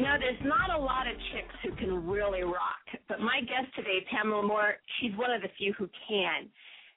You 0.00 0.06
know, 0.06 0.16
there's 0.18 0.40
not 0.48 0.72
a 0.72 0.80
lot 0.80 1.04
of 1.06 1.12
chicks 1.28 1.52
who 1.62 1.76
can 1.76 2.08
really 2.08 2.40
rock, 2.40 2.80
but 3.06 3.20
my 3.20 3.42
guest 3.44 3.68
today, 3.76 4.00
Pamela 4.10 4.42
Moore, 4.42 4.80
she's 4.96 5.12
one 5.14 5.30
of 5.30 5.42
the 5.42 5.52
few 5.58 5.74
who 5.74 5.90
can. 6.08 6.48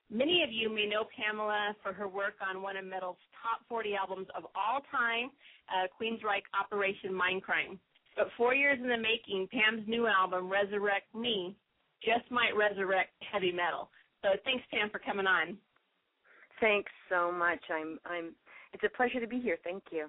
Many 0.10 0.42
of 0.42 0.54
you 0.54 0.74
may 0.74 0.86
know 0.88 1.04
Pamela 1.12 1.76
for 1.84 1.92
her 1.92 2.08
work 2.08 2.36
on 2.40 2.62
one 2.62 2.78
of 2.78 2.86
metal's 2.86 3.20
top 3.44 3.60
40 3.68 3.92
albums 4.00 4.28
of 4.38 4.46
all 4.56 4.80
time, 4.90 5.32
uh, 5.68 5.92
Queensryche 6.00 6.48
Operation 6.56 7.12
Mindcrime. 7.12 7.78
But 8.16 8.30
four 8.38 8.56
years 8.56 8.80
in 8.82 8.88
the 8.88 8.96
making, 8.96 9.50
Pam's 9.52 9.86
new 9.86 10.08
album, 10.08 10.50
Resurrect 10.50 11.14
Me, 11.14 11.58
just 12.00 12.32
might 12.32 12.56
resurrect 12.56 13.12
heavy 13.20 13.52
metal. 13.52 13.90
So 14.22 14.30
thanks, 14.46 14.64
Pam, 14.72 14.90
for 14.90 15.00
coming 15.00 15.28
on. 15.28 15.58
Thanks 16.62 16.92
so 17.10 17.34
much. 17.34 17.60
I'm 17.68 18.00
I'm 18.06 18.32
it's 18.72 18.84
a 18.86 18.96
pleasure 18.96 19.20
to 19.20 19.28
be 19.28 19.42
here. 19.42 19.58
Thank 19.62 19.84
you. 19.92 20.08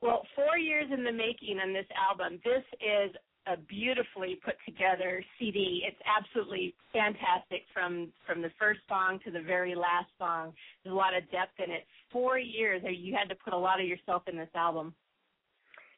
Well, 0.00 0.22
four 0.34 0.58
years 0.58 0.86
in 0.92 1.04
the 1.04 1.12
making 1.12 1.58
on 1.60 1.72
this 1.72 1.86
album. 1.96 2.40
This 2.44 2.64
is 2.80 3.14
a 3.46 3.56
beautifully 3.56 4.38
put 4.44 4.54
together 4.64 5.22
CD. 5.38 5.84
It's 5.86 6.00
absolutely 6.06 6.74
fantastic 6.92 7.62
from 7.72 8.08
from 8.26 8.40
the 8.40 8.50
first 8.58 8.80
song 8.88 9.18
to 9.24 9.30
the 9.30 9.40
very 9.40 9.74
last 9.74 10.08
song. 10.18 10.52
There's 10.82 10.92
a 10.92 10.96
lot 10.96 11.16
of 11.16 11.30
depth 11.30 11.58
in 11.58 11.70
it. 11.70 11.86
Four 12.10 12.38
years. 12.38 12.82
You 12.84 13.14
had 13.14 13.28
to 13.28 13.34
put 13.34 13.52
a 13.52 13.58
lot 13.58 13.80
of 13.80 13.86
yourself 13.86 14.22
in 14.28 14.36
this 14.36 14.48
album. 14.54 14.94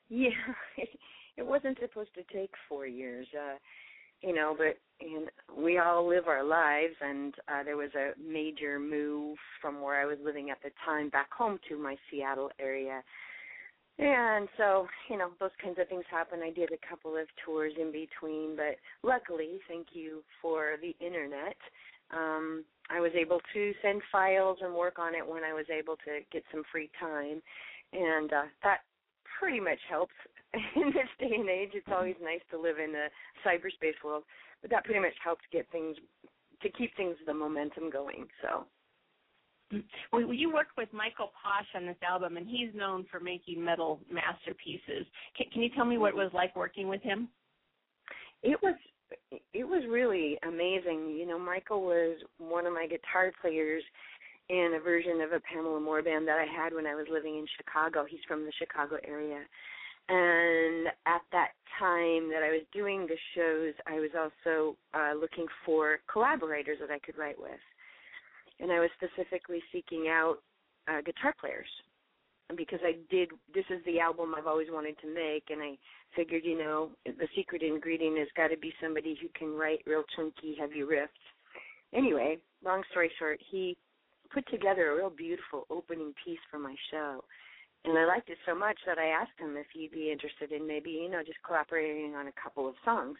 Yeah, 0.09 0.31
it 1.37 1.47
wasn't 1.47 1.79
supposed 1.81 2.15
to 2.15 2.23
take 2.37 2.51
four 2.69 2.87
years. 2.87 3.27
Uh, 3.35 3.57
you 4.23 4.35
know, 4.35 4.57
but 4.57 4.79
and 5.01 5.29
we 5.57 5.79
all 5.79 6.09
live 6.09 6.27
our 6.27 6.43
lives 6.43 6.95
and 7.01 7.35
uh 7.49 7.63
there 7.63 7.77
was 7.77 7.91
a 7.95 8.13
major 8.21 8.79
move 8.79 9.37
from 9.61 9.83
where 9.83 10.01
I 10.01 10.07
was 10.07 10.17
living 10.25 10.51
at 10.51 10.63
the 10.63 10.71
time 10.85 11.11
back 11.11 11.31
home 11.33 11.59
to 11.69 11.79
my 11.79 11.97
Seattle 12.11 12.51
area. 12.59 13.03
And 13.99 14.49
so, 14.59 14.87
you 15.09 15.17
know, 15.17 15.31
those 15.41 15.57
kinds 15.63 15.79
of 15.79 15.89
things 15.89 16.05
happen. 16.11 16.41
I 16.43 16.51
did 16.51 16.71
a 16.71 16.87
couple 16.89 17.17
of 17.17 17.27
tours 17.45 17.73
in 17.81 17.93
between, 17.93 18.55
but 18.57 18.77
luckily, 19.03 19.59
thank 19.69 19.89
you 19.93 20.23
for 20.43 20.77
the 20.83 20.95
internet. 21.05 21.57
Um 22.11 22.65
I 22.89 23.01
was 23.01 23.11
able 23.19 23.41
to 23.53 23.73
send 23.83 24.01
files 24.13 24.59
and 24.63 24.73
work 24.75 24.99
on 24.99 25.15
it 25.15 25.27
when 25.27 25.43
I 25.43 25.53
was 25.53 25.67
able 25.71 25.97
to 25.97 26.21
get 26.31 26.45
some 26.53 26.63
free 26.71 26.91
time. 27.01 27.43
And 27.93 28.33
uh 28.33 28.45
that 28.63 28.81
pretty 29.39 29.61
much 29.61 29.81
helps 29.89 30.15
in 30.77 30.93
this 30.93 31.11
day 31.19 31.35
and 31.35 31.49
age, 31.49 31.71
it's 31.75 31.89
always 31.91 32.17
nice 32.23 32.43
to 32.51 32.59
live 32.61 32.79
in 32.79 32.95
a 32.95 33.09
cyberspace 33.49 33.99
world, 34.05 34.25
but 34.61 34.71
that 34.71 34.85
pretty 34.85 35.01
much 35.01 35.15
helps 35.25 35.43
get 35.51 35.67
things 35.73 35.97
to 36.63 36.69
keep 36.71 36.95
things 36.97 37.17
the 37.27 37.35
momentum 37.35 37.91
going. 37.91 38.27
So. 38.43 38.67
Well, 40.13 40.33
you 40.33 40.53
worked 40.53 40.77
with 40.77 40.93
Michael 40.93 41.33
Posh 41.43 41.67
on 41.75 41.87
this 41.87 41.97
album, 42.09 42.37
and 42.37 42.47
he's 42.47 42.75
known 42.75 43.05
for 43.11 43.19
making 43.19 43.65
metal 43.65 44.01
masterpieces. 44.11 45.07
Can, 45.37 45.47
can 45.53 45.63
you 45.63 45.71
tell 45.75 45.85
me 45.85 45.99
what 45.99 46.11
it 46.11 46.17
was 46.17 46.31
like 46.33 46.55
working 46.55 46.89
with 46.89 47.03
him? 47.03 47.29
It 48.43 48.59
was 48.63 48.75
it 49.53 49.65
was 49.65 49.85
really 49.89 50.39
amazing. 50.47 51.17
You 51.17 51.27
know, 51.27 51.39
Michael 51.39 51.83
was 51.83 52.19
one 52.39 52.67
of 52.67 52.73
my 52.73 52.87
guitar 52.87 53.33
players 53.41 53.83
in 54.49 54.77
a 54.79 54.83
version 54.83 55.21
of 55.21 55.33
a 55.33 55.41
Pamela 55.41 55.81
Moore 55.81 56.03
band 56.03 56.27
that 56.29 56.39
I 56.39 56.47
had 56.47 56.73
when 56.73 56.87
I 56.87 56.95
was 56.95 57.07
living 57.11 57.37
in 57.37 57.47
Chicago. 57.57 58.05
He's 58.09 58.21
from 58.29 58.45
the 58.45 58.53
Chicago 58.59 58.97
area. 59.07 59.41
And 60.09 60.87
at 61.07 61.23
that 61.33 61.51
time 61.81 62.31
that 62.31 62.43
I 62.45 62.51
was 62.51 62.63
doing 62.73 63.09
the 63.09 63.17
shows, 63.35 63.75
I 63.87 63.99
was 63.99 64.11
also 64.15 64.77
uh, 64.95 65.15
looking 65.19 65.47
for 65.65 65.99
collaborators 66.11 66.79
that 66.81 66.93
I 66.93 67.01
could 67.01 67.19
write 67.19 67.39
with. 67.39 67.59
And 68.61 68.73
I 68.73 68.81
was 68.81 68.91
specifically 68.97 69.63
seeking 69.73 70.09
out 70.09 70.37
uh, 70.89 71.01
guitar 71.03 71.35
players 71.39 71.69
because 72.57 72.79
I 72.83 72.97
did. 73.11 73.31
This 73.55 73.65
is 73.71 73.85
the 73.85 74.01
album 74.01 74.35
I've 74.37 74.47
always 74.47 74.69
wanted 74.71 74.99
to 75.01 75.13
make, 75.13 75.45
and 75.51 75.63
I 75.63 75.77
figured, 76.15 76.43
you 76.45 76.57
know, 76.57 76.91
the 77.05 77.29
secret 77.35 77.63
ingredient 77.63 78.19
has 78.19 78.29
got 78.37 78.49
to 78.49 78.57
be 78.57 78.73
somebody 78.81 79.19
who 79.21 79.29
can 79.37 79.55
write 79.55 79.81
real 79.85 80.05
chunky, 80.15 80.57
heavy 80.59 80.81
riffs. 80.81 81.09
Anyway, 81.93 82.39
long 82.65 82.83
story 82.91 83.11
short, 83.19 83.41
he 83.51 83.77
put 84.33 84.49
together 84.49 84.93
a 84.93 84.97
real 84.97 85.11
beautiful 85.11 85.67
opening 85.71 86.15
piece 86.25 86.39
for 86.51 86.59
my 86.59 86.75
show 86.91 87.23
and 87.87 87.97
I 87.97 88.05
liked 88.05 88.29
it 88.29 88.39
so 88.45 88.55
much 88.55 88.79
that 88.87 88.99
I 88.99 89.07
asked 89.07 89.39
him 89.39 89.57
if 89.57 89.67
he'd 89.73 89.93
be 89.93 90.11
interested 90.11 90.53
in 90.53 90.67
maybe 90.67 90.91
you 90.91 91.09
know 91.09 91.23
just 91.25 91.39
collaborating 91.47 92.15
on 92.15 92.27
a 92.27 92.41
couple 92.43 92.69
of 92.69 92.75
songs, 92.85 93.17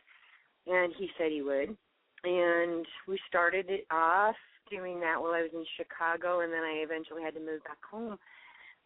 and 0.67 0.93
he 0.99 1.09
said 1.17 1.31
he 1.31 1.43
would, 1.43 1.77
and 2.25 2.87
we 3.07 3.19
started 3.29 3.67
it 3.69 3.87
off 3.91 4.37
doing 4.71 5.01
that 5.01 5.21
while 5.21 5.33
I 5.33 5.43
was 5.43 5.51
in 5.55 5.65
Chicago, 5.77 6.41
and 6.41 6.53
then 6.53 6.63
I 6.63 6.83
eventually 6.85 7.23
had 7.23 7.35
to 7.35 7.41
move 7.41 7.65
back 7.65 7.79
home. 7.89 8.19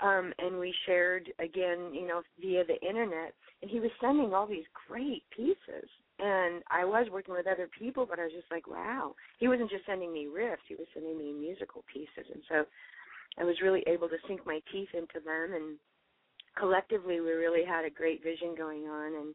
Um, 0.01 0.33
and 0.39 0.59
we 0.59 0.75
shared 0.87 1.31
again, 1.39 1.93
you 1.93 2.09
know, 2.09 2.23
via 2.41 2.65
the 2.65 2.81
internet. 2.81 3.35
And 3.61 3.71
he 3.71 3.81
was 3.81 3.91
sending 4.01 4.33
all 4.33 4.47
these 4.47 4.65
great 4.89 5.25
pieces, 5.35 5.89
and 6.19 6.63
I 6.71 6.85
was 6.85 7.09
working 7.13 7.35
with 7.35 7.47
other 7.47 7.69
people, 7.79 8.07
but 8.09 8.19
I 8.19 8.25
was 8.25 8.33
just 8.33 8.51
like, 8.51 8.67
wow. 8.67 9.15
He 9.39 9.49
wasn't 9.49 9.71
just 9.71 9.85
sending 9.85 10.13
me 10.13 10.27
riffs; 10.27 10.65
he 10.69 10.75
was 10.75 10.87
sending 10.95 11.19
me 11.19 11.33
musical 11.33 11.85
pieces, 11.93 12.31
and 12.33 12.43
so 12.49 12.65
I 13.39 13.45
was 13.45 13.61
really 13.63 13.85
able 13.87 14.09
to 14.09 14.17
sink 14.27 14.45
my 14.47 14.61
teeth 14.73 14.89
into 14.95 15.21
them 15.25 15.55
and 15.55 15.79
collectively 16.57 17.21
we 17.21 17.31
really 17.31 17.65
had 17.65 17.85
a 17.85 17.91
great 17.91 18.23
vision 18.23 18.55
going 18.57 18.85
on 18.85 19.15
and 19.15 19.35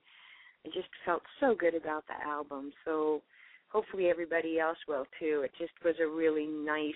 I 0.66 0.70
just 0.74 0.90
felt 1.06 1.22
so 1.40 1.56
good 1.56 1.76
about 1.76 2.06
the 2.08 2.28
album. 2.28 2.72
So 2.84 3.22
hopefully 3.76 4.08
everybody 4.08 4.58
else 4.58 4.78
will 4.88 5.06
too. 5.20 5.42
It 5.44 5.52
just 5.58 5.74
was 5.84 5.96
a 6.02 6.08
really 6.08 6.48
nice 6.48 6.94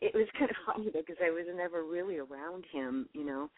it 0.00 0.14
was 0.14 0.28
kind 0.38 0.50
of 0.50 0.56
funny 0.64 0.90
because 0.94 1.16
I 1.20 1.30
was 1.30 1.44
never 1.56 1.82
really 1.82 2.18
around 2.18 2.64
him, 2.72 3.08
you 3.12 3.26
know. 3.26 3.50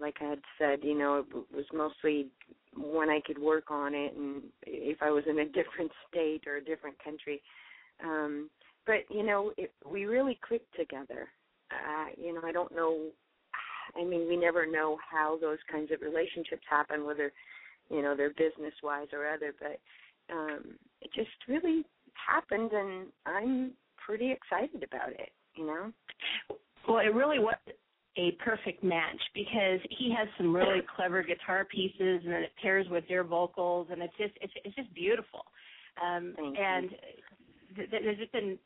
Like 0.00 0.14
I 0.20 0.30
had 0.30 0.40
said, 0.56 0.78
you 0.82 0.96
know, 0.96 1.18
it 1.18 1.26
was 1.52 1.66
mostly 1.74 2.28
when 2.76 3.10
I 3.10 3.20
could 3.26 3.38
work 3.38 3.72
on 3.72 3.92
it 3.92 4.14
and 4.14 4.42
if 4.64 5.02
I 5.02 5.10
was 5.10 5.24
in 5.28 5.40
a 5.40 5.44
different 5.58 5.90
state 6.08 6.42
or 6.46 6.56
a 6.56 6.64
different 6.64 6.96
country. 7.02 7.42
Um 8.04 8.48
but 8.86 9.00
you 9.10 9.24
know, 9.24 9.52
it, 9.58 9.72
we 9.84 10.04
really 10.04 10.38
clicked 10.46 10.74
together 10.76 11.28
uh, 11.70 12.06
you 12.16 12.34
know, 12.34 12.40
I 12.44 12.52
don't 12.52 12.74
know. 12.74 13.06
I 13.96 14.04
mean, 14.04 14.28
we 14.28 14.36
never 14.36 14.66
know 14.66 14.98
how 15.10 15.38
those 15.40 15.58
kinds 15.70 15.90
of 15.92 16.00
relationships 16.00 16.62
happen, 16.68 17.04
whether 17.04 17.32
you 17.90 18.02
know 18.02 18.16
they're 18.16 18.30
business 18.30 18.74
wise 18.82 19.08
or 19.12 19.26
other. 19.26 19.52
But 19.58 19.80
um, 20.34 20.78
it 21.00 21.10
just 21.14 21.30
really 21.48 21.84
happened, 22.14 22.70
and 22.72 23.06
I'm 23.26 23.72
pretty 24.04 24.32
excited 24.32 24.82
about 24.82 25.10
it. 25.10 25.30
You 25.56 25.66
know. 25.66 25.92
Well, 26.88 26.98
it 26.98 27.14
really 27.14 27.38
was 27.38 27.56
a 28.16 28.32
perfect 28.44 28.82
match 28.82 29.20
because 29.34 29.80
he 29.90 30.12
has 30.16 30.28
some 30.36 30.54
really 30.54 30.82
clever 30.96 31.22
guitar 31.22 31.64
pieces, 31.64 32.22
and 32.24 32.32
it 32.32 32.50
pairs 32.62 32.86
with 32.90 33.04
your 33.08 33.24
vocals, 33.24 33.88
and 33.90 34.02
it's 34.02 34.16
just 34.16 34.32
it's 34.40 34.52
it's 34.64 34.76
just 34.76 34.92
beautiful. 34.94 35.44
Um, 36.02 36.34
Thank 36.36 36.58
and 36.58 36.90
th- 37.76 37.90
there's 37.90 38.18
just 38.18 38.32
been 38.32 38.58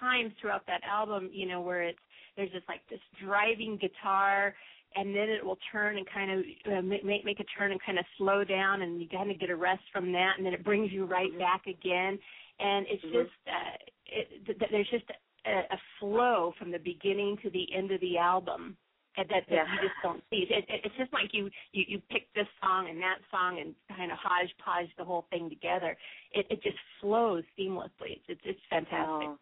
times 0.00 0.32
throughout 0.40 0.66
that 0.66 0.80
album, 0.88 1.30
you 1.32 1.46
know, 1.46 1.60
where 1.60 1.82
it's 1.82 1.98
there's 2.36 2.50
just 2.50 2.68
like 2.68 2.80
this 2.90 3.00
driving 3.22 3.78
guitar 3.80 4.54
and 4.96 5.14
then 5.14 5.28
it 5.28 5.44
will 5.44 5.58
turn 5.72 5.96
and 5.96 6.06
kind 6.12 6.30
of 6.30 6.44
uh, 6.72 6.82
make 6.82 7.24
make 7.24 7.40
a 7.40 7.44
turn 7.58 7.72
and 7.72 7.80
kind 7.84 7.98
of 7.98 8.04
slow 8.18 8.44
down 8.44 8.82
and 8.82 9.00
you 9.00 9.08
kind 9.08 9.30
of 9.30 9.38
get 9.40 9.50
a 9.50 9.56
rest 9.56 9.82
from 9.92 10.12
that 10.12 10.34
and 10.36 10.46
then 10.46 10.52
it 10.52 10.64
brings 10.64 10.92
you 10.92 11.04
right 11.04 11.30
mm-hmm. 11.30 11.40
back 11.40 11.62
again 11.66 12.18
and 12.60 12.86
it's 12.88 13.04
mm-hmm. 13.04 13.22
just 13.22 13.32
uh, 13.46 13.76
it, 14.06 14.46
th- 14.46 14.70
there's 14.70 14.90
just 14.90 15.04
a, 15.46 15.50
a 15.50 15.78
flow 16.00 16.52
from 16.58 16.70
the 16.70 16.78
beginning 16.78 17.36
to 17.42 17.50
the 17.50 17.66
end 17.74 17.90
of 17.90 18.00
the 18.00 18.18
album 18.18 18.76
that, 19.16 19.28
that 19.28 19.44
yeah. 19.48 19.64
you 19.72 19.80
just 19.80 19.94
don't 20.02 20.22
see. 20.30 20.46
It, 20.50 20.64
it, 20.68 20.80
it's 20.84 20.96
just 20.98 21.12
like 21.12 21.30
you 21.32 21.48
you 21.72 21.84
you 21.86 22.02
pick 22.10 22.26
this 22.34 22.48
song 22.60 22.88
and 22.90 22.98
that 22.98 23.18
song 23.30 23.60
and 23.60 23.74
kind 23.96 24.10
of 24.10 24.18
hodgepodge 24.20 24.90
the 24.98 25.04
whole 25.04 25.26
thing 25.30 25.48
together. 25.48 25.96
It 26.32 26.46
it 26.50 26.62
just 26.62 26.76
flows 27.00 27.44
seamlessly. 27.58 28.18
It's 28.18 28.24
it's, 28.28 28.40
it's 28.44 28.60
fantastic. 28.68 28.98
Oh, 29.06 29.38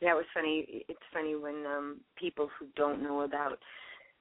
that 0.00 0.14
was 0.14 0.24
funny. 0.32 0.84
It's 0.88 1.06
funny 1.12 1.34
when 1.36 1.64
um 1.66 2.00
people 2.18 2.48
who 2.58 2.66
don't 2.74 3.02
know 3.02 3.22
about 3.22 3.58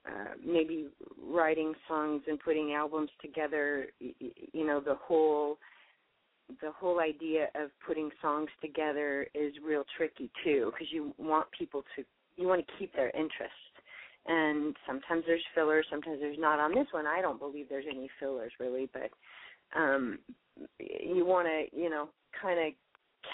uh 0.08 0.34
maybe 0.46 0.88
writing 1.22 1.74
songs 1.88 2.22
and 2.28 2.40
putting 2.40 2.74
albums 2.74 3.10
together, 3.22 3.88
you 4.00 4.66
know, 4.66 4.80
the 4.80 4.96
whole 4.96 5.58
the 6.62 6.72
whole 6.72 7.00
idea 7.00 7.46
of 7.56 7.72
putting 7.86 8.10
songs 8.22 8.50
together 8.62 9.28
is 9.34 9.54
real 9.66 9.84
tricky 9.98 10.30
too 10.44 10.72
because 10.72 10.88
you 10.92 11.14
want 11.18 11.48
people 11.58 11.84
to 11.96 12.04
you 12.38 12.48
want 12.48 12.66
to 12.66 12.74
keep 12.78 12.94
their 12.96 13.10
interest 13.12 13.54
and 14.28 14.76
sometimes 14.88 15.24
there's 15.28 15.44
fillers, 15.54 15.86
sometimes 15.90 16.18
there's 16.20 16.40
not. 16.40 16.60
On 16.60 16.74
this 16.74 16.88
one, 16.92 17.06
I 17.06 17.22
don't 17.22 17.40
believe 17.40 17.68
there's 17.70 17.86
any 17.88 18.10
fillers 18.20 18.52
really, 18.60 18.90
but 18.94 19.10
um 19.80 20.20
you 20.80 21.26
want 21.26 21.48
to, 21.48 21.78
you 21.78 21.90
know, 21.90 22.10
kind 22.42 22.60
of 22.60 22.74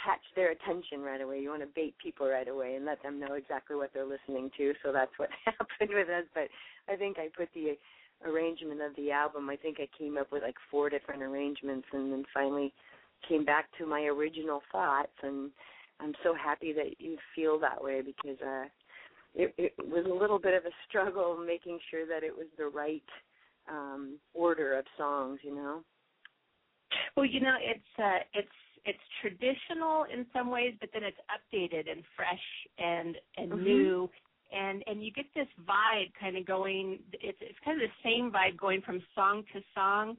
catch 0.04 0.22
their 0.36 0.52
attention 0.52 1.02
right 1.02 1.22
away. 1.22 1.40
You 1.40 1.50
want 1.50 1.62
to 1.62 1.70
bait 1.74 1.96
people 2.02 2.28
right 2.28 2.48
away 2.48 2.76
and 2.76 2.86
let 2.86 3.02
them 3.04 3.20
know 3.20 3.34
exactly 3.34 3.76
what 3.76 3.92
they're 3.94 4.06
listening 4.06 4.50
to. 4.58 4.74
So 4.84 4.92
that's 4.92 5.12
what 5.18 5.30
happened 5.46 5.92
with 5.94 6.10
us. 6.10 6.26
But 6.34 6.50
I 6.92 6.96
think 6.98 7.18
I 7.18 7.28
put 7.36 7.50
the 7.54 7.78
arrangement 8.26 8.82
of 8.82 8.96
the 8.96 9.12
album. 9.12 9.50
I 9.50 9.56
think 9.56 9.78
I 9.80 9.88
came 9.98 10.18
up 10.18 10.32
with 10.32 10.44
like 10.44 10.56
four 10.70 10.90
different 10.90 11.24
arrangements, 11.24 11.88
and 11.92 12.12
then 12.12 12.24
finally 12.34 12.74
came 13.28 13.46
back 13.46 13.66
to 13.78 13.86
my 13.86 14.02
original 14.04 14.62
thoughts. 14.72 15.14
And 15.24 15.52
I'm 16.00 16.14
so 16.24 16.34
happy 16.34 16.74
that 16.74 17.00
you 17.00 17.18
feel 17.36 17.60
that 17.60 17.84
way 17.84 18.02
because 18.02 18.40
uh, 18.42 18.66
it, 19.36 19.54
it 19.58 19.74
was 19.78 20.06
a 20.06 20.14
little 20.14 20.40
bit 20.40 20.54
of 20.54 20.66
a 20.66 20.76
struggle 20.88 21.38
making 21.46 21.80
sure 21.90 22.06
that 22.06 22.24
it 22.24 22.36
was 22.36 22.48
the 22.58 22.68
right 22.68 23.04
um 23.72 24.18
order 24.34 24.78
of 24.78 24.86
songs. 24.98 25.40
You 25.44 25.56
know. 25.56 25.84
Well, 27.16 27.26
you 27.26 27.40
know, 27.40 27.56
it's 27.60 28.00
uh, 28.00 28.24
it's 28.34 28.50
it's 28.86 29.00
traditional 29.22 30.06
in 30.12 30.26
some 30.34 30.50
ways, 30.50 30.74
but 30.80 30.90
then 30.94 31.04
it's 31.04 31.18
updated 31.30 31.92
and 31.92 32.04
fresh 32.16 32.46
and 32.78 33.16
and 33.38 33.52
mm-hmm. 33.52 33.64
new, 33.64 34.10
and 34.52 34.84
and 34.88 35.04
you 35.04 35.12
get 35.12 35.26
this 35.36 35.48
vibe 35.68 36.12
kind 36.20 36.38
of 36.38 36.46
going. 36.46 37.00
It's 37.14 37.38
it's 37.42 37.60
kind 37.64 37.82
of 37.82 37.88
the 37.88 38.10
same 38.10 38.32
vibe 38.32 38.58
going 38.58 38.82
from 38.82 39.02
song 39.14 39.44
to 39.54 39.62
song. 39.76 40.18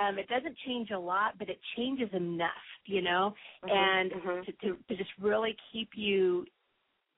Um, 0.00 0.18
it 0.18 0.28
doesn't 0.28 0.56
change 0.66 0.90
a 0.90 0.98
lot, 0.98 1.38
but 1.38 1.48
it 1.48 1.58
changes 1.76 2.08
enough, 2.12 2.50
you 2.86 3.02
know, 3.02 3.34
mm-hmm. 3.64 3.76
and 3.76 4.12
mm-hmm. 4.12 4.42
To, 4.44 4.52
to 4.52 4.76
to 4.88 4.96
just 4.96 5.10
really 5.20 5.56
keep 5.72 5.90
you 5.94 6.44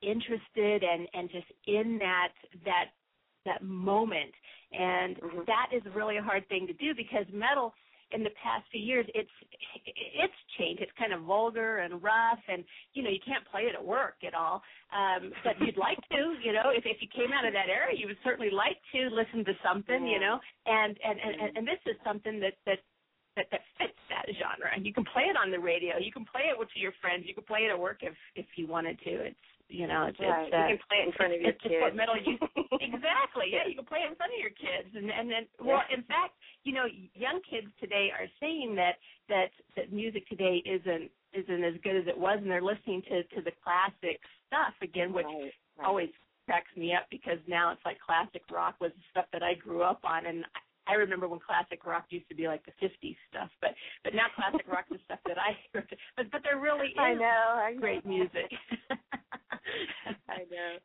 interested 0.03 0.83
and 0.83 1.09
and 1.15 1.31
just 1.31 1.47
in 1.67 1.99
that 1.99 2.33
that 2.65 2.87
that 3.45 3.63
moment 3.63 4.33
and 4.73 5.17
mm-hmm. 5.17 5.41
that 5.47 5.69
is 5.75 5.83
really 5.95 6.17
a 6.17 6.23
hard 6.23 6.47
thing 6.49 6.67
to 6.67 6.73
do 6.75 6.95
because 6.97 7.25
metal 7.33 7.73
in 8.13 8.23
the 8.23 8.31
past 8.43 8.65
few 8.71 8.81
years 8.81 9.07
it's 9.15 9.31
it's 9.85 10.41
changed. 10.59 10.83
It's 10.83 10.93
kind 10.99 11.13
of 11.13 11.23
vulgar 11.23 11.79
and 11.79 12.03
rough 12.03 12.43
and 12.49 12.65
you 12.95 13.03
know 13.03 13.11
you 13.11 13.21
can't 13.25 13.47
play 13.51 13.63
it 13.63 13.75
at 13.75 13.85
work 13.85 14.17
at 14.27 14.35
all. 14.35 14.63
Um 14.95 15.33
but 15.45 15.59
you'd 15.61 15.77
like 15.77 15.99
to 16.11 16.35
you 16.43 16.53
know 16.53 16.71
if 16.71 16.85
if 16.87 16.99
you 17.01 17.09
came 17.15 17.33
out 17.33 17.47
of 17.47 17.53
that 17.53 17.69
era 17.69 17.91
you 17.95 18.07
would 18.07 18.21
certainly 18.25 18.51
like 18.51 18.79
to 18.95 19.11
listen 19.11 19.45
to 19.45 19.55
something 19.65 20.07
you 20.07 20.21
know 20.21 20.39
and 20.67 20.97
and 21.03 21.19
and 21.19 21.57
and 21.59 21.67
this 21.67 21.81
is 21.87 21.97
something 22.05 22.41
that 22.41 22.55
that 22.67 22.79
that 23.37 23.47
that 23.51 23.61
fits 23.79 24.01
that 24.09 24.27
genre. 24.35 24.71
And 24.75 24.85
you 24.85 24.93
can 24.93 25.05
play 25.05 25.25
it 25.29 25.37
on 25.37 25.51
the 25.51 25.61
radio. 25.61 25.99
You 25.99 26.11
can 26.13 26.25
play 26.25 26.49
it 26.51 26.59
with 26.59 26.69
your 26.75 26.93
friends. 27.01 27.25
You 27.27 27.35
can 27.35 27.45
play 27.45 27.69
it 27.69 27.71
at 27.71 27.79
work 27.79 27.99
if 28.01 28.15
if 28.35 28.47
you 28.57 28.67
wanted 28.67 28.99
to. 29.05 29.11
It's 29.11 29.47
you 29.69 29.87
know, 29.87 30.07
it's, 30.07 30.19
right. 30.21 30.47
it's 30.47 30.55
uh, 30.55 30.67
you 30.71 30.79
can 30.79 30.87
play 30.91 30.99
it 31.03 31.07
in 31.11 31.15
front 31.19 31.33
of 31.35 31.41
your 31.41 31.51
it's 31.51 31.63
kids. 31.63 31.83
Just 31.83 31.97
metal 31.99 32.15
you 32.15 32.39
exactly. 32.81 33.51
Yeah, 33.51 33.67
you 33.67 33.75
can 33.75 33.89
play 33.89 34.07
it 34.07 34.15
in 34.15 34.17
front 34.17 34.33
of 34.33 34.41
your 34.41 34.55
kids, 34.55 34.91
and 34.95 35.11
and 35.11 35.27
then 35.27 35.45
well, 35.59 35.83
yeah. 35.87 35.99
in 35.99 36.03
fact, 36.07 36.39
you 36.63 36.73
know, 36.73 36.87
young 37.15 37.43
kids 37.43 37.67
today 37.83 38.15
are 38.15 38.31
saying 38.39 38.79
that 38.79 39.03
that 39.29 39.51
that 39.75 39.93
music 39.93 40.29
today 40.31 40.63
isn't 40.63 41.11
isn't 41.35 41.63
as 41.65 41.75
good 41.83 41.99
as 41.99 42.07
it 42.07 42.17
was, 42.17 42.39
and 42.41 42.51
they're 42.51 42.63
listening 42.63 43.03
to 43.11 43.27
to 43.35 43.43
the 43.43 43.55
classic 43.59 44.23
stuff 44.47 44.75
again, 44.83 45.13
which 45.13 45.27
right, 45.27 45.53
right. 45.79 45.87
always 45.87 46.11
cracks 46.47 46.71
me 46.77 46.95
up 46.95 47.11
because 47.11 47.43
now 47.51 47.73
it's 47.75 47.83
like 47.85 47.99
classic 47.99 48.43
rock 48.55 48.79
was 48.81 48.95
the 48.95 49.07
stuff 49.11 49.27
that 49.33 49.43
I 49.43 49.55
grew 49.55 49.83
up 49.83 50.01
on, 50.07 50.27
and 50.27 50.47
I 50.87 50.95
remember 50.95 51.27
when 51.27 51.41
classic 51.43 51.85
rock 51.85 52.07
used 52.11 52.29
to 52.29 52.35
be 52.35 52.47
like 52.47 52.63
the 52.65 52.73
'50s 52.79 53.17
stuff, 53.29 53.51
but 53.61 53.75
but 54.05 54.15
now 54.15 54.31
classic 54.35 54.67
rock 54.71 54.87
is 54.95 55.01
stuff 55.05 55.19
that 55.27 55.39
I 55.39 55.59
hear. 55.73 55.87
But 56.17 56.31
but 56.31 56.43
there 56.43 56.59
really 56.59 56.95
is 56.95 56.99
I 56.99 57.15
know, 57.15 57.45
I 57.59 57.73
know. 57.75 57.81
great 57.81 58.07
music. 58.07 58.51
I 60.29 60.39
know. 60.51 60.79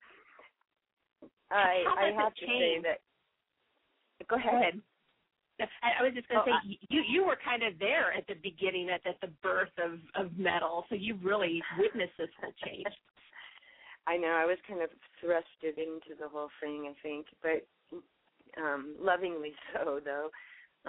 I 1.51 1.83
I 1.97 2.11
have 2.15 2.33
to 2.35 2.45
change? 2.45 2.83
say 2.85 2.89
that. 2.89 2.99
Go 4.27 4.35
ahead. 4.35 4.51
Go 4.51 4.57
ahead. 4.57 4.81
I, 5.83 5.99
I 5.99 6.03
was 6.03 6.13
just 6.15 6.27
going 6.27 6.41
to 6.43 6.51
Oh, 6.51 6.57
say 6.63 6.77
you 6.89 7.03
you 7.07 7.25
were 7.25 7.37
kind 7.43 7.61
of 7.61 7.77
there 7.77 8.13
at 8.13 8.25
the 8.27 8.33
beginning, 8.41 8.89
at, 8.89 9.05
at 9.05 9.19
the 9.21 9.29
birth 9.43 9.73
of 9.77 9.99
of 10.15 10.37
metal, 10.37 10.85
so 10.89 10.95
you 10.95 11.15
really 11.21 11.61
witnessed 11.77 12.17
this 12.17 12.29
whole 12.41 12.53
change. 12.65 12.85
I 14.07 14.17
know 14.17 14.29
I 14.29 14.45
was 14.45 14.57
kind 14.67 14.81
of 14.81 14.89
thrusted 15.23 15.77
into 15.77 16.17
the 16.19 16.27
whole 16.27 16.49
thing, 16.59 16.89
I 16.89 16.95
think, 17.03 17.27
but 17.43 17.67
um 18.61 18.95
lovingly 18.99 19.53
so 19.73 19.99
though, 20.03 20.29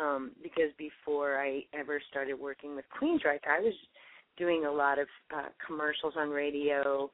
um, 0.00 0.33
because 0.43 0.73
before 0.79 1.39
I 1.39 1.65
ever 1.75 2.00
started 2.11 2.35
working 2.35 2.75
with 2.75 2.87
Queensryche, 2.99 3.47
I 3.47 3.61
was 3.61 3.75
doing 4.39 4.65
a 4.65 4.73
lot 4.73 4.99
of 4.99 5.09
uh, 5.37 5.49
commercials 5.67 6.15
on 6.17 6.31
radio, 6.31 7.11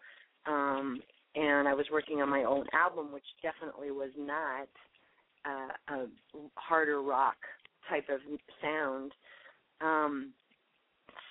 um, 0.49 1.01
and 1.35 1.69
I 1.69 1.75
was 1.75 1.87
working 1.93 2.21
on 2.23 2.29
my 2.29 2.45
own 2.45 2.65
album, 2.73 3.13
which 3.13 3.25
definitely 3.43 3.91
was 3.91 4.11
not 4.19 4.69
uh, 5.47 5.95
a 5.95 6.07
harder 6.55 7.03
rock 7.03 7.37
type 7.89 8.09
of 8.09 8.21
sound. 8.61 9.13
Um, 9.81 10.33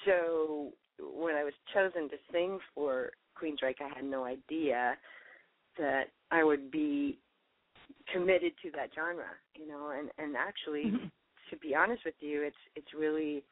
so 0.06 0.72
when 1.00 1.36
I 1.36 1.44
was 1.44 1.54
chosen 1.74 2.10
to 2.10 2.16
sing 2.32 2.60
for 2.74 3.12
Queensryche, 3.42 3.82
I 3.82 3.96
had 3.96 4.06
no 4.06 4.24
idea 4.24 4.96
that 5.78 6.06
I 6.32 6.44
would 6.44 6.72
be 6.72 7.20
committed 8.12 8.54
to 8.64 8.72
that 8.72 8.90
genre, 8.96 9.26
you 9.56 9.68
know, 9.68 9.92
and 9.98 10.10
and 10.18 10.36
actually 10.36 10.84
Mm-hmm. 10.86 11.08
to 11.50 11.58
be 11.58 11.76
honest 11.76 12.04
with 12.06 12.16
you, 12.20 12.44
it's 12.44 12.56
it's 12.76 12.94
really 12.98 13.44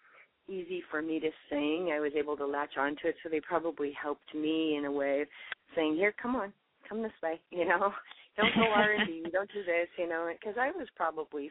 easy 0.47 0.83
for 0.89 1.01
me 1.01 1.19
to 1.19 1.29
sing. 1.49 1.91
I 1.93 1.99
was 1.99 2.11
able 2.17 2.37
to 2.37 2.45
latch 2.45 2.77
onto 2.77 3.07
it, 3.07 3.15
so 3.23 3.29
they 3.29 3.39
probably 3.39 3.91
helped 4.01 4.33
me 4.33 4.75
in 4.77 4.85
a 4.85 4.91
way 4.91 5.21
of 5.21 5.27
saying, 5.75 5.95
"Here, 5.95 6.13
come 6.21 6.35
on, 6.35 6.53
come 6.87 7.01
this 7.01 7.11
way," 7.21 7.39
you 7.51 7.65
know. 7.65 7.93
Don't 8.37 8.53
go 8.55 8.63
R 8.75 8.93
and 8.93 9.07
B. 9.07 9.25
Don't 9.31 9.51
do 9.51 9.63
this, 9.63 9.87
you 9.97 10.09
know. 10.09 10.29
Because 10.31 10.57
I 10.59 10.71
was 10.71 10.87
probably 10.95 11.49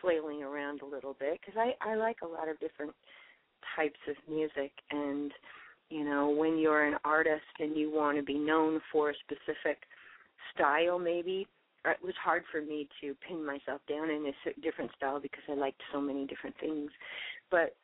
flailing 0.00 0.42
around 0.42 0.82
a 0.82 0.86
little 0.86 1.14
bit 1.18 1.40
because 1.40 1.58
I 1.58 1.74
I 1.88 1.94
like 1.94 2.18
a 2.22 2.26
lot 2.26 2.48
of 2.48 2.58
different 2.60 2.92
types 3.76 3.98
of 4.08 4.16
music 4.32 4.72
and 4.90 5.30
you 5.90 6.04
know 6.04 6.30
when 6.30 6.58
you're 6.58 6.86
an 6.86 6.96
artist 7.04 7.42
and 7.58 7.76
you 7.76 7.90
want 7.90 8.16
to 8.16 8.22
be 8.22 8.38
known 8.38 8.80
for 8.90 9.10
a 9.10 9.14
specific 9.24 9.82
style 10.54 10.98
maybe 10.98 11.46
uh, 11.84 11.90
it 11.90 12.02
was 12.02 12.14
hard 12.22 12.42
for 12.50 12.60
me 12.60 12.88
to 13.00 13.14
pin 13.26 13.44
myself 13.44 13.80
down 13.88 14.10
in 14.10 14.26
a 14.26 14.60
different 14.60 14.90
style 14.96 15.20
because 15.20 15.42
I 15.48 15.54
liked 15.54 15.80
so 15.92 16.00
many 16.00 16.26
different 16.26 16.56
things. 16.60 16.90
But 17.50 17.74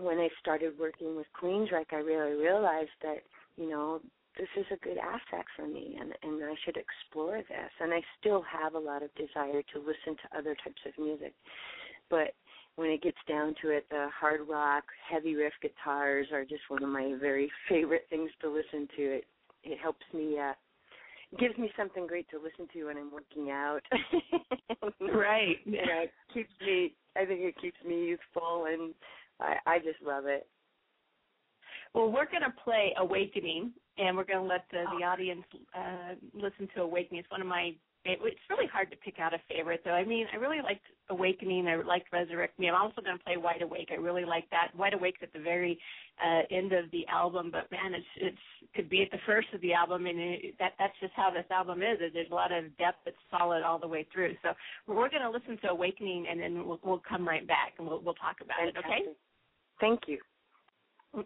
when 0.00 0.18
I 0.18 0.28
started 0.40 0.78
working 0.78 1.16
with 1.16 1.26
Queensryche, 1.40 1.92
I 1.92 1.96
really 1.96 2.40
realized 2.40 2.90
that 3.02 3.22
you 3.56 3.68
know 3.68 4.00
this 4.38 4.48
is 4.56 4.66
a 4.72 4.84
good 4.84 4.98
asset 4.98 5.44
for 5.56 5.66
me, 5.66 5.98
and 6.00 6.12
and 6.22 6.42
I 6.44 6.54
should 6.64 6.76
explore 6.76 7.38
this. 7.38 7.72
And 7.80 7.92
I 7.92 8.00
still 8.18 8.42
have 8.42 8.74
a 8.74 8.78
lot 8.78 9.02
of 9.02 9.14
desire 9.14 9.62
to 9.72 9.78
listen 9.78 10.16
to 10.16 10.38
other 10.38 10.54
types 10.64 10.80
of 10.86 11.02
music, 11.02 11.34
but 12.08 12.34
when 12.76 12.90
it 12.90 13.02
gets 13.02 13.18
down 13.28 13.54
to 13.62 13.70
it, 13.70 13.84
the 13.90 14.08
hard 14.18 14.40
rock, 14.48 14.84
heavy 15.08 15.34
riff 15.34 15.52
guitars 15.60 16.28
are 16.32 16.44
just 16.44 16.62
one 16.68 16.82
of 16.82 16.88
my 16.88 17.14
very 17.20 17.50
favorite 17.68 18.06
things 18.08 18.30
to 18.40 18.48
listen 18.48 18.88
to. 18.96 19.02
It 19.16 19.24
it 19.64 19.78
helps 19.78 20.04
me 20.14 20.38
uh 20.38 20.54
gives 21.38 21.56
me 21.58 21.70
something 21.76 22.06
great 22.06 22.28
to 22.30 22.38
listen 22.38 22.66
to 22.72 22.86
when 22.86 22.96
I'm 22.96 23.12
working 23.12 23.50
out. 23.50 23.80
right. 25.00 25.56
You 25.64 25.72
know, 25.72 26.02
it 26.04 26.12
keeps 26.32 26.50
me 26.60 26.94
I 27.16 27.24
think 27.24 27.40
it 27.40 27.60
keeps 27.60 27.76
me 27.86 28.06
youthful 28.06 28.66
and 28.66 28.94
I 29.40 29.56
I 29.66 29.78
just 29.78 30.00
love 30.04 30.26
it. 30.26 30.46
Well, 31.94 32.10
we're 32.10 32.30
going 32.30 32.42
to 32.42 32.54
play 32.62 32.94
Awakening, 32.98 33.72
and 33.98 34.16
we're 34.16 34.24
going 34.24 34.38
to 34.38 34.44
let 34.44 34.64
the, 34.70 34.84
the 34.96 35.04
audience 35.04 35.42
uh, 35.76 36.14
listen 36.34 36.68
to 36.76 36.82
Awakening. 36.82 37.20
It's 37.20 37.30
one 37.30 37.40
of 37.40 37.48
my 37.48 37.74
it's 38.04 38.40
really 38.48 38.66
hard 38.72 38.90
to 38.90 38.96
pick 38.96 39.18
out 39.18 39.34
a 39.34 39.38
favorite 39.48 39.82
though. 39.84 39.92
I 39.92 40.04
mean, 40.04 40.26
I 40.32 40.36
really 40.36 40.62
liked 40.62 40.84
Awakening. 41.10 41.66
I 41.68 41.76
liked 41.76 42.10
Resurrect 42.12 42.58
Me. 42.58 42.68
I'm 42.68 42.80
also 42.80 43.02
going 43.02 43.18
to 43.18 43.24
play 43.24 43.36
Wide 43.36 43.60
Awake. 43.60 43.88
I 43.92 43.96
really 43.96 44.24
like 44.24 44.48
that. 44.50 44.68
Wide 44.74 44.94
Awake's 44.94 45.20
at 45.22 45.32
the 45.32 45.38
very 45.38 45.78
uh, 46.24 46.42
end 46.50 46.72
of 46.72 46.90
the 46.92 47.06
album, 47.08 47.50
but 47.52 47.70
man, 47.70 47.92
it's 47.92 48.06
it's 48.16 48.72
could 48.74 48.88
be 48.88 49.02
at 49.02 49.10
the 49.10 49.18
first 49.26 49.48
of 49.52 49.60
the 49.60 49.74
album, 49.74 50.06
and 50.06 50.18
it, 50.18 50.54
that 50.58 50.72
that's 50.78 50.98
just 51.00 51.12
how 51.14 51.30
this 51.30 51.44
album 51.50 51.82
is. 51.82 51.98
There's 51.98 52.30
a 52.30 52.34
lot 52.34 52.52
of 52.52 52.64
depth 52.78 52.98
that's 53.04 53.16
solid 53.30 53.62
all 53.62 53.78
the 53.78 53.88
way 53.88 54.06
through. 54.12 54.34
So 54.42 54.50
we're 54.86 55.10
going 55.10 55.22
to 55.22 55.30
listen 55.30 55.58
to 55.62 55.68
Awakening, 55.68 56.26
and 56.30 56.40
then 56.40 56.66
we'll 56.66 56.80
we'll 56.82 57.02
come 57.06 57.28
right 57.28 57.46
back 57.46 57.74
and 57.78 57.86
we'll 57.86 58.00
we'll 58.00 58.14
talk 58.14 58.36
about 58.40 58.56
Fantastic. 58.64 58.84
it. 58.86 59.08
Okay. 59.08 59.16
Thank 59.80 60.00
you. 60.06 60.18
Mm. 61.16 61.24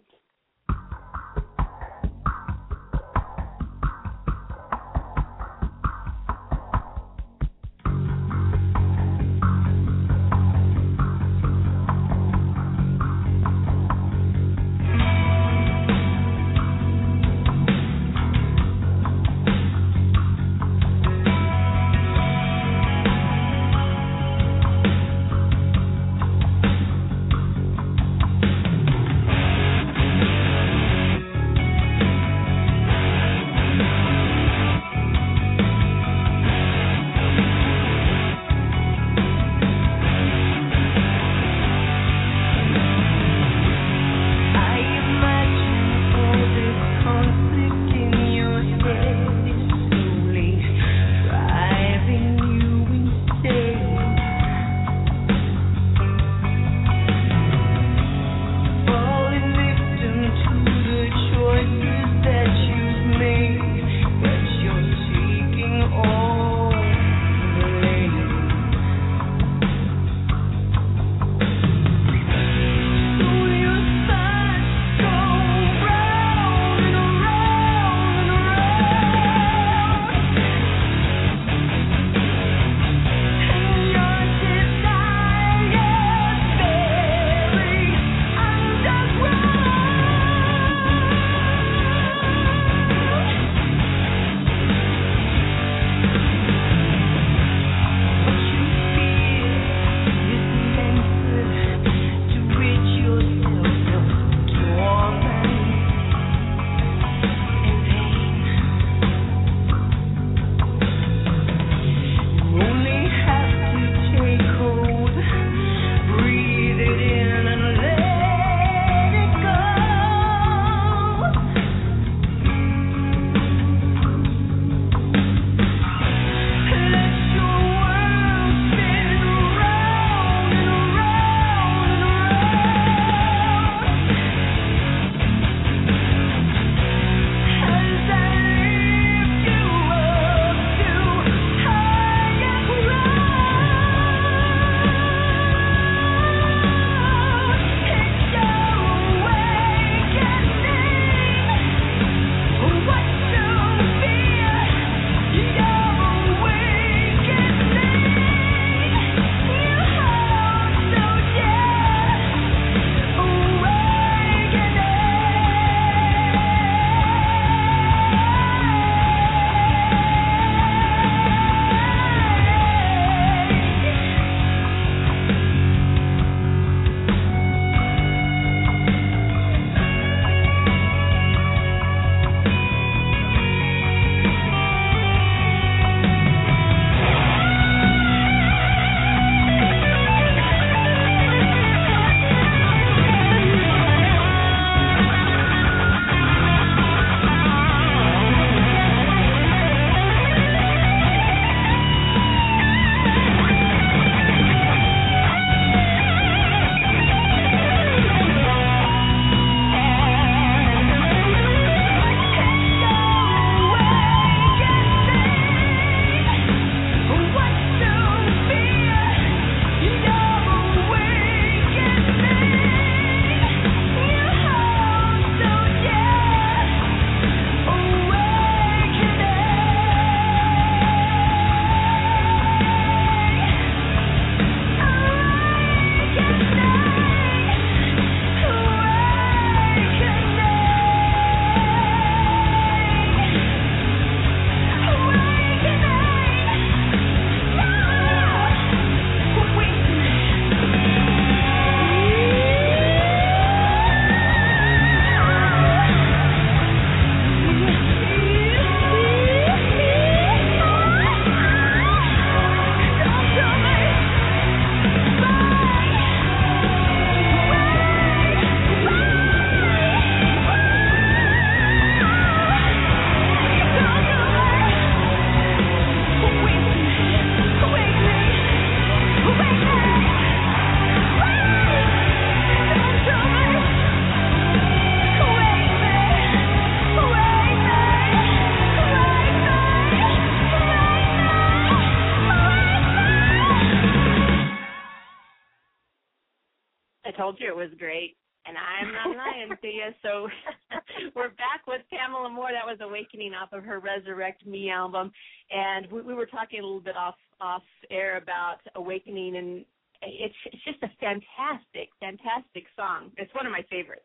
Off 303.32 303.52
of 303.52 303.64
her 303.64 303.80
Resurrect 303.80 304.44
Me 304.46 304.70
album, 304.70 305.10
and 305.50 305.90
we, 305.90 306.02
we 306.02 306.14
were 306.14 306.26
talking 306.26 306.60
a 306.60 306.62
little 306.62 306.80
bit 306.80 306.96
off 306.96 307.14
off 307.40 307.62
air 307.90 308.16
about 308.16 308.58
Awakening, 308.74 309.36
and 309.36 309.64
it's 310.02 310.34
it's 310.52 310.64
just 310.64 310.82
a 310.82 310.90
fantastic, 311.00 311.88
fantastic 312.00 312.64
song. 312.76 313.10
It's 313.16 313.34
one 313.34 313.46
of 313.46 313.52
my 313.52 313.64
favorites. 313.70 314.04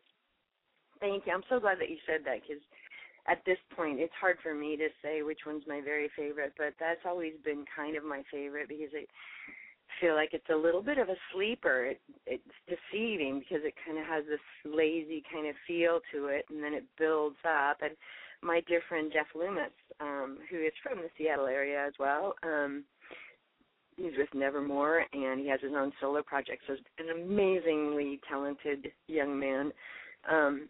Thank 1.00 1.26
you. 1.26 1.32
I'm 1.32 1.44
so 1.48 1.58
glad 1.60 1.78
that 1.80 1.90
you 1.90 1.96
said 2.06 2.20
that 2.24 2.40
because 2.42 2.62
at 3.28 3.44
this 3.44 3.58
point 3.76 4.00
it's 4.00 4.12
hard 4.20 4.38
for 4.42 4.54
me 4.54 4.76
to 4.76 4.88
say 5.02 5.22
which 5.22 5.40
one's 5.46 5.64
my 5.66 5.80
very 5.80 6.10
favorite, 6.16 6.52
but 6.56 6.74
that's 6.78 7.04
always 7.06 7.34
been 7.44 7.64
kind 7.74 7.96
of 7.96 8.04
my 8.04 8.22
favorite 8.30 8.68
because 8.68 8.92
I 8.94 9.04
feel 10.00 10.14
like 10.14 10.30
it's 10.32 10.48
a 10.50 10.56
little 10.56 10.82
bit 10.82 10.98
of 10.98 11.08
a 11.08 11.16
sleeper. 11.32 11.86
It, 11.86 12.00
it's 12.26 12.56
deceiving 12.68 13.40
because 13.40 13.64
it 13.64 13.74
kind 13.84 13.98
of 13.98 14.06
has 14.06 14.24
this 14.28 14.40
lazy 14.64 15.22
kind 15.32 15.46
of 15.48 15.54
feel 15.66 16.00
to 16.12 16.26
it, 16.26 16.46
and 16.50 16.62
then 16.62 16.74
it 16.74 16.84
builds 16.98 17.40
up. 17.44 17.78
And 17.82 17.96
my 18.42 18.62
dear 18.66 18.80
friend 18.88 19.10
Jeff 19.12 19.26
Loomis, 19.34 19.70
um, 20.00 20.38
who 20.50 20.58
is 20.58 20.72
from 20.82 20.98
the 20.98 21.10
Seattle 21.16 21.46
area 21.46 21.86
as 21.86 21.92
well, 21.98 22.34
um, 22.42 22.84
he's 23.96 24.12
with 24.16 24.28
Nevermore, 24.34 25.04
and 25.12 25.40
he 25.40 25.48
has 25.48 25.60
his 25.60 25.72
own 25.76 25.92
solo 26.00 26.22
project. 26.22 26.62
So 26.66 26.74
an 26.98 27.22
amazingly 27.22 28.20
talented 28.28 28.92
young 29.06 29.38
man. 29.38 29.72
Um, 30.30 30.68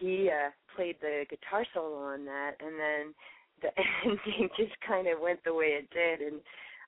he 0.00 0.28
uh, 0.28 0.50
played 0.76 0.96
the 1.00 1.24
guitar 1.28 1.64
solo 1.74 1.96
on 1.96 2.24
that, 2.24 2.52
and 2.60 2.74
then 2.78 3.14
the 3.62 3.68
ending 4.04 4.48
just 4.56 4.74
kind 4.86 5.08
of 5.08 5.20
went 5.20 5.42
the 5.44 5.54
way 5.54 5.78
it 5.78 5.88
did. 5.90 6.26
And 6.26 6.40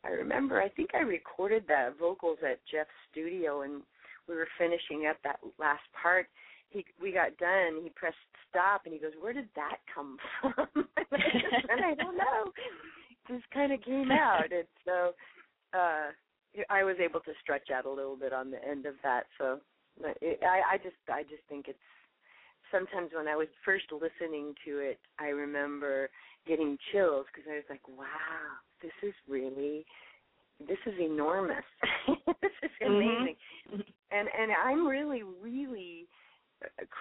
I 0.05 0.11
remember, 0.11 0.61
I 0.61 0.69
think 0.69 0.91
I 0.95 1.01
recorded 1.01 1.65
the 1.67 1.95
vocals 1.99 2.39
at 2.49 2.61
Jeff's 2.71 2.91
studio, 3.11 3.63
and 3.63 3.83
we 4.31 4.37
were 4.37 4.49
finishing 4.57 5.07
up 5.11 5.17
that 5.25 5.41
last 5.59 5.83
part. 6.01 6.27
He 6.71 6.85
we 7.03 7.11
got 7.11 7.37
done. 7.39 7.83
He 7.83 7.91
pressed 7.91 8.17
stop, 8.49 8.83
and 8.85 8.95
he 8.95 9.01
goes, 9.01 9.13
"Where 9.21 9.33
did 9.33 9.49
that 9.57 9.79
come 9.93 10.17
from?" 10.41 10.69
and 11.11 11.85
I 11.85 11.95
don't 11.95 12.17
know. 12.17 12.53
Just 13.29 13.51
kind 13.53 13.73
of 13.73 13.83
came 13.83 14.11
out, 14.11 14.53
and 14.53 14.67
so 14.85 15.13
uh 15.75 16.15
I 16.69 16.85
was 16.85 16.97
able 17.03 17.21
to 17.21 17.33
stretch 17.43 17.71
out 17.75 17.87
a 17.87 17.91
little 17.91 18.17
bit 18.17 18.33
on 18.33 18.51
the 18.51 18.65
end 18.65 18.87
of 18.87 18.95
that. 19.03 19.25
So 19.39 19.61
I 20.05 20.75
I 20.75 20.77
just 20.79 20.97
I 21.13 21.23
just 21.25 21.43
think 21.49 21.67
it's 21.69 21.79
sometimes 22.71 23.11
when 23.15 23.29
I 23.29 23.37
was 23.37 23.49
first 23.65 23.87
listening 23.93 24.55
to 24.65 24.79
it, 24.79 24.99
I 25.19 25.29
remember 25.29 26.09
getting 26.47 26.79
chills 26.93 27.27
because 27.33 27.49
I 27.51 27.57
was 27.57 27.69
like, 27.69 27.87
wow, 27.89 28.59
this 28.83 28.95
is 29.03 29.15
really, 29.29 29.85
this 30.67 30.79
is 30.87 30.95
enormous. 31.01 31.65
this 32.07 32.51
is 32.63 32.71
mm-hmm. 32.83 32.95
amazing. 32.95 33.37
Mm-hmm. 33.73 33.81
And 34.13 34.29
and 34.39 34.53
I'm 34.65 34.87
really 34.87 35.23
really 35.23 36.07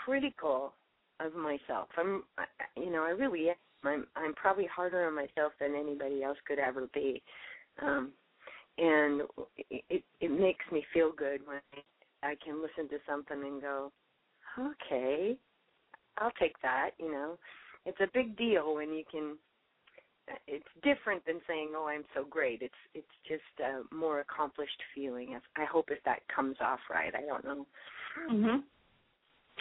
critical 0.06 0.74
of 1.20 1.36
myself. 1.36 1.90
I'm, 1.98 2.24
you 2.76 2.92
know, 2.92 3.04
I 3.04 3.10
really 3.10 3.50
am. 3.50 3.56
I'm 3.84 4.08
I'm 4.16 4.34
probably 4.34 4.68
harder 4.74 5.08
on 5.08 5.16
myself 5.16 5.54
than 5.60 5.76
anybody 5.76 6.24
else 6.24 6.38
could 6.48 6.60
ever 6.60 6.88
be. 6.94 7.22
Um, 7.82 8.12
and 8.78 9.22
it 9.70 10.04
it 10.20 10.32
makes 10.32 10.66
me 10.72 10.84
feel 10.94 11.12
good 11.16 11.42
when 11.46 11.60
I 12.24 12.36
can 12.44 12.62
listen 12.62 12.90
to 12.90 12.98
something 13.08 13.42
and 13.42 13.62
go, 13.62 13.92
okay, 14.58 15.38
I'll 16.18 16.32
take 16.40 16.60
that. 16.62 16.92
You 17.00 17.12
know, 17.12 17.38
it's 17.86 18.00
a 18.02 18.08
big 18.14 18.38
deal 18.38 18.76
when 18.76 18.94
you 18.94 19.04
can. 19.10 19.38
It's 20.48 20.68
different 20.84 21.26
than 21.26 21.42
saying, 21.48 21.74
"Oh, 21.76 21.88
I'm 21.88 22.06
so 22.14 22.24
great." 22.24 22.62
It's 22.62 22.74
it's 22.94 23.08
just 23.28 23.44
a 23.60 23.84
more 23.94 24.20
accomplished 24.20 24.82
feeling. 24.94 25.40
I 25.58 25.66
hope 25.66 25.90
if 25.92 26.04
that 26.04 26.22
comes 26.34 26.58
off 26.62 26.80
right. 26.90 27.14
I 27.16 27.22
don't 27.22 27.44
know. 27.44 27.68
Mhm. 28.30 28.64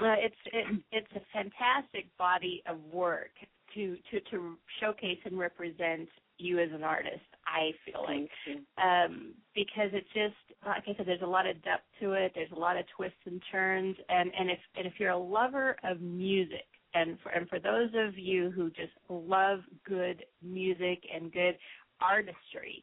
Uh, 0.01 0.17
it's 0.19 0.37
it, 0.47 0.83
it's 0.93 1.13
a 1.17 1.21
fantastic 1.33 2.17
body 2.17 2.63
of 2.67 2.83
work 2.93 3.33
to 3.75 3.97
to 4.11 4.21
to 4.31 4.57
showcase 4.81 5.19
and 5.25 5.39
represent 5.39 6.09
you 6.39 6.59
as 6.59 6.71
an 6.73 6.85
artist. 6.85 7.25
I 7.47 7.73
feel 7.85 8.05
like 8.05 8.31
um, 8.79 9.35
because 9.55 9.91
it's 9.93 10.09
just 10.15 10.37
like 10.65 10.85
I 10.87 10.95
said, 10.97 11.07
there's 11.07 11.23
a 11.23 11.27
lot 11.27 11.47
of 11.47 11.63
depth 11.65 11.85
to 12.01 12.13
it. 12.13 12.33
There's 12.35 12.53
a 12.53 12.59
lot 12.59 12.77
of 12.77 12.85
twists 12.97 13.19
and 13.27 13.43
turns, 13.51 13.97
and 14.09 14.31
and 14.39 14.51
if 14.51 14.59
and 14.77 14.87
if 14.87 14.95
you're 14.99 15.11
a 15.11 15.19
lover 15.19 15.77
of 15.83 16.01
music, 16.01 16.67
and 16.95 17.19
for 17.23 17.31
and 17.31 17.49
for 17.49 17.59
those 17.59 17.91
of 17.95 18.19
you 18.19 18.51
who 18.51 18.71
just 18.71 18.93
love 19.09 19.61
good 19.87 20.25
music 20.43 21.03
and 21.15 21.33
good 21.33 21.57
artistry, 22.01 22.83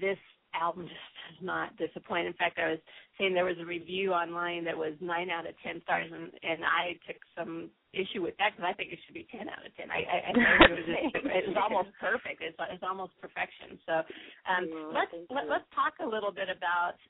this 0.00 0.18
album 0.54 0.84
just 0.88 1.12
does 1.28 1.44
not 1.44 1.76
disappoint. 1.76 2.26
In 2.26 2.32
fact, 2.34 2.58
I 2.58 2.70
was 2.70 2.78
saying 3.18 3.34
there 3.34 3.44
was 3.44 3.58
a 3.60 3.66
review 3.66 4.12
online 4.12 4.64
that 4.64 4.76
was 4.76 4.94
nine 5.00 5.30
out 5.30 5.46
of 5.48 5.54
ten 5.64 5.82
stars, 5.82 6.10
and 6.12 6.30
and 6.42 6.64
I 6.64 6.94
took 7.06 7.20
some 7.36 7.70
issue 7.92 8.22
with 8.22 8.36
that 8.38 8.52
because 8.52 8.68
I 8.68 8.74
think 8.76 8.92
it 8.92 8.98
should 9.06 9.14
be 9.16 9.26
ten 9.30 9.48
out 9.48 9.64
of 9.64 9.74
ten. 9.76 9.90
I, 9.90 10.04
I, 10.04 10.16
I 10.20 10.32
think 10.32 10.46
it 10.46 10.76
was 10.76 10.86
just, 10.86 11.26
it 11.26 11.44
was 11.48 11.58
almost 11.58 11.90
perfect. 12.00 12.42
It's 12.42 12.56
it's 12.70 12.84
almost 12.84 13.12
perfection. 13.20 13.78
So 13.86 14.04
um, 14.46 14.92
let's 14.94 15.12
let, 15.30 15.48
let's 15.48 15.68
talk 15.74 15.98
a 16.00 16.08
little 16.08 16.32
bit 16.32 16.48
about 16.52 17.00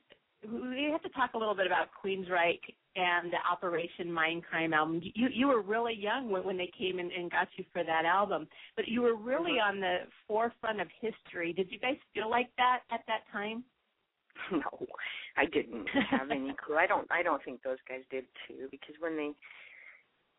we 0.47 0.89
have 0.91 1.01
to 1.03 1.09
talk 1.09 1.33
a 1.33 1.37
little 1.37 1.55
bit 1.55 1.67
about 1.67 1.87
Queensryche 2.03 2.59
and 2.95 3.31
the 3.31 3.37
Operation 3.51 4.07
Mindcrime 4.07 4.73
album. 4.73 5.01
You 5.03 5.27
you 5.33 5.47
were 5.47 5.61
really 5.61 5.93
young 5.93 6.29
when, 6.29 6.43
when 6.43 6.57
they 6.57 6.71
came 6.77 6.99
in 6.99 7.11
and 7.11 7.29
got 7.29 7.47
you 7.57 7.65
for 7.73 7.83
that 7.83 8.05
album, 8.05 8.47
but 8.75 8.87
you 8.87 9.01
were 9.01 9.15
really 9.15 9.59
mm-hmm. 9.59 9.75
on 9.75 9.79
the 9.79 9.97
forefront 10.27 10.81
of 10.81 10.87
history. 11.01 11.53
Did 11.53 11.71
you 11.71 11.79
guys 11.79 11.97
feel 12.13 12.29
like 12.29 12.49
that 12.57 12.81
at 12.91 13.01
that 13.07 13.21
time? 13.31 13.63
No, 14.51 14.85
I 15.35 15.45
didn't 15.45 15.87
have 16.11 16.29
any 16.29 16.53
clue. 16.63 16.77
I 16.77 16.85
don't. 16.85 17.07
I 17.11 17.23
don't 17.23 17.43
think 17.43 17.63
those 17.63 17.81
guys 17.89 18.01
did 18.11 18.25
too, 18.47 18.67
because 18.69 18.95
when 18.99 19.17
they 19.17 19.31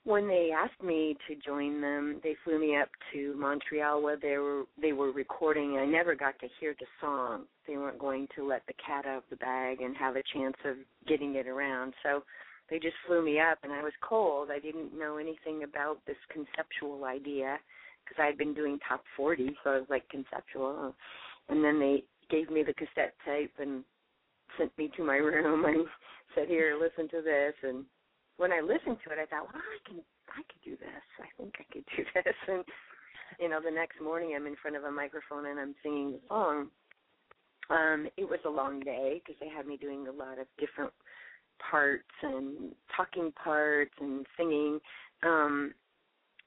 when 0.09 0.27
they 0.27 0.51
asked 0.57 0.83
me 0.83 1.19
to 1.29 1.35
join 1.37 1.83
them, 1.83 2.19
they 2.23 2.35
flew 2.43 2.59
me 2.59 2.75
up 2.79 2.89
to 3.13 3.35
Montreal 3.37 4.03
where 4.03 4.17
they 4.17 4.39
were 4.39 4.63
they 4.81 4.95
were 4.95 5.13
recording. 5.13 5.77
I 5.77 5.85
never 5.85 6.15
got 6.15 6.39
to 6.41 6.49
hear 6.59 6.75
the 6.81 6.87
song. 6.99 7.45
They 7.67 7.77
weren't 7.77 7.99
going 7.99 8.27
to 8.35 8.49
let 8.49 8.63
the 8.67 8.73
cat 8.85 9.05
out 9.05 9.19
of 9.19 9.23
the 9.29 9.37
bag 9.37 9.83
and 9.83 9.95
have 9.99 10.17
a 10.17 10.23
chance 10.33 10.57
of 10.65 10.77
getting 11.07 11.35
it 11.35 11.47
around. 11.47 11.93
So 12.03 12.23
they 12.71 12.79
just 12.79 12.95
flew 13.07 13.23
me 13.23 13.39
up, 13.39 13.59
and 13.63 13.71
I 13.71 13.83
was 13.83 13.93
cold. 14.01 14.49
I 14.51 14.59
didn't 14.59 14.99
know 14.99 15.19
anything 15.19 15.63
about 15.63 15.99
this 16.07 16.17
conceptual 16.33 17.05
idea 17.05 17.59
because 18.03 18.19
I 18.19 18.27
had 18.27 18.39
been 18.39 18.55
doing 18.55 18.79
top 18.89 19.05
40, 19.15 19.55
so 19.63 19.71
I 19.71 19.77
was 19.77 19.89
like 19.91 20.09
conceptual. 20.09 20.95
And 21.51 21.63
then 21.63 21.79
they 21.79 22.05
gave 22.31 22.51
me 22.51 22.63
the 22.63 22.73
cassette 22.73 23.13
tape 23.27 23.53
and 23.59 23.85
sent 24.57 24.77
me 24.79 24.91
to 24.97 25.05
my 25.05 25.17
room 25.17 25.65
and 25.67 25.87
said, 26.35 26.49
"Here, 26.49 26.79
listen 26.81 27.11
to 27.11 27.21
this." 27.21 27.53
And 27.63 27.85
when 28.39 28.53
I 28.53 28.61
listened 28.61 28.99
to 29.05 29.13
it, 29.13 29.19
I 29.21 29.27
thought, 29.27 29.53
well, 29.53 29.63
I 29.63 29.79
can, 29.87 30.01
I 30.31 30.43
could 30.47 30.63
do 30.65 30.79
this. 30.79 31.05
I 31.21 31.29
think 31.37 31.55
I 31.59 31.67
could 31.73 31.85
do 31.95 32.03
this. 32.15 32.39
And 32.49 32.65
you 33.39 33.49
know, 33.49 33.61
the 33.63 33.71
next 33.71 34.01
morning, 34.01 34.33
I'm 34.35 34.47
in 34.47 34.57
front 34.61 34.77
of 34.77 34.85
a 34.85 34.91
microphone 34.91 35.47
and 35.47 35.61
I'm 35.61 35.75
singing 35.83 36.13
the 36.13 36.21
song. 36.29 36.69
Um, 37.71 38.09
it 38.17 38.25
was 38.29 38.41
a 38.47 38.51
long 38.51 38.81
day 38.81 39.21
because 39.21 39.39
they 39.41 39.49
had 39.49 39.67
me 39.67 39.77
doing 39.77 40.09
a 40.09 40.13
lot 40.13 40.39
of 40.39 40.47
different 40.59 40.93
parts 41.71 42.09
and 42.23 42.73
talking 42.97 43.33
parts 43.33 43.93
and 44.01 44.25
singing. 44.37 44.79
Um, 45.23 45.75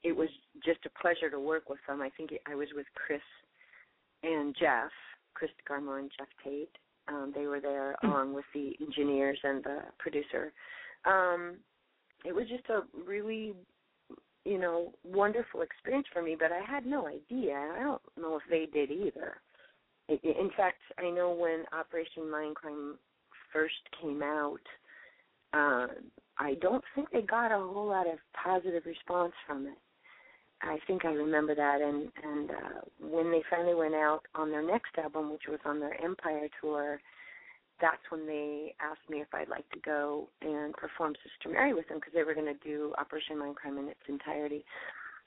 it 0.04 0.16
was 0.16 0.30
just 0.66 0.80
a 0.86 1.00
pleasure 1.02 1.30
to 1.30 1.40
work 1.40 1.70
with 1.70 1.80
them. 1.88 2.02
I 2.02 2.10
think 2.18 2.32
I 2.50 2.56
was 2.56 2.70
with 2.76 2.88
Chris 2.96 3.22
and 4.24 4.56
Geoff, 4.60 4.92
Chris 5.36 5.52
DeGarmo 5.62 6.00
and 6.00 6.12
Geoff 6.18 6.28
Tate. 6.44 6.76
Um, 7.08 7.32
they 7.36 7.46
were 7.46 7.60
there 7.60 7.96
mm-hmm. 8.04 8.08
along 8.08 8.34
with 8.34 8.46
the 8.54 8.76
engineers 8.82 9.40
and 9.44 9.64
the 9.64 9.80
producer. 10.00 10.54
Um, 11.06 11.58
it 12.26 12.34
was 12.36 12.48
just 12.48 12.68
a 12.70 12.82
really 13.06 13.54
you 14.46 14.60
know 14.60 14.94
wonderful 15.04 15.62
experience 15.62 16.08
for 16.12 16.22
me 16.22 16.36
but 16.38 16.52
i 16.52 16.62
had 16.70 16.86
no 16.86 17.08
idea 17.08 17.56
i 17.78 17.80
don't 17.80 18.02
know 18.20 18.36
if 18.38 18.44
they 18.50 18.68
did 18.72 18.92
either. 18.92 19.38
In 20.10 20.50
fact 20.58 20.78
i 20.98 21.10
know 21.10 21.32
when 21.32 21.64
operation 21.78 22.24
mindcrime 22.24 22.94
first 23.54 23.76
came 24.02 24.22
out 24.24 24.60
uh 25.54 25.88
i 26.38 26.56
don't 26.62 26.84
think 26.96 27.10
they 27.12 27.22
got 27.22 27.52
a 27.52 27.58
whole 27.58 27.88
lot 27.88 28.08
of 28.08 28.18
positive 28.44 28.84
response 28.86 29.34
from 29.46 29.68
it. 29.68 29.78
I 30.64 30.78
think 30.88 31.06
i 31.06 31.10
remember 31.12 31.56
that 31.56 31.82
and 31.82 32.12
and 32.24 32.52
uh 32.52 32.82
when 33.00 33.32
they 33.32 33.44
finally 33.50 33.76
went 33.76 33.96
out 33.96 34.22
on 34.36 34.50
their 34.50 34.66
next 34.66 34.98
album 34.98 35.32
which 35.32 35.48
was 35.48 35.60
on 35.66 35.80
their 35.80 36.02
empire 36.04 36.48
tour 36.60 37.00
that's 37.82 38.02
when 38.10 38.26
they 38.28 38.76
asked 38.80 39.10
me 39.10 39.22
if 39.22 39.34
I'd 39.34 39.50
like 39.50 39.70
to 39.72 39.80
go 39.80 40.30
and 40.42 40.74
perform 40.74 41.14
Sister 41.24 41.52
Mary 41.52 41.74
with 41.74 41.88
them 41.90 41.98
because 41.98 42.14
they 42.14 42.24
were 42.24 42.36
going 42.36 42.54
to 42.54 42.68
do 42.68 42.94
Operation 42.98 43.38
Mindcrime 43.38 43.80
in 43.80 43.90
its 43.90 44.00
entirety. 44.08 44.64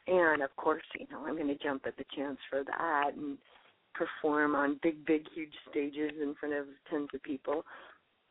And 0.07 0.43
of 0.43 0.55
course, 0.57 0.85
you 0.99 1.07
know, 1.11 1.27
I'm 1.27 1.37
going 1.37 1.49
to 1.49 1.63
jump 1.63 1.83
at 1.87 1.97
the 1.97 2.05
chance 2.17 2.39
for 2.49 2.63
that 2.65 3.11
and 3.17 3.39
perform 3.95 4.55
on 4.55 4.79
big, 4.83 5.05
big, 5.05 5.25
huge 5.35 5.53
stages 5.71 6.13
in 6.21 6.35
front 6.39 6.55
of 6.55 6.67
tons 6.91 7.09
of 7.15 7.23
people. 7.23 7.65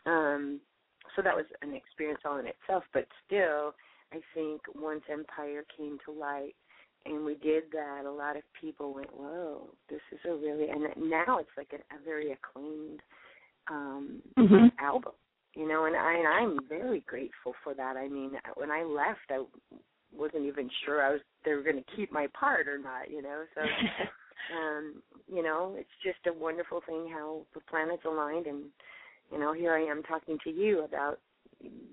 Um, 0.06 0.60
so 1.16 1.22
that 1.22 1.36
was 1.36 1.46
an 1.62 1.74
experience 1.74 2.22
all 2.26 2.38
in 2.38 2.48
itself. 2.48 2.84
But 2.94 3.08
still, 3.26 3.74
I 4.12 4.20
think 4.34 4.62
once 4.76 5.04
Empire 5.12 5.66
came 5.76 5.98
to 6.06 6.12
light 6.12 6.56
and 7.06 7.26
we 7.26 7.36
did 7.36 7.64
that, 7.74 8.06
a 8.06 8.12
lot 8.12 8.38
of 8.38 8.44
people 8.60 8.94
went, 8.94 9.14
"Whoa, 9.14 9.70
this 9.90 10.00
is 10.12 10.20
a 10.26 10.36
really," 10.36 10.70
and 10.70 10.84
now 11.10 11.38
it's 11.40 11.50
like 11.58 11.74
a, 11.74 11.96
a 11.96 12.00
very 12.06 12.32
acclaimed 12.32 13.02
um 13.70 14.22
mm-hmm. 14.38 14.68
album. 14.80 15.14
you 15.56 15.68
know, 15.68 15.86
and 15.86 15.96
I 15.96 16.14
and 16.16 16.28
I'm 16.28 16.68
very 16.68 17.02
grateful 17.02 17.54
for 17.64 17.74
that. 17.74 17.98
I 17.98 18.08
mean, 18.08 18.32
when 18.56 18.72
I 18.72 18.84
left, 18.84 19.30
I 19.30 19.44
wasn't 20.16 20.46
even 20.46 20.70
sure 20.86 21.04
I 21.04 21.12
was 21.12 21.22
they 21.46 21.54
were 21.54 21.64
going 21.64 21.84
to 21.84 21.96
keep 21.96 22.12
my 22.12 22.28
part 22.38 22.68
or 22.68 22.78
not, 22.78 23.10
you 23.10 23.22
know. 23.22 23.44
So, 23.56 23.62
um, 24.58 25.02
you 25.32 25.44
know, 25.44 25.76
it's 25.78 25.90
just 26.04 26.20
a 26.28 26.38
wonderful 26.38 26.82
thing 26.86 27.10
how 27.12 27.46
the 27.54 27.62
planets 27.70 28.04
aligned, 28.06 28.48
and 28.48 28.66
you 29.32 29.40
know, 29.40 29.54
here 29.54 29.74
I 29.74 29.84
am 29.84 30.04
talking 30.04 30.38
to 30.44 30.50
you 30.50 30.84
about 30.84 31.20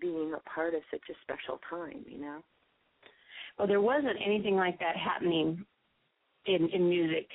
being 0.00 0.34
a 0.34 0.50
part 0.50 0.74
of 0.74 0.82
such 0.90 1.02
a 1.10 1.14
special 1.22 1.60
time, 1.68 2.04
you 2.06 2.20
know. 2.20 2.40
Well, 3.58 3.68
there 3.68 3.80
wasn't 3.80 4.16
anything 4.24 4.56
like 4.56 4.78
that 4.78 4.96
happening 4.96 5.64
in 6.46 6.68
in 6.70 6.88
music 6.88 7.28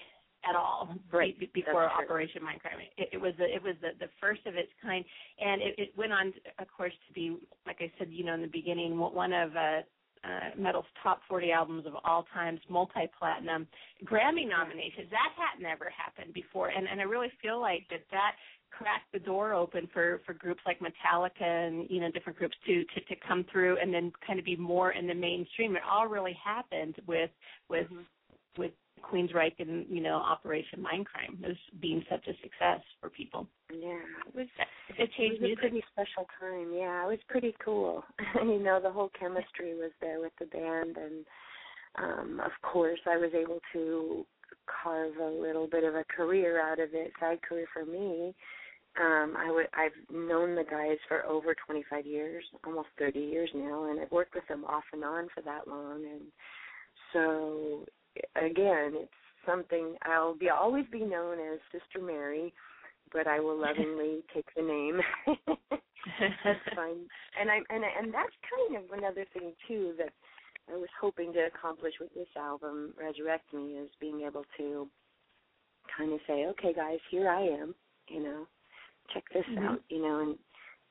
at 0.48 0.56
all 0.56 0.96
right. 1.12 1.38
be, 1.40 1.50
before 1.54 1.90
Operation 1.90 2.42
Mindcrime. 2.42 2.82
It, 2.98 3.10
it 3.14 3.18
was 3.22 3.34
the, 3.38 3.46
it 3.46 3.62
was 3.64 3.76
the, 3.82 3.90
the 4.00 4.12
first 4.22 4.42
of 4.46 4.56
its 4.56 4.72
kind, 4.82 5.04
and 5.40 5.62
it, 5.62 5.76
it 5.78 5.90
went 5.98 6.14
on, 6.14 6.34
of 6.60 6.68
course, 6.76 6.94
to 7.08 7.14
be 7.14 7.38
like 7.66 7.78
I 7.80 7.92
said, 7.98 8.10
you 8.12 8.24
know, 8.24 8.34
in 8.34 8.42
the 8.42 8.48
beginning, 8.48 8.98
one 8.98 9.34
of 9.34 9.56
uh, 9.56 9.82
uh, 10.26 10.50
metal's 10.58 10.86
top 11.04 11.22
40 11.28 11.52
albums 11.52 11.86
of 11.86 11.94
all 12.04 12.26
times, 12.34 12.60
multi-platinum, 12.70 13.68
Grammy 14.06 14.48
nominations. 14.50 15.10
That 15.12 15.32
had 15.38 15.62
never 15.62 15.92
happened 15.96 16.34
before, 16.34 16.70
and 16.70 16.88
and 16.88 17.00
I 17.00 17.04
really 17.04 17.32
feel 17.42 17.60
like 17.60 17.86
that 17.90 18.02
that 18.12 18.34
cracked 18.72 19.12
the 19.14 19.20
door 19.20 19.54
open 19.54 19.88
for 19.94 20.22
for 20.26 20.34
groups 20.34 20.62
like 20.66 20.80
Metallica 20.80 21.42
and 21.42 21.88
you 21.90 22.02
know 22.02 22.12
different 22.12 22.38
groups 22.38 22.56
to 22.66 22.84
to 22.84 23.02
to 23.02 23.16
come 23.28 23.46
through 23.52 23.78
and 23.78 23.94
then 23.94 24.12
kind 24.26 24.40
of 24.40 24.46
be 24.46 24.56
more 24.56 24.92
in 24.92 25.08
the 25.08 25.14
mainstream. 25.14 25.76
It 25.76 25.82
all 25.90 26.08
really 26.08 26.38
happened 26.44 26.96
with 27.08 27.30
with 27.70 27.86
mm-hmm. 27.86 28.62
with 28.62 28.72
Queensryche 29.04 29.60
and 29.60 29.86
you 29.90 30.02
know 30.02 30.16
Operation 30.16 30.84
Mindcrime 30.84 31.50
as 31.50 31.56
being 31.82 32.04
such 32.10 32.28
a 32.28 32.34
success 32.42 32.82
for 33.00 33.10
people. 33.10 33.48
Yeah, 33.72 34.00
it 34.28 34.36
was 34.36 34.48
it 34.90 35.10
changed 35.18 35.42
it 35.42 35.50
was 35.50 35.52
a 35.58 35.60
pretty 35.60 35.84
special 35.92 36.28
time. 36.40 36.72
Yeah, 36.74 37.04
it 37.04 37.10
was 37.10 37.20
pretty 37.28 37.56
cool. 37.64 38.04
you 38.36 38.60
know, 38.60 38.80
the 38.82 38.92
whole 38.92 39.12
chemistry 39.18 39.76
was 39.76 39.92
there 40.02 40.20
with 40.20 40.34
the 40.40 40.46
band, 40.46 40.98
and 40.98 41.26
um 41.98 42.40
of 42.40 42.52
course, 42.62 43.00
I 43.06 43.18
was 43.18 43.32
able 43.34 43.60
to 43.74 44.26
carve 44.84 45.18
a 45.18 45.30
little 45.30 45.68
bit 45.68 45.84
of 45.84 45.96
a 45.96 46.06
career 46.06 46.62
out 46.62 46.80
of 46.80 46.90
it, 46.94 47.12
side 47.20 47.42
career 47.42 47.68
for 47.74 47.86
me. 47.86 48.34
Um, 49.00 49.36
I 49.38 49.52
would 49.52 49.68
I've 49.74 50.16
known 50.16 50.56
the 50.56 50.64
guys 50.64 50.98
for 51.08 51.26
over 51.26 51.54
25 51.66 52.06
years, 52.06 52.46
almost 52.66 52.88
30 52.98 53.20
years 53.20 53.50
now, 53.54 53.90
and 53.92 54.00
I've 54.00 54.12
worked 54.12 54.36
with 54.36 54.48
them 54.48 54.64
off 54.64 54.86
and 54.94 55.04
on 55.04 55.28
for 55.36 55.42
that 55.42 55.68
long, 55.68 56.06
and 56.06 56.22
so 57.12 57.86
again, 58.36 58.94
it's 58.96 59.12
something 59.46 59.96
I'll 60.04 60.36
be 60.36 60.50
always 60.50 60.86
be 60.92 61.02
known 61.02 61.38
as 61.40 61.60
Sister 61.72 62.06
Mary, 62.06 62.54
but 63.14 63.28
I 63.28 63.40
will 63.40 63.60
lovingly 63.62 64.24
take 64.34 64.48
the 64.56 64.64
name. 64.64 65.02
that's 66.20 66.60
fine. 66.76 67.08
And 67.40 67.50
I'm 67.50 67.64
and 67.70 67.84
and 67.84 68.14
that's 68.14 68.36
kind 68.50 68.84
of 68.84 68.98
another 68.98 69.26
thing 69.34 69.54
too 69.68 69.94
that 69.98 70.14
I 70.72 70.76
was 70.76 70.90
hoping 71.00 71.34
to 71.34 71.48
accomplish 71.48 71.94
with 72.00 72.14
this 72.14 72.28
album, 72.38 72.94
Resurrect 73.00 73.54
Me, 73.54 73.74
is 73.74 73.90
being 74.00 74.22
able 74.22 74.46
to 74.58 74.88
kind 75.96 76.12
of 76.14 76.20
say, 76.28 76.46
okay, 76.48 76.74
guys, 76.74 76.98
here 77.12 77.30
I 77.30 77.42
am, 77.42 77.76
you 78.10 78.24
know, 78.24 78.48
check 79.14 79.24
this 79.34 79.46
mm-hmm. 79.52 79.66
out, 79.66 79.82
you 79.90 80.02
know, 80.02 80.20
and 80.22 80.38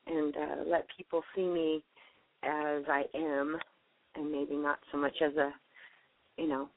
and 0.07 0.35
uh, 0.35 0.69
let 0.69 0.85
people 0.95 1.23
see 1.35 1.45
me 1.45 1.83
as 2.43 2.83
I 2.87 3.03
am, 3.15 3.57
and 4.15 4.31
maybe 4.31 4.55
not 4.55 4.79
so 4.91 4.97
much 4.97 5.15
as 5.21 5.35
a, 5.35 5.51
you 6.37 6.47
know, 6.47 6.69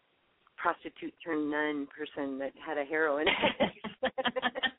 prostitute 0.60 1.14
turned 1.24 1.50
nun 1.50 1.86
person 1.96 2.38
that 2.38 2.52
had 2.64 2.78
a 2.78 2.84
heroin. 2.84 3.26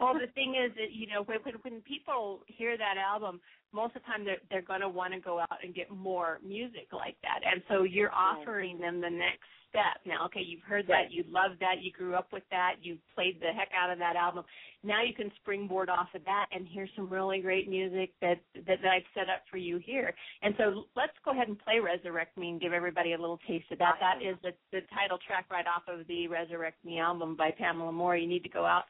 well, 0.00 0.14
the 0.14 0.30
thing 0.34 0.54
is 0.54 0.72
that 0.76 0.92
you 0.92 1.06
know 1.06 1.22
when 1.24 1.38
when 1.62 1.80
people 1.82 2.40
hear 2.46 2.76
that 2.76 2.96
album, 2.96 3.40
most 3.72 3.96
of 3.96 4.02
the 4.02 4.06
time 4.06 4.24
they're 4.24 4.42
they're 4.50 4.62
going 4.62 4.80
to 4.80 4.88
want 4.88 5.14
to 5.14 5.20
go 5.20 5.40
out 5.40 5.58
and 5.62 5.74
get 5.74 5.90
more 5.90 6.38
music 6.46 6.88
like 6.92 7.16
that, 7.22 7.40
and 7.44 7.62
so 7.68 7.82
you're 7.82 8.12
offering 8.12 8.78
them 8.78 9.00
the 9.00 9.10
next 9.10 9.48
step. 9.76 10.00
Now, 10.06 10.24
okay, 10.26 10.40
you've 10.40 10.62
heard 10.62 10.86
that, 10.88 11.10
you 11.10 11.24
love 11.28 11.52
that, 11.60 11.82
you 11.82 11.92
grew 11.92 12.14
up 12.14 12.28
with 12.32 12.44
that, 12.50 12.76
you 12.82 12.96
played 13.14 13.40
the 13.40 13.52
heck 13.52 13.68
out 13.76 13.90
of 13.90 13.98
that 13.98 14.16
album. 14.16 14.44
Now 14.82 15.02
you 15.02 15.12
can 15.14 15.30
springboard 15.42 15.90
off 15.90 16.08
of 16.14 16.24
that 16.24 16.46
and 16.52 16.66
hear 16.66 16.88
some 16.94 17.08
really 17.08 17.40
great 17.40 17.68
music 17.68 18.12
that 18.20 18.38
that, 18.54 18.78
that 18.82 18.88
I've 18.88 19.08
set 19.14 19.28
up 19.28 19.42
for 19.50 19.56
you 19.56 19.78
here. 19.78 20.14
And 20.42 20.54
so 20.58 20.84
let's 20.94 21.12
go 21.24 21.32
ahead 21.32 21.48
and 21.48 21.58
play 21.58 21.80
Resurrect 21.80 22.36
Me 22.38 22.50
and 22.50 22.60
give 22.60 22.72
everybody 22.72 23.12
a 23.12 23.18
little 23.18 23.40
taste 23.48 23.70
of 23.72 23.78
that. 23.78 23.96
That 24.00 24.22
is 24.22 24.36
the, 24.42 24.52
the 24.72 24.80
title 24.94 25.18
track 25.26 25.46
right 25.50 25.66
off 25.66 25.82
of 25.88 26.06
the 26.06 26.28
Resurrect 26.28 26.84
Me 26.84 26.98
album 26.98 27.36
by 27.36 27.50
Pamela 27.50 27.92
Moore. 27.92 28.16
You 28.16 28.28
need 28.28 28.44
to 28.44 28.48
go 28.48 28.64
out 28.64 28.84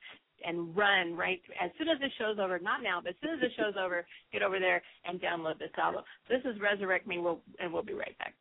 and 0.44 0.76
run 0.76 1.14
right 1.14 1.40
as 1.62 1.70
soon 1.78 1.88
as 1.88 1.98
the 2.00 2.08
show's 2.18 2.38
over. 2.38 2.58
Not 2.58 2.82
now, 2.82 3.00
but 3.02 3.10
as 3.10 3.16
soon 3.22 3.34
as 3.34 3.40
the 3.40 3.50
show's 3.56 3.74
over, 3.82 4.06
get 4.32 4.42
over 4.42 4.58
there 4.58 4.82
and 5.04 5.20
download 5.20 5.58
this 5.58 5.70
album. 5.78 6.02
This 6.28 6.40
is 6.44 6.60
Resurrect 6.60 7.06
Me, 7.06 7.18
we'll, 7.18 7.40
and 7.58 7.72
we'll 7.72 7.82
be 7.82 7.94
right 7.94 8.16
back. 8.18 8.34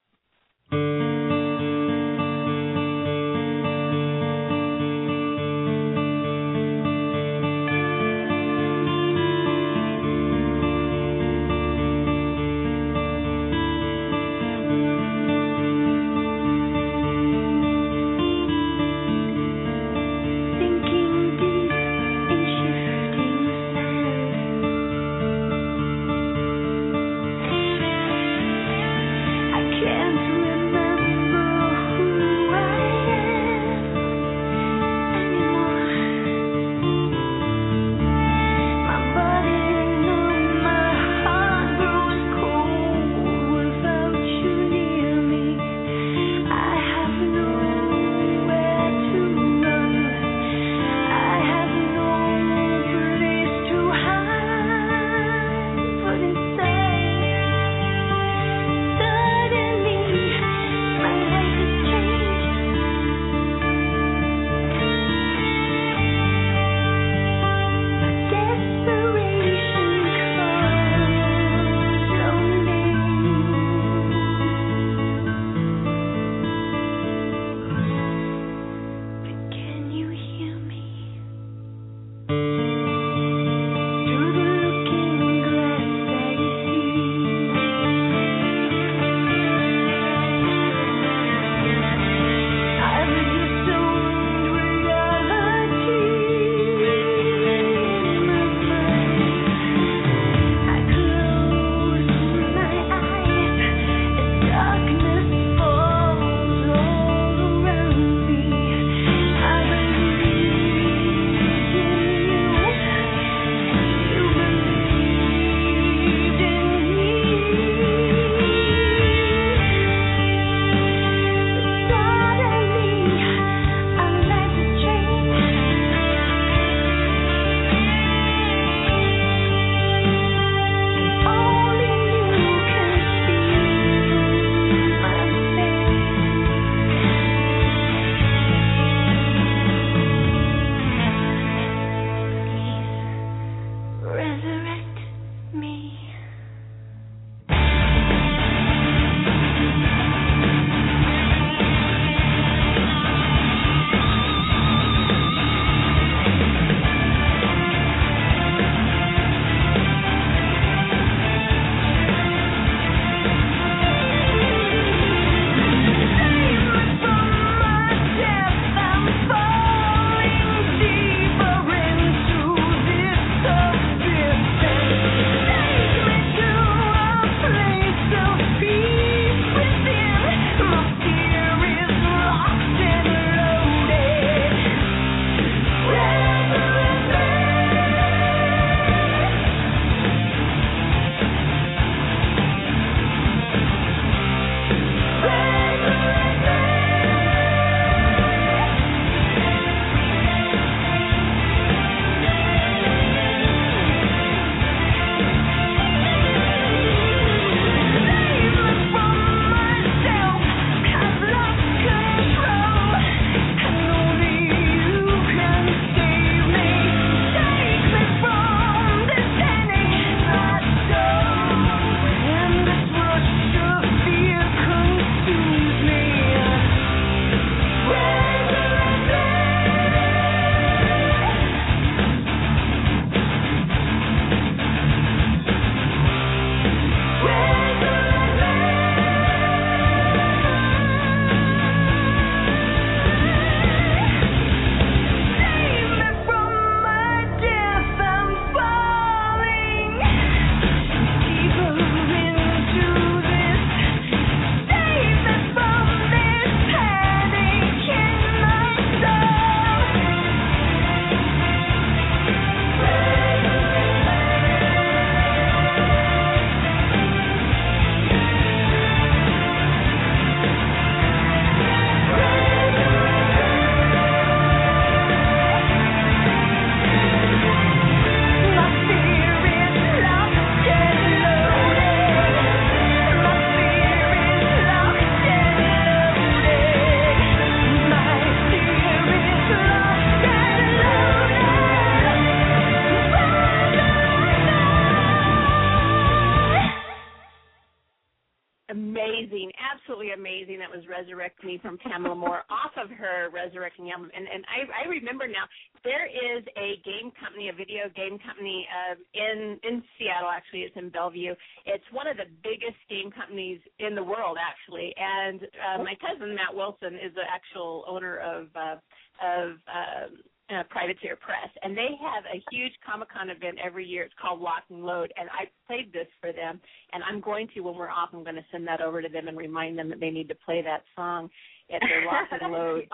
From 301.61 301.77
Pamela 301.77 302.15
Moore 302.15 302.43
off 302.49 302.73
of 302.77 302.89
her 302.91 303.29
Resurrect 303.33 303.79
Me 303.79 303.91
album. 303.91 304.11
And 304.15 304.27
and 304.27 304.43
I 304.47 304.85
I 304.85 304.89
remember 304.89 305.27
now 305.27 305.45
there 305.83 306.07
is 306.07 306.43
a 306.57 306.81
game 306.83 307.11
company, 307.19 307.49
a 307.49 307.53
video 307.53 307.89
game 307.95 308.17
company 308.19 308.67
uh, 308.67 308.95
in 309.13 309.59
in 309.63 309.83
Seattle. 309.97 310.29
Actually, 310.29 310.61
it's 310.61 310.75
in 310.75 310.89
Bellevue. 310.89 311.35
It's 311.65 311.85
one 311.91 312.07
of 312.07 312.17
the 312.17 312.27
biggest 312.43 312.79
game 312.89 313.11
companies 313.11 313.59
in 313.79 313.95
the 313.95 314.03
world, 314.03 314.37
actually. 314.41 314.93
And 314.97 315.41
uh, 315.43 315.83
my 315.83 315.95
cousin 316.01 316.35
Matt 316.35 316.53
Wilson 316.53 316.95
is 316.95 317.13
the 317.13 317.25
actual 317.29 317.85
owner 317.87 318.17
of 318.17 318.47
uh, 318.55 318.77
of 319.21 319.49
um, 319.69 320.11
uh, 320.49 320.63
Privateer 320.69 321.15
Press, 321.15 321.49
and 321.63 321.75
they 321.75 321.97
have 322.01 322.23
a 322.25 322.43
huge 322.51 322.73
Comic 322.85 323.09
Con 323.11 323.29
event 323.29 323.57
every 323.63 323.85
year. 323.85 324.03
It's 324.03 324.13
called 324.21 324.39
Lock 324.39 324.63
and 324.69 324.83
Load, 324.85 325.11
and 325.17 325.29
I 325.29 325.49
played 325.65 325.91
this 325.91 326.07
for 326.21 326.31
them. 326.31 326.59
And 326.93 327.03
I'm 327.03 327.19
going 327.19 327.47
to, 327.53 327.61
when 327.61 327.75
we're 327.75 327.89
off, 327.89 328.09
I'm 328.13 328.23
going 328.23 328.35
to 328.35 328.45
send 328.51 328.67
that 328.67 328.81
over 328.81 329.01
to 329.01 329.09
them 329.09 329.27
and 329.27 329.37
remind 329.37 329.77
them 329.77 329.89
that 329.89 329.99
they 329.99 330.11
need 330.11 330.27
to 330.29 330.35
play 330.45 330.61
that 330.61 330.83
song 330.95 331.29
at 331.73 331.81
their 331.81 332.05
Lock 332.05 332.27
and 332.29 332.51
Load. 332.51 332.87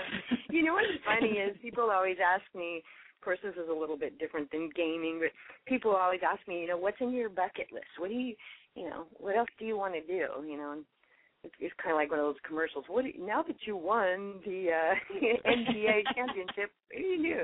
you 0.50 0.62
know 0.64 0.74
what's 0.74 0.86
funny 1.04 1.32
is 1.32 1.56
people 1.62 1.90
always 1.90 2.16
ask 2.22 2.44
me. 2.54 2.82
Of 3.16 3.24
course, 3.24 3.38
this 3.42 3.54
is 3.54 3.68
a 3.68 3.74
little 3.74 3.98
bit 3.98 4.18
different 4.18 4.50
than 4.52 4.70
gaming, 4.76 5.18
but 5.20 5.32
people 5.66 5.90
always 5.90 6.20
ask 6.22 6.46
me, 6.46 6.60
you 6.60 6.68
know, 6.68 6.76
what's 6.76 7.00
in 7.00 7.10
your 7.10 7.28
bucket 7.28 7.66
list? 7.72 7.86
What 7.98 8.10
do 8.10 8.14
you, 8.14 8.34
you 8.76 8.84
know, 8.84 9.06
what 9.14 9.36
else 9.36 9.48
do 9.58 9.64
you 9.64 9.76
want 9.76 9.94
to 9.94 10.00
do? 10.02 10.46
You 10.46 10.56
know, 10.56 10.72
and 10.72 10.84
it's, 11.44 11.54
it's 11.60 11.74
kind 11.82 11.92
of 11.92 11.96
like 11.96 12.10
one 12.10 12.20
of 12.20 12.26
those 12.26 12.42
commercials. 12.46 12.84
What 12.88 13.04
do 13.04 13.10
you, 13.14 13.26
now 13.26 13.42
that 13.42 13.56
you 13.66 13.76
won 13.76 14.40
the 14.44 14.68
uh, 14.70 14.94
NBA 15.46 16.02
championship, 16.14 16.70
what 16.90 16.96
do 16.96 17.02
you 17.02 17.22
do? 17.22 17.40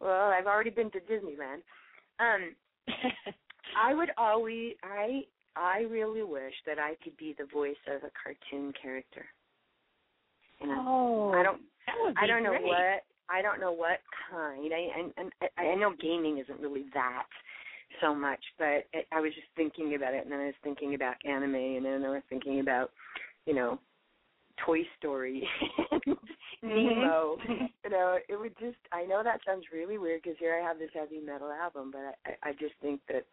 Well, 0.00 0.30
I've 0.30 0.46
already 0.46 0.70
been 0.70 0.90
to 0.92 1.00
Disneyland. 1.00 1.62
Um, 2.20 2.54
I 3.78 3.94
would 3.94 4.10
always, 4.16 4.74
I, 4.82 5.22
I 5.56 5.80
really 5.90 6.22
wish 6.22 6.54
that 6.66 6.78
I 6.78 6.94
could 7.02 7.16
be 7.16 7.34
the 7.38 7.46
voice 7.52 7.76
of 7.88 8.02
a 8.02 8.12
cartoon 8.22 8.72
character. 8.80 9.26
You 10.60 10.68
know, 10.68 10.84
oh, 10.86 11.32
I 11.34 11.42
don't, 11.42 11.60
that 11.86 11.94
would 12.00 12.14
be 12.14 12.20
I 12.22 12.26
don't 12.26 12.42
know 12.42 12.50
great. 12.50 12.64
what, 12.64 13.02
I 13.30 13.42
don't 13.42 13.60
know 13.60 13.72
what 13.72 13.98
kind. 14.30 14.72
I, 14.72 15.00
and, 15.00 15.12
and 15.16 15.32
I, 15.56 15.62
I 15.62 15.74
know 15.74 15.92
gaming 16.00 16.38
isn't 16.38 16.60
really 16.60 16.86
that 16.94 17.26
so 18.00 18.14
much, 18.14 18.40
but 18.58 18.86
it, 18.92 19.06
I 19.12 19.20
was 19.20 19.32
just 19.34 19.46
thinking 19.56 19.94
about 19.94 20.14
it, 20.14 20.24
and 20.24 20.32
then 20.32 20.40
I 20.40 20.46
was 20.46 20.60
thinking 20.62 20.94
about 20.94 21.14
anime, 21.24 21.54
and 21.54 21.84
then 21.84 22.04
I 22.04 22.10
was 22.10 22.22
thinking 22.28 22.60
about 22.60 22.90
you 23.48 23.54
know, 23.54 23.80
Toy 24.64 24.80
Story, 24.98 25.48
mm-hmm. 25.92 26.68
Nemo. 26.68 27.38
you 27.48 27.90
know, 27.90 28.18
it 28.28 28.38
would 28.38 28.52
just. 28.60 28.76
I 28.92 29.04
know 29.04 29.22
that 29.24 29.40
sounds 29.46 29.64
really 29.72 29.96
weird 29.96 30.20
because 30.22 30.36
here 30.38 30.60
I 30.60 30.66
have 30.66 30.78
this 30.78 30.90
heavy 30.92 31.20
metal 31.24 31.50
album, 31.50 31.90
but 31.90 32.18
I, 32.26 32.50
I 32.50 32.52
just 32.52 32.74
think 32.82 33.00
that 33.08 33.24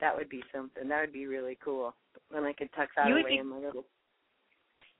that 0.00 0.14
would 0.14 0.28
be 0.28 0.42
something. 0.54 0.88
That 0.88 1.00
would 1.00 1.12
be 1.12 1.26
really 1.26 1.56
cool. 1.64 1.94
When 2.30 2.44
I 2.44 2.52
could 2.52 2.68
tuck 2.76 2.90
that 2.96 3.08
you 3.08 3.14
away 3.14 3.30
be, 3.30 3.38
in 3.38 3.46
my 3.46 3.56
little. 3.56 3.86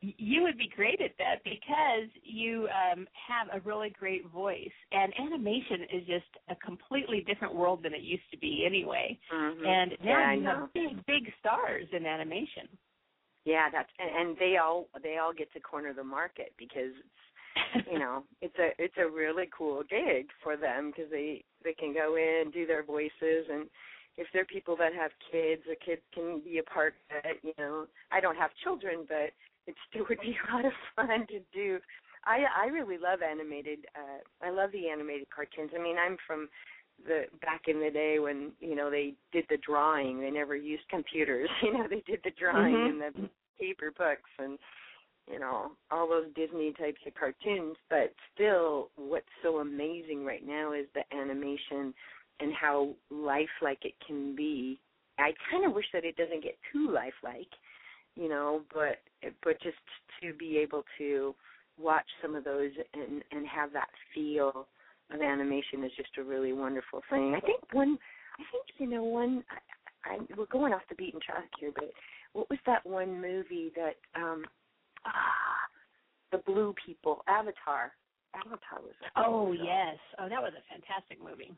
You 0.01 0.42
would 0.42 0.57
be 0.57 0.71
great 0.75 1.01
at 1.03 1.12
that 1.19 1.42
because 1.45 2.09
you 2.23 2.69
um 2.69 3.07
have 3.29 3.49
a 3.53 3.61
really 3.61 3.90
great 3.90 4.27
voice, 4.31 4.77
and 4.92 5.12
animation 5.21 5.83
is 5.92 6.07
just 6.07 6.33
a 6.49 6.57
completely 6.64 7.25
different 7.27 7.55
world 7.55 7.83
than 7.83 7.92
it 7.92 8.03
used 8.03 8.31
to 8.31 8.38
be 8.38 8.64
anyway. 8.66 9.19
Mm-hmm. 9.35 9.66
And 9.66 9.90
now 10.03 10.19
yeah, 10.19 10.33
you 10.33 10.45
have 10.45 10.73
big, 10.73 11.07
big 11.07 11.33
stars 11.40 11.87
in 11.92 12.07
animation. 12.07 12.69
Yeah, 13.46 13.70
that's 13.70 13.88
and, 14.00 14.28
and 14.28 14.37
they 14.38 14.56
all 14.59 14.88
they 15.02 15.18
all 15.18 15.32
get 15.32 15.52
to 15.52 15.61
corner 15.61 15.94
the 15.94 16.02
market 16.04 16.52
because 16.59 16.90
it's 16.98 17.87
you 17.90 17.98
know 18.02 18.24
it's 18.42 18.59
a 18.59 18.70
it's 18.82 18.98
a 18.98 19.09
really 19.09 19.48
cool 19.56 19.82
gig 19.88 20.26
for 20.42 20.56
them 20.56 20.90
because 20.90 21.11
they 21.12 21.44
they 21.64 21.72
can 21.72 21.94
go 21.94 22.16
in 22.16 22.50
do 22.50 22.66
their 22.66 22.82
voices 22.82 23.46
and 23.50 23.68
if 24.18 24.26
they're 24.32 24.44
people 24.46 24.76
that 24.76 24.92
have 24.92 25.12
kids 25.30 25.62
the 25.68 25.76
kids 25.78 26.02
can 26.12 26.42
be 26.44 26.59
a 26.59 26.62
part 26.64 26.94
of 27.16 27.24
it 27.24 27.38
you 27.44 27.54
know. 27.56 27.87
I 28.11 28.20
don't 28.20 28.37
have 28.37 28.50
children 28.64 29.06
but 29.09 29.30
it 29.68 29.76
still 29.88 30.04
would 30.09 30.20
be 30.20 30.37
a 30.50 30.54
lot 30.54 30.66
of 30.66 30.72
fun 30.96 31.24
to 31.28 31.38
do. 31.54 31.78
I 32.24 32.46
i 32.64 32.66
really 32.66 32.98
love 32.98 33.20
animated 33.22 33.87
uh 33.94 34.18
i 34.44 34.50
love 34.50 34.72
the 34.72 34.88
animated 34.88 35.28
cartoons. 35.30 35.70
I 35.72 35.80
mean 35.80 35.96
i'm 36.04 36.16
from 36.26 36.48
the 37.04 37.24
back 37.40 37.62
in 37.68 37.80
the 37.80 37.90
day 37.90 38.18
when 38.18 38.52
you 38.61 38.74
know 38.74 38.90
they 38.90 39.14
did 39.32 39.44
the 39.48 39.59
drawing. 39.59 40.20
They 40.20 40.30
never 40.30 40.56
used 40.56 40.88
computers 40.88 41.48
you 41.62 41.72
know 41.72 41.87
they 41.88 42.02
did 42.06 42.20
the 42.24 42.32
drawing 42.38 42.74
mm-hmm. 42.74 43.02
and 43.02 43.14
the 43.24 43.30
paper 43.61 43.92
books 43.96 44.30
and 44.38 44.59
you 45.30 45.38
know 45.38 45.72
all 45.90 46.09
those 46.09 46.26
disney 46.35 46.72
types 46.78 47.00
of 47.06 47.14
cartoons. 47.14 47.76
But 47.90 48.12
still 48.35 48.90
what's 48.96 49.26
so 49.42 49.59
amazing 49.59 50.24
right 50.24 50.46
now 50.46 50.72
is 50.72 50.87
the 50.94 51.02
animation 51.16 51.94
and 52.40 52.52
how 52.52 52.90
lifelike 53.11 53.85
it 53.85 53.94
can 54.06 54.37
be. 54.37 54.78
I 55.18 55.32
kind 55.50 55.64
of 55.64 55.72
wish 55.72 55.87
that 55.94 56.04
it 56.04 56.16
doesn't 56.16 56.42
get 56.42 56.59
too 56.72 56.90
lifelike 56.90 57.48
you 58.16 58.28
know 58.28 58.62
but 58.72 58.96
but 59.44 59.61
just 59.62 59.76
to 60.22 60.32
be 60.35 60.56
able 60.56 60.82
to 60.98 61.35
watch 61.78 62.06
some 62.22 62.35
of 62.35 62.44
those 62.44 62.70
and 62.94 63.22
and 63.30 63.46
have 63.46 63.72
that 63.72 63.88
feel 64.14 64.66
of 65.12 65.21
animation 65.21 65.85
is 65.85 65.92
just 65.97 66.11
a 66.19 66.25
really 66.25 66.53
wonderful 66.53 67.03
thing. 67.11 67.35
I 67.37 67.40
think 67.40 67.61
one, 67.73 67.99
I 68.38 68.42
think 68.53 68.64
you 68.79 68.88
know 68.88 69.05
one. 69.05 69.45
I, 69.51 70.14
I, 70.14 70.19
we're 70.37 70.47
going 70.47 70.73
off 70.73 70.83
the 70.88 70.95
beaten 70.95 71.21
track 71.21 71.49
here, 71.59 71.73
but 71.75 71.90
what 72.33 72.49
was 72.51 72.59
that 72.66 72.85
one 72.87 73.21
movie 73.21 73.73
that 73.77 73.97
um 74.21 74.45
ah 75.05 75.69
the 76.33 76.38
blue 76.38 76.75
people 76.85 77.23
Avatar? 77.29 77.92
Avatar 78.35 78.81
was. 78.83 78.92
Oh 79.16 79.53
yes, 79.53 79.97
oh 80.19 80.29
that 80.29 80.42
was 80.42 80.53
a 80.53 80.73
fantastic 80.73 81.19
movie. 81.23 81.53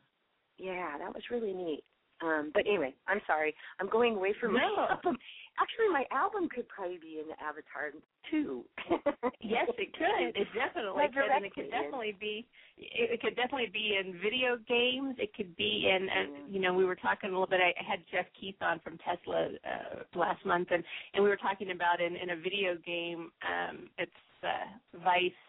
Yeah, 0.57 0.97
that 0.97 1.13
was 1.13 1.23
really 1.31 1.53
neat. 1.53 1.83
Um, 2.21 2.51
but 2.53 2.67
anyway, 2.67 2.93
I'm 3.07 3.21
sorry. 3.25 3.55
I'm 3.79 3.89
going 3.89 4.15
away 4.15 4.33
from 4.39 4.53
no. 4.53 4.59
my 4.59 4.87
album. 4.91 5.17
Actually, 5.59 5.91
my 5.91 6.05
album 6.11 6.47
could 6.47 6.67
probably 6.69 6.97
be 6.97 7.19
in 7.19 7.27
Avatar 7.35 7.91
too. 8.31 8.63
yes, 9.41 9.67
it 9.77 9.91
could. 9.91 10.31
It 10.31 10.47
definitely 10.55 11.03
could, 11.11 11.31
and 11.31 11.45
it 11.45 11.53
could 11.53 11.69
definitely 11.69 12.15
be. 12.19 12.47
It 12.77 13.19
could 13.19 13.35
definitely 13.35 13.69
be 13.71 13.99
in 13.99 14.13
video 14.23 14.57
games. 14.67 15.15
It 15.19 15.33
could 15.35 15.55
be 15.57 15.91
in. 15.91 16.07
And 16.07 16.53
you 16.53 16.61
know, 16.61 16.73
we 16.73 16.85
were 16.85 16.95
talking 16.95 17.29
a 17.29 17.33
little 17.33 17.47
bit. 17.47 17.59
I 17.59 17.73
had 17.83 17.99
Jeff 18.11 18.25
Keith 18.39 18.55
on 18.61 18.79
from 18.79 18.97
Tesla 19.03 19.49
uh, 19.65 20.17
last 20.17 20.45
month, 20.45 20.69
and 20.71 20.83
and 21.13 21.23
we 21.23 21.29
were 21.29 21.37
talking 21.37 21.71
about 21.71 21.99
in 21.99 22.15
in 22.15 22.29
a 22.31 22.37
video 22.37 22.77
game. 22.85 23.31
Um, 23.43 23.89
it's 23.97 24.11
uh, 24.43 25.03
Vice 25.03 25.43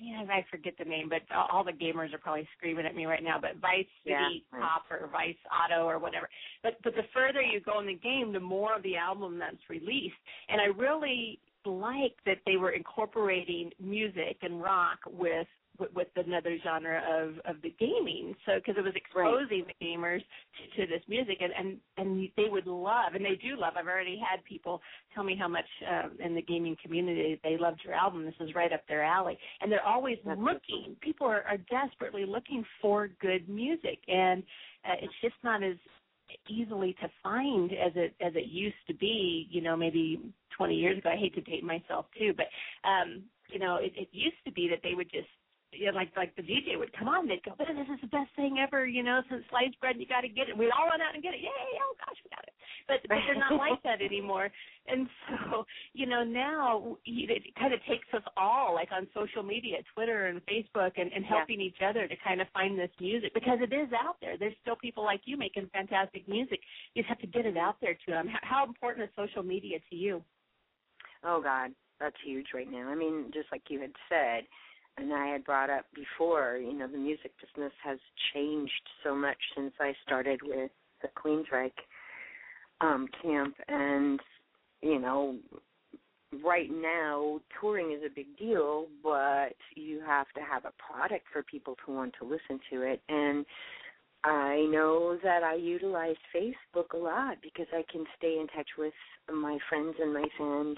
you 0.00 0.16
know, 0.16 0.24
I 0.32 0.44
forget 0.50 0.74
the 0.78 0.84
name, 0.84 1.08
but 1.08 1.22
all 1.52 1.64
the 1.64 1.72
gamers 1.72 2.14
are 2.14 2.18
probably 2.18 2.48
screaming 2.56 2.86
at 2.86 2.94
me 2.94 3.06
right 3.06 3.22
now. 3.22 3.38
But 3.40 3.56
Vice 3.60 3.86
City 4.04 4.44
yeah, 4.52 4.60
Pop 4.60 4.84
or 4.90 5.08
Vice 5.08 5.36
Auto 5.50 5.84
or 5.86 5.98
whatever. 5.98 6.28
But 6.62 6.74
but 6.82 6.94
the 6.94 7.02
further 7.14 7.42
you 7.42 7.60
go 7.60 7.80
in 7.80 7.86
the 7.86 7.94
game, 7.94 8.32
the 8.32 8.40
more 8.40 8.76
of 8.76 8.82
the 8.82 8.96
album 8.96 9.38
that's 9.38 9.68
released. 9.68 10.14
And 10.48 10.60
I 10.60 10.66
really 10.66 11.38
like 11.64 12.16
that 12.26 12.38
they 12.46 12.56
were 12.56 12.70
incorporating 12.70 13.70
music 13.80 14.38
and 14.42 14.62
rock 14.62 14.98
with 15.06 15.46
with, 15.80 15.92
with 15.94 16.08
another 16.16 16.56
genre 16.62 17.02
of 17.10 17.34
of 17.44 17.60
the 17.62 17.74
gaming. 17.78 18.34
So 18.46 18.52
because 18.56 18.76
it 18.78 18.84
was 18.84 18.94
exposing 18.94 19.64
right. 19.64 19.74
the 19.80 19.86
gamers 19.86 20.20
to, 20.20 20.86
to 20.86 20.92
this 20.92 21.02
music, 21.08 21.38
and 21.40 21.52
and 21.58 21.78
and 21.96 22.28
they 22.36 22.48
would 22.48 22.66
love, 22.66 23.14
and 23.14 23.24
they 23.24 23.36
do 23.36 23.56
love. 23.58 23.74
I've 23.76 23.86
already 23.86 24.18
had 24.18 24.44
people 24.44 24.80
tell 25.14 25.24
me 25.24 25.36
how 25.38 25.48
much 25.48 25.64
um, 25.88 26.12
in 26.24 26.34
the 26.34 26.42
gaming 26.42 26.76
community 26.82 27.40
they 27.42 27.56
loved 27.58 27.80
your 27.84 27.94
album. 27.94 28.24
This 28.24 28.34
is 28.40 28.54
right 28.54 28.72
up 28.72 28.82
their 28.88 29.02
alley, 29.02 29.38
and 29.60 29.70
they're 29.72 29.86
always 29.86 30.18
That's 30.24 30.38
looking. 30.38 30.96
People 31.00 31.26
are, 31.26 31.42
are 31.42 31.58
desperately 31.70 32.24
looking 32.26 32.64
for 32.80 33.08
good 33.20 33.48
music, 33.48 33.98
and 34.08 34.42
uh, 34.84 34.94
it's 35.02 35.14
just 35.22 35.36
not 35.42 35.62
as 35.62 35.76
easily 36.48 36.94
to 37.00 37.08
find 37.22 37.72
as 37.72 37.92
it 37.94 38.14
as 38.20 38.32
it 38.36 38.46
used 38.46 38.76
to 38.86 38.94
be 38.94 39.48
you 39.50 39.60
know 39.60 39.76
maybe 39.76 40.20
20 40.56 40.74
years 40.74 40.98
ago 40.98 41.10
i 41.10 41.16
hate 41.16 41.34
to 41.34 41.40
date 41.40 41.64
myself 41.64 42.06
too 42.16 42.32
but 42.36 42.46
um 42.88 43.22
you 43.48 43.58
know 43.58 43.76
it, 43.76 43.92
it 43.96 44.08
used 44.12 44.36
to 44.44 44.52
be 44.52 44.68
that 44.68 44.78
they 44.82 44.94
would 44.94 45.10
just 45.10 45.28
you 45.72 45.86
know, 45.86 45.96
like 45.96 46.10
like 46.16 46.34
the 46.34 46.42
DJ 46.42 46.78
would 46.78 46.92
come 46.92 47.08
on, 47.08 47.28
they'd 47.28 47.42
go, 47.42 47.54
"This 47.58 47.68
is 47.70 48.00
the 48.00 48.08
best 48.08 48.30
thing 48.34 48.58
ever," 48.58 48.86
you 48.86 49.02
know, 49.02 49.22
since 49.30 49.44
sliced 49.50 49.78
bread, 49.80 49.96
you 49.98 50.06
got 50.06 50.22
to 50.22 50.28
get 50.28 50.48
it. 50.48 50.56
We'd 50.56 50.70
all 50.74 50.86
run 50.86 51.00
out 51.00 51.14
and 51.14 51.22
get 51.22 51.34
it. 51.34 51.40
Yay! 51.40 51.70
Oh 51.78 51.94
gosh, 51.98 52.18
we 52.24 52.30
got 52.30 52.42
it. 52.42 52.54
But 52.88 53.06
but 53.08 53.18
they're 53.26 53.38
not 53.38 53.54
like 53.54 53.82
that 53.84 54.02
anymore. 54.02 54.50
And 54.88 55.06
so 55.28 55.64
you 55.92 56.06
know 56.06 56.24
now 56.24 56.96
it 57.06 57.54
kind 57.58 57.72
of 57.72 57.80
takes 57.88 58.06
us 58.12 58.22
all, 58.36 58.74
like 58.74 58.88
on 58.90 59.06
social 59.14 59.42
media, 59.42 59.78
Twitter 59.94 60.26
and 60.26 60.40
Facebook, 60.46 60.92
and, 60.96 61.12
and 61.12 61.24
helping 61.24 61.60
yeah. 61.60 61.66
each 61.66 61.82
other 61.86 62.08
to 62.08 62.14
kind 62.24 62.40
of 62.40 62.48
find 62.52 62.78
this 62.78 62.90
music 63.00 63.32
because 63.32 63.58
it 63.62 63.72
is 63.72 63.88
out 63.94 64.16
there. 64.20 64.36
There's 64.36 64.56
still 64.62 64.76
people 64.76 65.04
like 65.04 65.22
you 65.24 65.36
making 65.36 65.70
fantastic 65.72 66.28
music. 66.28 66.60
You 66.94 67.02
just 67.02 67.08
have 67.08 67.20
to 67.20 67.28
get 67.28 67.46
it 67.46 67.56
out 67.56 67.76
there 67.80 67.94
to 67.94 68.10
them. 68.10 68.28
How 68.42 68.66
important 68.66 69.04
is 69.04 69.10
social 69.14 69.44
media 69.44 69.78
to 69.90 69.96
you? 69.96 70.22
Oh 71.22 71.40
God, 71.40 71.70
that's 72.00 72.16
huge 72.24 72.48
right 72.54 72.70
now. 72.70 72.88
I 72.88 72.96
mean, 72.96 73.30
just 73.32 73.46
like 73.52 73.62
you 73.68 73.80
had 73.80 73.92
said 74.08 74.44
and 74.96 75.12
I 75.12 75.28
had 75.28 75.44
brought 75.44 75.70
up 75.70 75.86
before, 75.94 76.56
you 76.56 76.72
know, 76.72 76.86
the 76.86 76.98
music 76.98 77.32
business 77.40 77.72
has 77.82 77.98
changed 78.34 78.72
so 79.04 79.14
much 79.14 79.38
since 79.56 79.72
I 79.80 79.94
started 80.04 80.40
with 80.42 80.70
the 81.02 81.08
Queensryche 81.16 81.72
um, 82.80 83.06
camp, 83.22 83.54
and 83.68 84.20
you 84.82 84.98
know, 84.98 85.36
right 86.44 86.70
now 86.70 87.40
touring 87.60 87.92
is 87.92 88.02
a 88.04 88.14
big 88.14 88.36
deal, 88.38 88.86
but 89.02 89.54
you 89.74 90.00
have 90.06 90.26
to 90.34 90.40
have 90.40 90.64
a 90.64 90.72
product 90.78 91.26
for 91.32 91.42
people 91.42 91.76
to 91.84 91.92
want 91.92 92.14
to 92.20 92.24
listen 92.26 92.60
to 92.70 92.82
it, 92.82 93.02
and 93.08 93.44
I 94.22 94.66
know 94.70 95.18
that 95.22 95.42
I 95.42 95.54
utilize 95.54 96.16
Facebook 96.34 96.92
a 96.92 96.98
lot 96.98 97.38
because 97.42 97.66
I 97.72 97.84
can 97.90 98.04
stay 98.18 98.38
in 98.38 98.46
touch 98.48 98.68
with 98.76 98.92
my 99.32 99.58
friends 99.68 99.94
and 99.98 100.12
my 100.12 100.26
fans. 100.36 100.76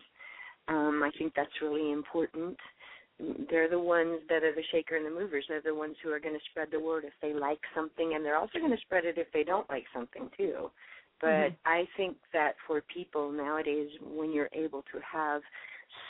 Um, 0.68 1.02
I 1.04 1.10
think 1.18 1.32
that's 1.34 1.50
really 1.60 1.90
important. 1.90 2.56
They're 3.50 3.68
the 3.68 3.78
ones 3.78 4.20
that 4.28 4.42
are 4.42 4.54
the 4.54 4.64
shaker 4.72 4.96
and 4.96 5.06
the 5.06 5.10
movers. 5.10 5.44
They're 5.48 5.60
the 5.60 5.74
ones 5.74 5.96
who 6.02 6.10
are 6.10 6.20
going 6.20 6.34
to 6.34 6.40
spread 6.50 6.68
the 6.72 6.80
word 6.80 7.04
if 7.04 7.12
they 7.20 7.32
like 7.32 7.60
something, 7.74 8.14
and 8.14 8.24
they're 8.24 8.36
also 8.36 8.58
going 8.58 8.72
to 8.72 8.80
spread 8.80 9.04
it 9.04 9.18
if 9.18 9.28
they 9.32 9.44
don't 9.44 9.68
like 9.70 9.84
something 9.94 10.28
too. 10.36 10.70
But 11.20 11.28
mm-hmm. 11.28 11.54
I 11.66 11.84
think 11.96 12.16
that 12.32 12.54
for 12.66 12.82
people 12.92 13.30
nowadays, 13.30 13.90
when 14.02 14.32
you're 14.32 14.48
able 14.52 14.82
to 14.92 14.98
have 15.00 15.42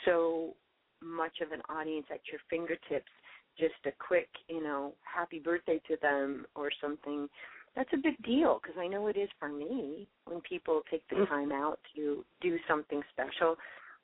so 0.05 0.55
much 1.01 1.39
of 1.41 1.51
an 1.51 1.61
audience 1.69 2.07
at 2.11 2.21
your 2.31 2.39
fingertips, 2.49 3.11
just 3.59 3.75
a 3.85 3.91
quick, 4.05 4.29
you 4.47 4.63
know, 4.63 4.93
happy 5.03 5.39
birthday 5.39 5.79
to 5.87 5.97
them 6.01 6.45
or 6.55 6.69
something, 6.81 7.29
that's 7.75 7.89
a 7.93 7.97
big 7.97 8.21
deal 8.23 8.59
because 8.61 8.77
I 8.79 8.87
know 8.87 9.07
it 9.07 9.17
is 9.17 9.29
for 9.39 9.49
me 9.49 10.07
when 10.25 10.41
people 10.41 10.81
take 10.89 11.07
the 11.09 11.17
mm. 11.17 11.29
time 11.29 11.51
out 11.51 11.79
to 11.95 12.23
do 12.41 12.57
something 12.67 13.01
special. 13.11 13.55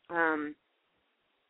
Um, 0.09 0.55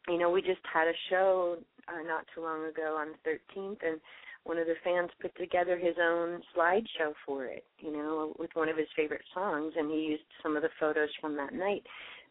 you 0.07 0.17
know, 0.17 0.29
we 0.29 0.41
just 0.41 0.61
had 0.71 0.87
a 0.87 0.93
show 1.09 1.57
uh, 1.87 2.03
not 2.07 2.25
too 2.33 2.41
long 2.41 2.65
ago 2.65 2.97
on 2.99 3.09
the 3.23 3.29
13th, 3.29 3.77
and 3.83 3.99
one 4.43 4.57
of 4.57 4.67
the 4.67 4.75
fans 4.83 5.09
put 5.21 5.35
together 5.37 5.77
his 5.77 5.95
own 6.01 6.41
slideshow 6.55 7.13
for 7.25 7.45
it, 7.45 7.65
you 7.79 7.91
know, 7.91 8.33
with 8.39 8.49
one 8.53 8.69
of 8.69 8.77
his 8.77 8.87
favorite 8.95 9.23
songs, 9.33 9.73
and 9.77 9.91
he 9.91 9.97
used 9.97 10.23
some 10.41 10.55
of 10.55 10.63
the 10.63 10.69
photos 10.79 11.09
from 11.19 11.35
that 11.35 11.53
night. 11.53 11.83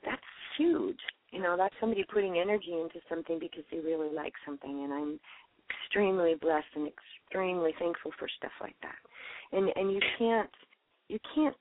That's 0.04 0.22
huge. 0.56 0.98
You 1.30 1.42
know, 1.42 1.56
that's 1.56 1.74
somebody 1.78 2.04
putting 2.12 2.38
energy 2.38 2.72
into 2.72 3.00
something 3.08 3.38
because 3.38 3.64
they 3.70 3.78
really 3.78 4.12
like 4.14 4.32
something, 4.46 4.84
and 4.84 4.92
I'm 4.92 5.20
extremely 5.68 6.34
blessed 6.40 6.72
and 6.74 6.88
extremely 6.88 7.74
thankful 7.78 8.12
for 8.18 8.28
stuff 8.38 8.52
like 8.60 8.76
that. 8.82 8.96
And 9.52 9.68
and 9.76 9.92
you 9.92 10.00
can't 10.18 10.50
you 11.08 11.18
can't 11.34 11.56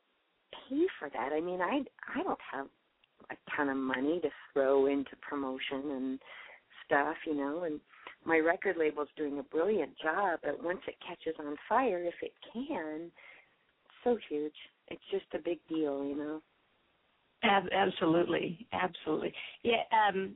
pay 0.70 0.86
for 1.00 1.10
that. 1.10 1.34
I 1.34 1.42
mean, 1.42 1.62
I 1.62 1.82
I 2.16 2.24
don't 2.24 2.40
have 2.52 2.68
a 3.32 3.36
ton 3.56 3.70
of 3.70 3.78
money 3.78 4.20
to 4.22 4.30
throw 4.54 4.86
into 4.88 5.16
promotion 5.28 5.92
and 5.92 6.20
stuff, 6.86 7.16
you 7.26 7.36
know, 7.36 7.64
and 7.64 7.80
my 8.26 8.38
record 8.38 8.76
label's 8.78 9.10
doing 9.16 9.40
a 9.40 9.44
brilliant 9.44 9.92
job, 10.02 10.40
but 10.44 10.64
once 10.64 10.80
it 10.88 10.96
catches 11.06 11.40
on 11.40 11.56
fire, 11.70 12.04
if 12.04 12.16
it 12.22 12.34
can, 12.54 13.12
so 14.04 14.18
huge. 14.30 14.56
It's 14.90 15.02
just 15.12 15.26
a 15.34 15.40
big 15.40 15.60
deal, 15.68 16.06
you 16.06 16.16
know. 16.16 16.42
Absolutely, 17.44 18.68
absolutely. 18.74 19.34
Yeah, 19.64 19.84
um, 19.92 20.36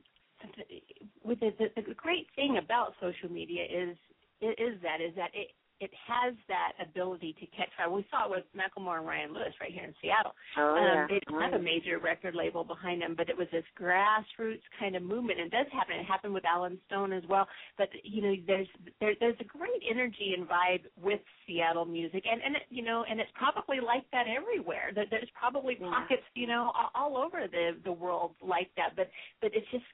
with 1.24 1.40
the, 1.40 1.50
the, 1.58 1.82
the 1.82 1.94
great 1.94 2.26
thing 2.36 2.58
about 2.62 2.94
social 3.00 3.30
media 3.30 3.64
is 3.64 3.96
is 4.40 4.80
that 4.82 5.00
is 5.00 5.14
that 5.14 5.30
it 5.34 5.48
it 5.82 5.90
has 6.06 6.34
that 6.46 6.78
ability 6.78 7.34
to 7.40 7.46
catch 7.46 7.68
fire. 7.76 7.90
We 7.90 8.06
saw 8.08 8.26
it 8.26 8.30
with 8.30 8.46
Macklemore 8.54 8.98
and 8.98 9.06
Ryan 9.06 9.34
Lewis 9.34 9.50
right 9.60 9.72
here 9.72 9.82
in 9.82 9.92
Seattle. 10.00 10.30
Oh, 10.56 10.78
um, 10.78 10.78
yeah. 10.78 11.06
They 11.08 11.18
didn't 11.18 11.42
have 11.42 11.54
a 11.54 11.58
major 11.58 11.98
record 11.98 12.36
label 12.36 12.62
behind 12.62 13.02
them, 13.02 13.14
but 13.16 13.28
it 13.28 13.36
was 13.36 13.48
this 13.50 13.66
grassroots 13.74 14.62
kind 14.78 14.94
of 14.94 15.02
movement. 15.02 15.40
It 15.40 15.50
does 15.50 15.66
happen. 15.72 15.98
It 15.98 16.06
happened 16.06 16.34
with 16.34 16.44
Allen 16.46 16.78
Stone 16.86 17.12
as 17.12 17.24
well. 17.28 17.48
But 17.76 17.88
you 18.04 18.22
know, 18.22 18.34
there's 18.46 18.68
there, 19.00 19.14
there's 19.18 19.40
a 19.40 19.44
great 19.44 19.82
energy 19.90 20.34
and 20.38 20.46
vibe 20.46 20.86
with 20.94 21.20
Seattle 21.46 21.84
music, 21.84 22.22
and 22.30 22.40
and 22.40 22.54
it, 22.54 22.62
you 22.70 22.84
know, 22.84 23.04
and 23.10 23.18
it's 23.18 23.32
probably 23.34 23.82
like 23.82 24.06
that 24.12 24.26
everywhere. 24.30 24.92
That 24.94 25.06
there's 25.10 25.30
probably 25.34 25.78
yeah. 25.80 25.90
pockets, 25.90 26.22
you 26.36 26.46
know, 26.46 26.70
all, 26.78 26.90
all 26.94 27.16
over 27.18 27.48
the 27.50 27.72
the 27.82 27.92
world 27.92 28.38
like 28.40 28.70
that. 28.76 28.94
But 28.94 29.10
but 29.40 29.50
it's 29.52 29.66
just 29.72 29.84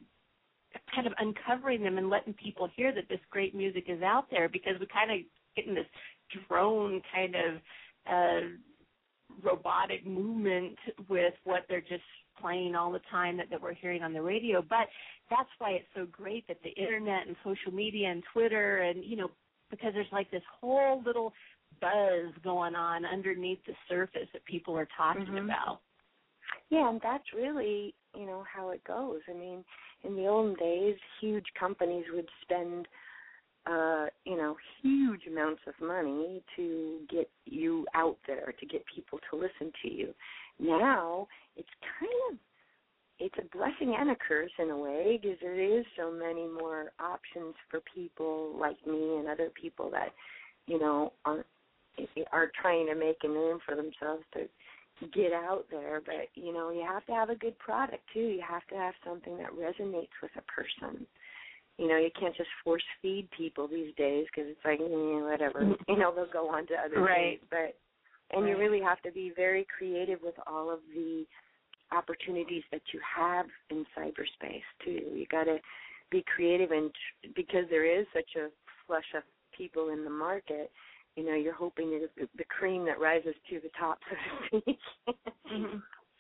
kind 0.94 1.07
of 1.07 1.14
uncovering 1.18 1.83
them 1.83 1.96
and 1.98 2.11
letting 2.11 2.35
people 2.35 2.68
hear 2.77 2.92
that 2.94 3.09
this 3.09 3.20
great 3.31 3.55
music 3.55 3.85
is 3.88 4.03
out 4.03 4.27
there 4.31 4.48
because 4.48 4.74
we 4.79 4.87
kind 4.87 5.11
of 5.11 5.18
get 5.56 5.66
in 5.66 5.74
this 5.74 5.87
drone 6.48 7.00
kind 7.14 7.34
of 7.34 7.54
uh 8.11 8.48
robotic 9.42 10.06
movement 10.06 10.76
with 11.08 11.34
what 11.44 11.64
they're 11.68 11.80
just 11.80 12.02
playing 12.40 12.74
all 12.74 12.90
the 12.92 13.00
time 13.11 13.37
that, 13.37 13.50
that 13.50 13.61
we're 13.61 13.74
hearing 13.74 14.02
on 14.02 14.12
the 14.12 14.22
radio. 14.22 14.62
But 14.62 14.88
that's 15.30 15.48
why 15.58 15.72
it's 15.72 15.88
so 15.94 16.06
great 16.11 16.46
that 16.48 16.58
the 16.62 16.70
internet 16.70 17.26
and 17.26 17.37
social 17.44 17.72
media 17.72 18.08
and 18.08 18.22
Twitter 18.32 18.78
and 18.78 19.04
you 19.04 19.16
know 19.16 19.30
because 19.70 19.92
there's 19.94 20.06
like 20.12 20.30
this 20.30 20.42
whole 20.61 21.02
little 21.04 21.32
buzz 21.80 22.32
going 22.42 22.74
on 22.74 23.04
underneath 23.04 23.59
the 23.66 23.74
surface 23.88 24.28
that 24.32 24.44
people 24.44 24.76
are 24.76 24.88
talking 24.96 25.24
mm-hmm. 25.24 25.44
about. 25.44 25.80
Yeah, 26.70 26.88
and 26.88 27.01
that's 27.03 27.24
really, 27.36 27.94
you 28.16 28.24
know, 28.24 28.42
how 28.51 28.70
it 28.70 28.82
goes. 28.84 29.20
I 29.28 29.34
mean, 29.34 29.62
in 30.05 30.16
the 30.16 30.26
olden 30.26 30.55
days, 30.55 30.96
huge 31.20 31.44
companies 31.59 32.05
would 32.14 32.28
spend 32.42 32.88
uh, 33.68 34.07
you 34.24 34.36
know, 34.36 34.57
huge 34.82 34.97
amounts 35.26 35.62
of 35.66 35.74
money 35.84 36.42
to 36.56 37.00
get 37.10 37.28
you 37.44 37.86
out 37.94 38.16
there, 38.26 38.54
to 38.58 38.66
get 38.66 38.84
people 38.94 39.18
to 39.30 39.36
listen 39.36 39.72
to 39.82 39.92
you. 39.92 40.14
Now, 40.58 41.26
it's 41.56 41.68
kind 41.98 42.32
of 42.32 42.38
it's 43.20 43.34
a 43.38 43.56
blessing 43.56 43.96
and 43.98 44.10
a 44.10 44.16
curse 44.16 44.50
in 44.58 44.70
a 44.70 44.76
way 44.76 45.18
because 45.20 45.38
there 45.40 45.60
is 45.60 45.84
so 45.96 46.10
many 46.10 46.46
more 46.46 46.92
options 47.00 47.54
for 47.68 47.80
people 47.92 48.54
like 48.58 48.76
me 48.86 49.16
and 49.16 49.28
other 49.28 49.50
people 49.60 49.90
that 49.90 50.10
you 50.66 50.78
know 50.78 51.12
are 51.24 51.44
are 52.32 52.50
trying 52.60 52.86
to 52.86 52.94
make 52.94 53.16
a 53.24 53.28
name 53.28 53.58
for 53.66 53.74
themselves 53.74 54.22
to 54.34 54.46
get 55.12 55.32
out 55.32 55.64
there. 55.70 56.00
But 56.04 56.28
you 56.34 56.52
know 56.52 56.70
you 56.70 56.84
have 56.86 57.04
to 57.06 57.12
have 57.12 57.30
a 57.30 57.34
good 57.34 57.58
product 57.58 58.02
too. 58.14 58.20
You 58.20 58.42
have 58.48 58.66
to 58.68 58.76
have 58.76 58.94
something 59.04 59.36
that 59.38 59.50
resonates 59.50 60.14
with 60.22 60.32
a 60.36 60.42
person 60.42 61.06
you 61.79 61.87
know 61.89 61.97
you 61.97 62.11
can't 62.18 62.37
just 62.37 62.49
force 62.64 62.83
feed 63.01 63.29
people 63.37 63.68
these 63.68 63.95
days 63.97 64.26
because 64.26 64.51
it's 64.51 64.64
like 64.64 64.81
eh, 64.81 65.31
whatever 65.31 65.62
you 65.89 65.97
know 65.97 66.12
they'll 66.14 66.31
go 66.33 66.49
on 66.49 66.66
to 66.66 66.74
other 66.74 67.01
right. 67.01 67.41
things 67.41 67.49
but 67.51 68.37
and 68.37 68.45
right. 68.45 68.51
you 68.51 68.59
really 68.59 68.81
have 68.81 69.01
to 69.03 69.12
be 69.12 69.33
very 69.35 69.66
creative 69.76 70.18
with 70.22 70.35
all 70.47 70.70
of 70.70 70.81
the 70.95 71.24
opportunities 71.93 72.64
that 72.70 72.83
you 72.93 73.01
have 73.16 73.47
in 73.70 73.87
cyberspace 73.97 74.66
too 74.85 75.01
you 75.14 75.26
got 75.31 75.45
to 75.45 75.59
be 76.11 76.24
creative 76.35 76.70
and 76.70 76.91
because 77.35 77.64
there 77.70 77.87
is 78.01 78.07
such 78.12 78.37
a 78.37 78.49
flush 78.87 79.05
of 79.16 79.22
people 79.57 79.91
in 79.91 80.05
the 80.05 80.11
market 80.11 80.70
you 81.16 81.24
know 81.24 81.35
you're 81.35 81.55
hoping 81.55 81.91
it's 81.93 82.31
the 82.37 82.45
cream 82.45 82.85
that 82.85 83.01
rises 83.01 83.35
to 83.49 83.61
the 83.61 83.70
top 83.79 83.99
so 84.11 84.59
to 84.59 84.61
speak 84.61 84.79
mm-hmm. 85.53 85.79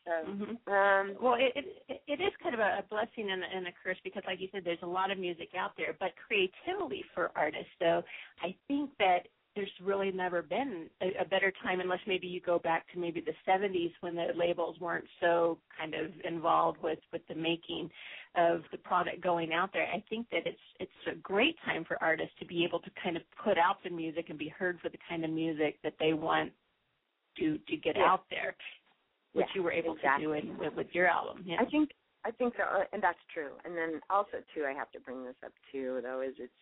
So, 0.08 0.30
mm-hmm. 0.30 0.72
um, 0.72 1.16
well, 1.20 1.36
it, 1.38 1.52
it 1.54 2.00
it 2.06 2.22
is 2.22 2.32
kind 2.42 2.54
of 2.54 2.60
a, 2.60 2.80
a 2.80 2.84
blessing 2.88 3.30
and, 3.30 3.42
and 3.42 3.66
a 3.66 3.72
curse 3.84 3.98
because, 4.02 4.22
like 4.26 4.40
you 4.40 4.48
said, 4.52 4.62
there's 4.64 4.78
a 4.82 4.86
lot 4.86 5.10
of 5.10 5.18
music 5.18 5.50
out 5.58 5.72
there, 5.76 5.94
but 6.00 6.12
creativity 6.26 7.04
for 7.14 7.30
artists, 7.36 7.76
though, 7.78 8.02
I 8.42 8.54
think 8.68 8.90
that 8.98 9.28
there's 9.54 9.70
really 9.84 10.10
never 10.10 10.40
been 10.40 10.86
a, 11.02 11.22
a 11.22 11.24
better 11.26 11.52
time, 11.62 11.80
unless 11.80 11.98
maybe 12.06 12.26
you 12.26 12.40
go 12.40 12.58
back 12.58 12.90
to 12.92 12.98
maybe 12.98 13.20
the 13.20 13.34
70s 13.46 13.92
when 14.00 14.14
the 14.14 14.28
labels 14.34 14.80
weren't 14.80 15.04
so 15.20 15.58
kind 15.78 15.94
of 15.94 16.10
involved 16.24 16.78
with 16.82 17.00
with 17.12 17.22
the 17.28 17.34
making 17.34 17.90
of 18.34 18.62
the 18.72 18.78
product 18.78 19.20
going 19.20 19.52
out 19.52 19.74
there. 19.74 19.88
I 19.92 20.02
think 20.08 20.26
that 20.30 20.46
it's 20.46 20.56
it's 20.80 20.90
a 21.12 21.16
great 21.16 21.56
time 21.66 21.84
for 21.84 22.02
artists 22.02 22.34
to 22.38 22.46
be 22.46 22.64
able 22.64 22.78
to 22.80 22.90
kind 23.02 23.16
of 23.16 23.22
put 23.44 23.58
out 23.58 23.82
the 23.84 23.90
music 23.90 24.30
and 24.30 24.38
be 24.38 24.48
heard 24.48 24.78
for 24.80 24.88
the 24.88 24.98
kind 25.06 25.22
of 25.22 25.30
music 25.30 25.76
that 25.84 25.94
they 26.00 26.14
want 26.14 26.50
to 27.38 27.58
to 27.58 27.76
get 27.76 27.96
yeah. 27.96 28.04
out 28.06 28.24
there 28.30 28.54
which 29.32 29.46
yeah, 29.48 29.54
you 29.54 29.62
were 29.62 29.72
able 29.72 29.94
exactly. 29.94 30.26
to 30.26 30.42
do 30.42 30.50
in, 30.52 30.58
with, 30.58 30.74
with 30.74 30.86
your 30.92 31.06
album. 31.06 31.42
Yeah. 31.44 31.56
I 31.60 31.64
think 31.64 31.90
I 32.24 32.30
think 32.32 32.54
so, 32.56 32.64
and 32.92 33.02
that's 33.02 33.18
true. 33.32 33.52
And 33.64 33.76
then 33.76 34.00
also 34.10 34.42
too, 34.54 34.64
I 34.68 34.72
have 34.72 34.90
to 34.92 35.00
bring 35.00 35.24
this 35.24 35.36
up 35.44 35.52
too, 35.72 36.00
though, 36.02 36.20
is 36.20 36.34
it's 36.38 36.52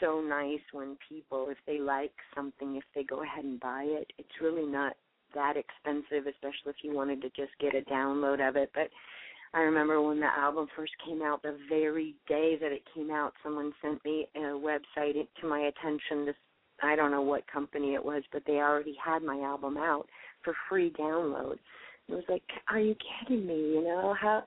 so 0.00 0.20
nice 0.20 0.60
when 0.72 0.96
people, 1.08 1.46
if 1.48 1.58
they 1.66 1.78
like 1.78 2.12
something, 2.34 2.76
if 2.76 2.84
they 2.94 3.04
go 3.04 3.22
ahead 3.22 3.44
and 3.44 3.60
buy 3.60 3.84
it, 3.86 4.12
it's 4.18 4.40
really 4.40 4.66
not 4.66 4.94
that 5.34 5.54
expensive, 5.56 6.26
especially 6.26 6.70
if 6.70 6.82
you 6.82 6.92
wanted 6.92 7.22
to 7.22 7.28
just 7.30 7.52
get 7.60 7.74
a 7.74 7.88
download 7.90 8.46
of 8.46 8.56
it. 8.56 8.70
But 8.74 8.90
I 9.54 9.60
remember 9.60 10.02
when 10.02 10.20
the 10.20 10.26
album 10.26 10.66
first 10.76 10.92
came 11.06 11.22
out, 11.22 11.42
the 11.42 11.58
very 11.68 12.14
day 12.28 12.56
that 12.60 12.72
it 12.72 12.82
came 12.94 13.10
out, 13.10 13.32
someone 13.42 13.72
sent 13.82 14.04
me 14.04 14.26
a 14.34 14.38
website 14.38 15.14
to 15.40 15.48
my 15.48 15.60
attention. 15.60 16.26
This 16.26 16.36
I 16.82 16.96
don't 16.96 17.10
know 17.10 17.22
what 17.22 17.50
company 17.50 17.94
it 17.94 18.04
was, 18.04 18.22
but 18.32 18.42
they 18.46 18.54
already 18.54 18.96
had 19.04 19.22
my 19.22 19.38
album 19.40 19.76
out 19.76 20.08
for 20.42 20.54
free 20.68 20.90
download. 20.98 21.58
It 22.10 22.14
was 22.14 22.24
like, 22.28 22.42
are 22.68 22.80
you 22.80 22.96
kidding 22.96 23.46
me? 23.46 23.54
You 23.54 23.84
know 23.84 24.14
how 24.20 24.42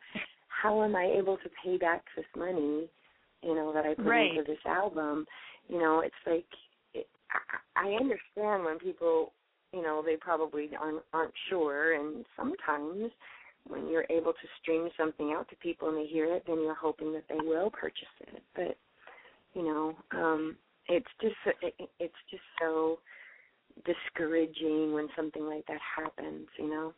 how 0.62 0.84
am 0.84 0.96
I 0.96 1.06
able 1.18 1.38
to 1.38 1.50
pay 1.64 1.78
back 1.78 2.04
this 2.16 2.26
money? 2.36 2.90
You 3.42 3.56
know 3.56 3.74
that 3.74 3.86
I 3.86 3.94
put 3.96 4.06
right. 4.06 4.32
into 4.32 4.44
this 4.44 4.60
album. 4.66 5.26
You 5.70 5.80
know, 5.80 6.02
it's 6.02 6.16
like 6.26 6.46
it, 6.94 7.08
I, 7.76 7.90
I 7.90 7.92
understand 7.96 8.66
when 8.66 8.80
people, 8.80 9.32
you 9.74 9.82
know, 9.82 10.04
they 10.06 10.16
probably 10.16 10.70
aren't 10.80 11.04
aren't 11.14 11.34
sure, 11.50 11.94
and 11.94 12.26
sometimes 12.36 13.12
when 13.68 13.88
you're 13.88 14.06
able 14.10 14.34
to 14.34 14.48
stream 14.62 14.90
something 14.98 15.32
out 15.32 15.50
to 15.50 15.56
people 15.58 15.88
and 15.88 15.98
they 15.98 16.06
hear 16.06 16.26
it, 16.36 16.44
then 16.46 16.62
you're 16.62 16.76
hoping 16.76 17.14
that 17.14 17.24
they 17.30 17.38
will 17.38 17.70
purchase 17.70 18.04
it. 18.22 18.44
But 18.56 18.78
you 19.54 19.64
know, 19.64 19.96
um, 20.12 20.58
it's 20.88 21.08
just 21.22 21.36
it, 21.62 21.90
it's 22.00 22.14
just 22.30 22.44
so 22.60 23.00
discouraging 23.86 24.94
when 24.94 25.08
something 25.16 25.46
like 25.46 25.66
that 25.68 25.80
happens. 25.98 26.48
You 26.60 26.70
know. 26.70 26.94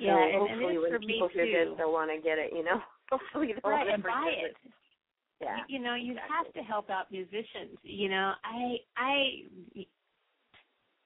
Yeah, 0.00 0.14
so 0.14 0.22
and, 0.22 0.48
hopefully 0.48 0.74
and 0.74 0.82
when 0.82 0.90
for 0.92 0.98
people 1.00 1.28
hear 1.28 1.46
too. 1.46 1.70
this, 1.70 1.78
they'll 1.78 1.92
want 1.92 2.10
to 2.10 2.20
get 2.22 2.38
it. 2.38 2.52
You 2.54 2.64
know, 2.64 2.80
hopefully 3.10 3.54
they'll 3.54 3.70
right, 3.70 3.86
want 3.86 4.02
to 4.02 4.08
buy 4.08 4.32
it. 4.36 4.50
it. 4.50 4.72
Yeah. 5.40 5.56
You, 5.68 5.78
you 5.78 5.84
know, 5.84 5.94
you 5.94 6.12
exactly. 6.12 6.34
have 6.36 6.52
to 6.54 6.62
help 6.62 6.90
out 6.90 7.10
musicians. 7.10 7.78
You 7.82 8.08
know, 8.08 8.32
I 8.44 8.76
I 8.96 9.14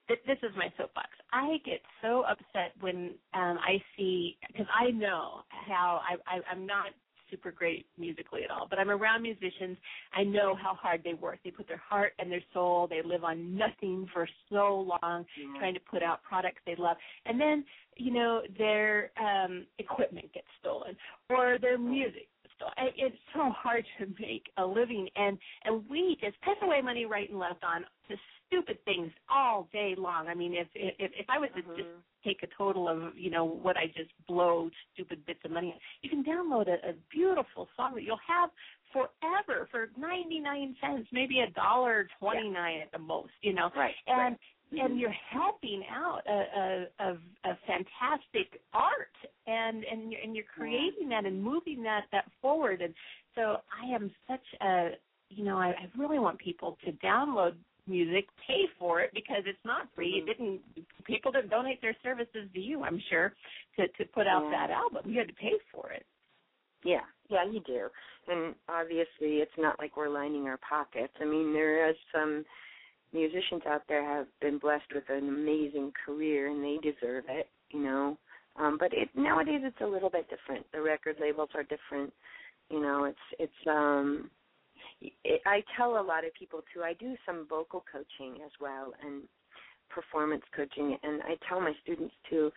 th- 0.09 0.21
this 0.27 0.39
is 0.43 0.57
my 0.57 0.73
soapbox. 0.77 1.09
I 1.33 1.59
get 1.65 1.81
so 2.03 2.25
upset 2.29 2.73
when 2.81 3.15
um 3.35 3.59
I 3.61 3.83
see 3.97 4.39
because 4.49 4.67
I 4.75 4.91
know 4.91 5.43
how 5.49 6.01
I, 6.09 6.17
I 6.27 6.41
I'm 6.51 6.67
not 6.67 6.87
super 7.31 7.51
great 7.51 7.87
musically 7.99 8.45
at 8.45 8.51
all, 8.51 8.67
but 8.69 8.79
I'm 8.79 8.91
around 8.91 9.23
musicians. 9.23 9.77
I 10.15 10.23
know 10.25 10.55
how 10.55 10.75
hard 10.75 11.03
they 11.05 11.15
work. 11.15 11.39
They 11.45 11.51
put 11.51 11.69
their 11.69 11.83
heart 11.89 12.13
and 12.19 12.31
their 12.31 12.43
soul. 12.53 12.87
They 12.89 13.03
live 13.03 13.25
on 13.25 13.57
nothing 13.57 14.07
for 14.13 14.29
so 14.51 14.81
long, 15.03 15.27
Yeah. 15.37 15.59
trying 15.59 15.75
to 15.75 15.81
put 15.81 16.03
out 16.03 16.23
products 16.23 16.61
they 16.65 16.77
love, 16.77 16.97
and 17.27 17.41
then 17.41 17.65
you 17.97 18.13
know 18.13 18.43
their 18.57 19.11
um 19.17 19.67
equipment 19.79 20.33
gets 20.33 20.47
stolen 20.61 20.97
or 21.29 21.59
their 21.59 21.79
music 21.79 22.29
stolen. 22.29 22.29
I- 22.29 22.38
It's 22.77 23.17
so 23.35 23.51
hard 23.51 23.85
to 23.99 24.07
make 24.21 24.51
a 24.57 24.65
living, 24.65 25.09
and 25.17 25.39
and 25.65 25.89
we 25.89 26.17
just 26.21 26.41
piss 26.43 26.57
away 26.63 26.81
money 26.81 27.05
right 27.05 27.29
and 27.29 27.39
left 27.39 27.63
on 27.65 27.85
just 28.09 28.21
stupid 28.47 28.83
things 28.85 29.11
all 29.29 29.69
day 29.73 29.95
long. 29.97 30.29
I 30.29 30.35
mean, 30.35 30.55
if 30.55 30.69
if 30.75 31.13
if 31.19 31.27
I 31.29 31.39
was 31.39 31.51
to 31.55 31.63
just 31.63 31.89
Mhm. 31.89 32.03
take 32.25 32.43
a 32.43 32.47
total 32.49 32.89
of 32.89 33.17
you 33.17 33.31
know 33.31 33.45
what 33.45 33.77
I 33.77 33.87
just 33.89 34.11
blow 34.27 34.71
stupid 34.93 35.25
bits 35.27 35.45
of 35.45 35.51
money. 35.51 35.73
on. 35.73 35.81
You 36.03 36.11
can 36.11 36.25
download 36.25 36.69
a, 36.69 36.89
a 36.89 36.93
beautiful 37.11 37.69
song 37.77 37.95
that 37.95 38.03
you'll 38.03 38.17
have 38.27 38.51
forever 38.93 39.69
for 39.71 39.91
ninety 39.97 40.41
nine 40.41 40.77
cents, 40.81 41.09
maybe 41.13 41.41
a 41.41 41.51
dollar 41.51 42.09
twenty 42.19 42.49
nine 42.49 42.81
at 42.81 42.91
the 42.93 42.99
most. 42.99 43.33
You 43.43 43.53
know, 43.53 43.71
Right. 43.77 43.95
and 44.07 44.19
right. 44.19 44.41
And 44.73 44.95
Mhm. 44.95 45.01
you're 45.01 45.11
helping 45.11 45.85
out 45.87 46.23
a, 46.27 46.31
a, 46.31 47.09
a, 47.11 47.19
a 47.51 47.57
fantastic 47.67 48.61
art 48.73 49.17
and 49.47 49.85
and 49.85 50.13
you're, 50.13 50.21
and 50.21 50.35
you're 50.37 50.45
creating 50.45 51.09
that 51.09 51.25
and 51.25 51.43
moving 51.43 51.83
that 51.83 52.05
that 52.13 52.31
forward 52.41 52.83
and 52.83 52.95
so 53.35 53.63
I 53.83 53.87
am 53.87 54.15
such 54.29 54.45
a 54.61 54.91
you 55.31 55.45
know 55.45 55.57
I, 55.59 55.69
I 55.69 55.89
really 55.97 56.19
want 56.19 56.39
people 56.39 56.77
to 56.85 56.93
download 56.93 57.55
music 57.87 58.29
pay 58.47 58.67
for 58.79 59.01
it 59.01 59.11
because 59.15 59.43
it's 59.47 59.65
not 59.65 59.89
free 59.95 60.15
Mhm. 60.15 60.23
it 60.23 60.27
didn't 60.27 60.61
people 61.05 61.33
didn't 61.33 61.51
donate 61.51 61.81
their 61.81 61.97
services 62.03 62.49
to 62.53 62.61
you 62.61 62.83
I'm 62.85 63.01
sure 63.09 63.35
to 63.77 63.89
to 63.89 64.05
put 64.07 64.27
out 64.27 64.45
Yeah. 64.45 64.67
that 64.67 64.71
album 64.71 65.11
you 65.11 65.19
had 65.19 65.29
to 65.29 65.35
pay 65.35 65.59
for 65.73 65.91
it 65.93 66.05
Yeah, 66.85 67.01
yeah, 67.29 67.45
you 67.45 67.61
do. 67.67 67.89
And 68.29 68.55
obviously, 68.69 69.41
it's 69.43 69.59
not 69.59 69.79
like 69.79 69.97
we're 69.97 70.09
lining 70.09 70.47
our 70.47 70.59
pockets. 70.59 71.13
I 71.21 71.25
mean, 71.25 71.53
there 71.53 71.89
is 71.91 71.97
some 72.15 72.45
musicians 73.13 73.63
out 73.67 73.83
there 73.89 74.05
have 74.05 74.27
been 74.41 74.59
blessed 74.59 74.93
with 74.95 75.05
an 75.09 75.29
amazing 75.29 75.93
career, 76.05 76.49
and 76.49 76.63
they 76.63 76.79
deserve 76.83 77.25
it. 77.29 77.49
You 77.71 77.83
know, 77.83 78.19
um, 78.57 78.77
but 78.79 78.93
it 78.93 79.09
nowadays 79.15 79.61
it's 79.63 79.81
a 79.81 79.87
little 79.87 80.11
bit 80.11 80.29
different. 80.31 80.67
The 80.73 80.81
record 80.81 81.17
labels 81.21 81.51
are 81.55 81.63
different. 81.65 82.13
You 82.71 82.81
know, 82.81 83.05
it's 83.05 83.19
it's. 83.39 83.67
um 83.69 84.31
it, 85.01 85.41
I 85.47 85.63
tell 85.77 86.01
a 86.01 86.03
lot 86.03 86.25
of 86.25 86.35
people 86.35 86.61
too. 86.73 86.83
I 86.83 86.95
do 86.95 87.15
some 87.27 87.47
vocal 87.49 87.85
coaching 87.91 88.43
as 88.45 88.51
well 88.61 88.93
and 89.05 89.23
performance 89.91 90.43
coaching, 90.55 90.97
and 91.03 91.23
I 91.23 91.37
tell 91.49 91.61
my 91.61 91.73
students 91.83 92.15
too. 92.29 92.51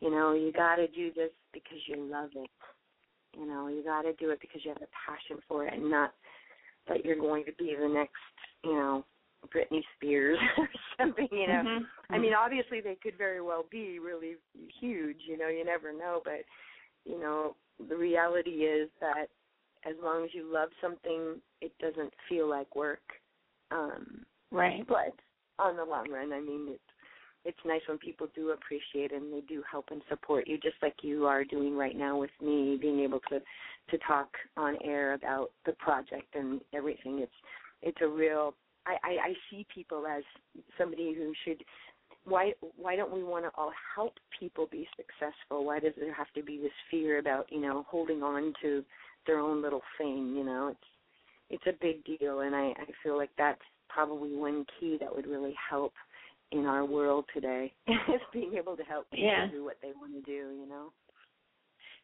You 0.00 0.10
know, 0.10 0.32
you 0.34 0.52
got 0.52 0.76
to 0.76 0.88
do 0.88 1.12
this 1.14 1.30
because 1.52 1.78
you 1.86 2.08
love 2.10 2.30
it 2.34 2.50
you 3.36 3.46
know, 3.46 3.68
you 3.68 3.82
got 3.82 4.02
to 4.02 4.12
do 4.14 4.30
it 4.30 4.40
because 4.40 4.60
you 4.64 4.70
have 4.70 4.82
a 4.82 4.92
passion 5.06 5.42
for 5.48 5.66
it, 5.66 5.74
and 5.74 5.90
not 5.90 6.12
that 6.88 7.04
you're 7.04 7.16
going 7.16 7.44
to 7.44 7.52
be 7.52 7.74
the 7.78 7.88
next, 7.88 8.12
you 8.64 8.72
know, 8.72 9.04
Britney 9.48 9.82
Spears 9.96 10.38
or 10.58 10.68
something. 10.98 11.28
You 11.30 11.46
know, 11.46 11.62
Mhm. 11.64 11.86
I 12.10 12.18
mean, 12.18 12.34
obviously 12.34 12.80
they 12.80 12.96
could 12.96 13.16
very 13.16 13.40
well 13.40 13.64
be 13.70 13.98
really 13.98 14.36
huge. 14.80 15.22
You 15.26 15.36
know, 15.36 15.48
you 15.48 15.64
never 15.64 15.92
know, 15.92 16.20
but 16.24 16.44
you 17.04 17.18
know, 17.18 17.56
the 17.88 17.96
reality 17.96 18.64
is 18.64 18.88
that 19.00 19.28
as 19.84 19.96
long 20.02 20.24
as 20.24 20.34
you 20.34 20.44
love 20.44 20.68
something, 20.80 21.40
it 21.60 21.72
doesn't 21.78 22.12
feel 22.28 22.48
like 22.48 22.74
work. 22.76 23.02
Um, 23.70 24.24
right 24.50 24.86
but 24.86 25.14
on 25.58 25.76
the 25.76 25.84
long 25.84 26.10
run, 26.10 26.32
I 26.32 26.40
mean, 26.40 26.68
it's 26.68 26.82
it's 27.44 27.58
nice 27.64 27.80
when 27.88 27.98
people 27.98 28.28
do 28.34 28.50
appreciate 28.50 29.12
and 29.12 29.32
they 29.32 29.40
do 29.40 29.62
help 29.68 29.86
and 29.90 30.00
support 30.08 30.46
you, 30.46 30.58
just 30.58 30.76
like 30.80 30.94
you 31.02 31.26
are 31.26 31.44
doing 31.44 31.76
right 31.76 31.96
now 31.96 32.16
with 32.16 32.30
me, 32.40 32.78
being 32.80 33.00
able 33.00 33.20
to 33.30 33.40
to 33.90 33.98
talk 34.06 34.28
on 34.56 34.76
air 34.84 35.14
about 35.14 35.50
the 35.66 35.72
project 35.72 36.34
and 36.34 36.60
everything. 36.72 37.18
It's 37.18 37.32
it's 37.82 37.98
a 38.00 38.08
real. 38.08 38.54
I 38.86 38.96
I, 39.02 39.10
I 39.28 39.32
see 39.50 39.66
people 39.74 40.06
as 40.06 40.22
somebody 40.78 41.14
who 41.14 41.32
should. 41.44 41.62
Why 42.24 42.52
why 42.76 42.94
don't 42.94 43.12
we 43.12 43.24
want 43.24 43.44
to 43.46 43.50
all 43.56 43.72
help 43.96 44.14
people 44.38 44.68
be 44.70 44.86
successful? 44.96 45.64
Why 45.64 45.80
does 45.80 45.94
there 45.98 46.14
have 46.14 46.32
to 46.34 46.42
be 46.42 46.58
this 46.58 46.70
fear 46.90 47.18
about 47.18 47.46
you 47.50 47.60
know 47.60 47.84
holding 47.88 48.22
on 48.22 48.52
to 48.62 48.84
their 49.26 49.38
own 49.38 49.60
little 49.60 49.82
thing? 49.98 50.34
You 50.36 50.44
know, 50.44 50.68
it's 50.68 50.86
it's 51.50 51.66
a 51.66 51.78
big 51.84 52.04
deal, 52.04 52.40
and 52.40 52.54
I 52.54 52.68
I 52.68 52.86
feel 53.02 53.16
like 53.16 53.30
that's 53.36 53.60
probably 53.88 54.34
one 54.36 54.64
key 54.78 54.96
that 55.00 55.14
would 55.14 55.26
really 55.26 55.54
help 55.68 55.92
in 56.52 56.66
our 56.66 56.84
world 56.84 57.24
today 57.34 57.72
is 57.88 58.20
being 58.32 58.54
able 58.54 58.76
to 58.76 58.82
help 58.84 59.10
people 59.10 59.26
Yeah. 59.26 59.48
do 59.50 59.64
what 59.64 59.78
they 59.82 59.92
want 59.98 60.12
to 60.14 60.20
do, 60.22 60.54
you 60.54 60.66
know. 60.68 60.92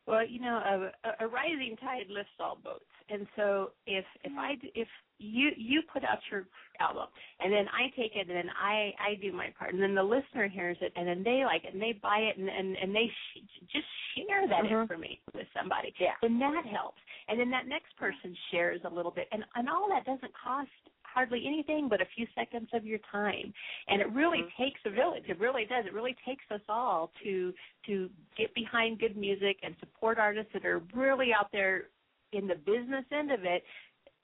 Well, 0.09 0.27
you 0.27 0.41
know, 0.41 0.57
a, 1.05 1.25
a 1.27 1.29
rising 1.29 1.77
tide 1.81 2.09
lifts 2.11 2.33
all 2.41 2.59
boats, 2.65 2.87
and 3.11 3.29
so 3.37 3.73
if 3.87 4.07
if 4.25 4.33
I 4.39 4.55
if 4.75 4.89
you 5.19 5.51
you 5.59 5.83
put 5.93 6.05
out 6.05 6.19
your 6.33 6.49
album, 6.81 7.09
and 7.41 7.53
then 7.53 7.67
I 7.69 7.91
take 7.97 8.17
it, 8.17 8.29
and 8.29 8.37
then 8.37 8.51
I 8.51 8.93
I 8.99 9.17
do 9.23 9.33
my 9.33 9.53
part, 9.59 9.75
and 9.75 9.83
then 9.83 9.95
the 9.95 10.03
listener 10.03 10.49
hears 10.49 10.79
it, 10.81 10.95
and 10.97 11.07
then 11.07 11.23
they 11.25 11.45
like 11.45 11.65
it, 11.65 11.75
and 11.75 11.83
they 11.83 11.93
buy 12.03 12.21
it, 12.21 12.39
and 12.39 12.49
and, 12.49 12.77
and 12.79 12.97
they 12.97 13.07
sh- 13.09 13.45
just 13.73 13.87
share 14.17 14.49
that 14.49 14.65
Mhm. 14.65 14.83
information 14.83 15.21
with 15.35 15.49
somebody, 15.55 15.95
Yeah. 16.01 16.15
then 16.23 16.39
that 16.41 16.65
helps, 16.67 17.03
and 17.29 17.39
then 17.39 17.51
that 17.51 17.67
next 17.69 17.95
person 17.99 18.35
shares 18.51 18.81
a 18.85 18.91
little 18.91 19.13
bit, 19.13 19.29
and 19.33 19.45
and 19.57 19.69
all 19.69 19.89
that 19.91 20.07
doesn't 20.07 20.35
cost 20.35 20.71
hardly 21.13 21.45
anything 21.47 21.89
but 21.89 22.01
a 22.01 22.07
few 22.15 22.27
seconds 22.35 22.69
of 22.73 22.85
your 22.85 22.99
time 23.11 23.53
and 23.89 24.01
it 24.01 24.11
really 24.13 24.43
Mhm. 24.43 24.53
takes 24.59 24.81
a 24.87 24.91
village 24.91 25.25
it 25.29 25.39
really 25.39 25.65
does 25.67 25.87
it 25.87 25.93
really 25.93 26.17
takes 26.27 26.45
us 26.51 26.61
all 26.69 27.11
to 27.23 27.53
to 27.87 28.11
get 28.37 28.55
behind 28.55 28.99
good 28.99 29.17
music 29.17 29.59
and 29.63 29.75
support 29.81 30.19
artists 30.19 30.53
that 30.53 30.65
are 30.65 30.83
really 30.95 31.33
out 31.33 31.51
there 31.53 31.89
in 32.33 32.47
the 32.47 32.55
business 32.57 33.05
end 33.13 33.33
of 33.33 33.45
it 33.45 33.65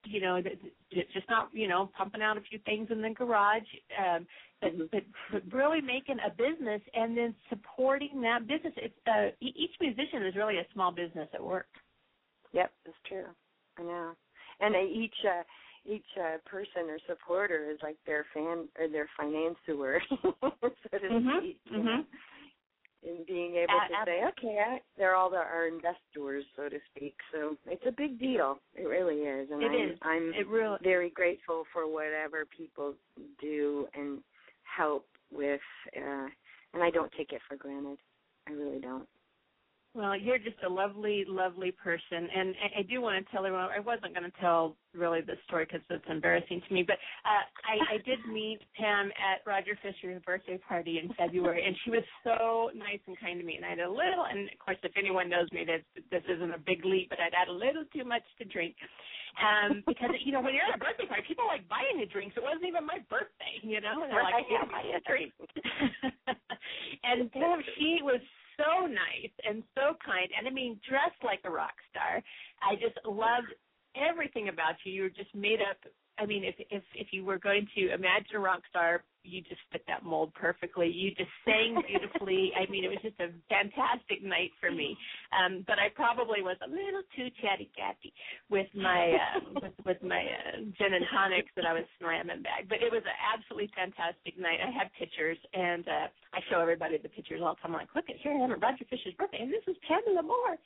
you 0.04 0.20
know 0.20 0.40
just 0.92 1.28
not 1.30 1.48
you 1.54 1.66
know 1.68 1.90
pumping 1.96 2.22
out 2.22 2.36
a 2.36 2.40
few 2.42 2.58
things 2.60 2.88
in 2.90 3.00
the 3.00 3.10
garage 3.10 3.62
um 3.98 4.26
but 4.60 4.72
Mhm. 4.72 4.90
but, 4.90 5.02
but 5.32 5.52
really 5.52 5.80
making 5.80 6.18
a 6.20 6.30
business 6.30 6.82
and 6.94 7.16
then 7.16 7.34
supporting 7.48 8.20
that 8.20 8.46
business 8.46 8.74
it's 8.76 9.06
uh 9.06 9.30
each 9.40 9.72
musician 9.80 10.24
is 10.26 10.36
really 10.36 10.58
a 10.58 10.66
small 10.72 10.92
business 10.92 11.28
at 11.34 11.42
work 11.42 11.66
Yep, 12.52 12.72
that's 12.84 12.98
true. 13.08 13.26
I 13.78 13.82
know. 13.82 14.16
And 14.60 14.74
each 14.76 15.14
uh 15.24 15.42
each 15.86 16.06
uh, 16.20 16.38
person 16.46 16.88
or 16.90 16.98
supporter 17.08 17.70
is 17.70 17.78
like 17.82 17.98
their 18.06 18.26
fan 18.34 18.68
or 18.78 18.88
their 18.88 19.08
financier, 19.16 20.00
so 20.22 20.98
to 20.98 21.10
Mhm, 21.10 21.38
speak. 21.38 21.60
mhm. 21.72 22.06
And 23.06 23.26
being 23.26 23.56
able 23.56 23.74
A- 23.74 23.88
to 23.88 23.94
ab- 23.94 24.06
say, 24.06 24.24
okay, 24.28 24.58
I, 24.66 24.80
they're 24.96 25.14
all 25.14 25.30
the, 25.30 25.36
our 25.36 25.66
investors, 25.68 26.44
so 26.56 26.68
to 26.70 26.78
speak. 26.94 27.14
So 27.32 27.56
it's 27.66 27.84
a 27.86 27.92
big 27.92 28.18
deal. 28.18 28.58
It 28.74 28.84
really 28.88 29.20
is. 29.22 29.50
And 29.50 29.62
It 29.62 29.66
I'm, 29.72 29.90
is. 29.90 29.98
I'm 30.02 30.34
it 30.34 30.48
really 30.48 30.78
very 30.82 31.10
grateful 31.10 31.64
for 31.72 31.86
whatever 31.92 32.44
people 32.46 32.94
do 33.40 33.86
and 33.94 34.22
help 34.64 35.06
with 35.32 35.60
uh 35.96 36.26
and 36.74 36.82
I 36.82 36.90
don't 36.90 37.12
take 37.16 37.32
it 37.32 37.40
for 37.48 37.56
granted. 37.56 37.98
I 38.48 38.52
really 38.52 38.80
don't. 38.80 39.08
Well, 39.94 40.18
you're 40.18 40.42
just 40.42 40.58
a 40.66 40.68
lovely, 40.68 41.22
lovely 41.28 41.70
person, 41.70 42.26
and 42.26 42.50
I, 42.58 42.80
I 42.80 42.82
do 42.82 42.98
want 43.00 43.14
to 43.14 43.30
tell 43.30 43.46
everyone. 43.46 43.70
I 43.70 43.78
wasn't 43.78 44.10
going 44.10 44.26
to 44.26 44.36
tell 44.42 44.74
really 44.90 45.22
the 45.22 45.38
story 45.46 45.70
because 45.70 45.86
it's 45.86 46.02
embarrassing 46.10 46.62
to 46.66 46.74
me, 46.74 46.82
but 46.82 46.98
uh, 47.22 47.46
I, 47.62 47.94
I 47.94 47.96
did 48.02 48.18
meet 48.26 48.58
Pam 48.74 49.14
at 49.14 49.46
Roger 49.46 49.78
Fisher's 49.78 50.20
birthday 50.26 50.58
party 50.58 50.98
in 50.98 51.14
February, 51.14 51.62
and 51.62 51.78
she 51.86 51.94
was 51.94 52.02
so 52.26 52.74
nice 52.74 52.98
and 53.06 53.14
kind 53.22 53.38
to 53.38 53.46
me. 53.46 53.54
And 53.54 53.62
I 53.62 53.78
had 53.78 53.86
a 53.86 53.88
little, 53.88 54.26
and 54.26 54.50
of 54.50 54.58
course, 54.58 54.82
if 54.82 54.90
anyone 54.98 55.30
knows 55.30 55.46
me, 55.54 55.62
this 55.62 55.86
this 56.10 56.26
isn't 56.26 56.50
a 56.50 56.58
big 56.58 56.82
leap, 56.84 57.06
but 57.14 57.22
I'd 57.22 57.30
had 57.30 57.46
a 57.46 57.54
little 57.54 57.86
too 57.94 58.02
much 58.02 58.26
to 58.42 58.44
drink, 58.50 58.74
um, 59.38 59.86
because 59.86 60.10
you 60.26 60.34
know 60.34 60.42
when 60.42 60.58
you're 60.58 60.66
at 60.66 60.74
a 60.74 60.82
birthday 60.82 61.06
party, 61.06 61.22
people 61.22 61.46
like 61.46 61.70
buying 61.70 62.02
you 62.02 62.10
drinks. 62.10 62.34
It 62.34 62.42
wasn't 62.42 62.66
even 62.66 62.82
my 62.82 62.98
birthday, 63.06 63.62
you 63.62 63.78
know, 63.78 64.02
and 64.02 64.10
they're 64.10 64.26
like. 64.26 64.42
"Yeah, 64.50 64.66
buy 64.66 64.82
you 64.90 64.98
a 64.98 65.02
drink." 65.06 65.30
and 67.06 67.30
Pam, 67.30 67.62
she 67.78 68.02
was 68.02 68.18
so 68.18 68.18
nice 68.18 68.34
and 68.34 68.43
so 70.14 70.20
kind 70.20 70.30
and 70.38 70.46
I 70.46 70.50
mean 70.50 70.80
dressed 70.88 71.22
like 71.24 71.40
a 71.44 71.50
rock 71.50 71.74
star. 71.90 72.22
I 72.62 72.74
just 72.76 72.98
loved 73.06 73.52
everything 73.96 74.48
about 74.48 74.74
you. 74.84 74.92
You 74.92 75.02
were 75.02 75.10
just 75.10 75.34
made 75.34 75.60
up 75.60 75.78
I 76.18 76.26
mean 76.26 76.44
if 76.44 76.54
if 76.70 76.82
if 76.94 77.08
you 77.12 77.24
were 77.24 77.38
going 77.38 77.66
to 77.74 77.92
imagine 77.92 78.36
a 78.36 78.38
rock 78.38 78.62
star, 78.70 79.02
you 79.24 79.40
just 79.40 79.60
fit 79.72 79.82
that 79.88 80.04
mold 80.04 80.32
perfectly. 80.34 80.88
You 80.88 81.10
just 81.16 81.30
sang 81.44 81.80
beautifully. 81.88 82.52
I 82.54 82.70
mean 82.70 82.84
it 82.84 82.88
was 82.88 83.02
just 83.02 83.18
a 83.20 83.34
fantastic 83.48 84.22
night 84.22 84.50
for 84.60 84.70
me. 84.70 84.96
Um 85.34 85.64
but 85.66 85.78
I 85.78 85.88
probably 85.94 86.42
was 86.42 86.56
a 86.64 86.70
little 86.70 87.02
too 87.16 87.28
chatty 87.42 87.70
catty 87.76 88.12
with 88.50 88.68
my 88.74 89.16
uh, 89.18 89.40
with 89.62 89.74
with 89.84 90.02
my 90.02 90.22
uh, 90.22 90.62
gin 90.78 90.94
and 90.94 91.06
tonics 91.10 91.50
that 91.56 91.66
I 91.66 91.74
was 91.74 91.84
slamming 91.98 92.42
back. 92.42 92.68
But 92.68 92.78
it 92.82 92.92
was 92.92 93.02
an 93.02 93.18
absolutely 93.18 93.70
fantastic 93.74 94.38
night. 94.38 94.62
I 94.62 94.70
have 94.70 94.88
pictures 94.98 95.38
and 95.52 95.86
uh 95.88 96.06
I 96.34 96.40
show 96.50 96.60
everybody 96.60 96.98
the 96.98 97.10
pictures 97.10 97.40
all 97.42 97.54
the 97.54 97.60
time. 97.62 97.74
I'm 97.74 97.80
like, 97.82 97.94
look 97.94 98.06
at 98.08 98.22
here 98.22 98.32
I 98.32 98.44
am 98.44 98.52
at 98.52 98.62
Roger 98.62 98.84
Fisher's 98.86 99.14
birthday 99.18 99.42
and 99.42 99.50
this 99.50 99.66
is 99.66 99.76
Pamela 99.88 100.22
Moore. 100.22 100.56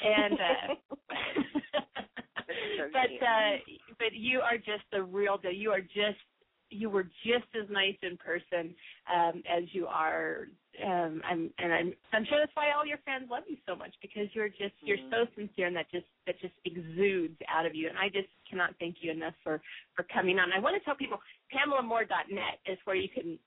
And 0.00 0.38
uh 0.40 2.02
so 2.78 2.84
but 2.92 3.08
cute. 3.08 3.22
uh 3.22 3.56
but 3.98 4.12
you 4.12 4.40
are 4.40 4.56
just 4.56 4.84
the 4.92 5.02
real 5.02 5.38
deal. 5.38 5.52
You 5.52 5.70
are 5.70 5.80
just 5.80 6.20
you 6.68 6.90
were 6.90 7.04
just 7.24 7.46
as 7.54 7.68
nice 7.70 7.96
in 8.02 8.16
person 8.16 8.74
um 9.12 9.42
as 9.48 9.64
you 9.72 9.86
are 9.86 10.48
um 10.84 11.22
I'm 11.28 11.50
and 11.58 11.72
I'm 11.72 11.92
I'm 12.12 12.24
sure 12.26 12.38
that's 12.38 12.54
why 12.54 12.72
all 12.76 12.84
your 12.84 12.98
fans 13.04 13.28
love 13.30 13.44
you 13.48 13.56
so 13.66 13.76
much 13.76 13.94
because 14.02 14.28
you're 14.32 14.48
just 14.48 14.74
you're 14.80 14.98
mm-hmm. 14.98 15.26
so 15.26 15.26
sincere 15.36 15.68
and 15.68 15.76
that 15.76 15.90
just 15.90 16.06
that 16.26 16.40
just 16.40 16.54
exudes 16.64 17.38
out 17.48 17.66
of 17.66 17.74
you 17.74 17.88
and 17.88 17.98
I 17.98 18.08
just 18.08 18.28
cannot 18.48 18.74
thank 18.80 18.96
you 19.00 19.10
enough 19.10 19.34
for 19.42 19.60
for 19.94 20.04
coming 20.12 20.38
on. 20.38 20.52
I 20.52 20.60
want 20.60 20.76
to 20.76 20.84
tell 20.84 20.96
people 20.96 21.18
PamelaMoore.net 21.54 22.58
is 22.66 22.78
where 22.84 22.96
you 22.96 23.08
can 23.08 23.38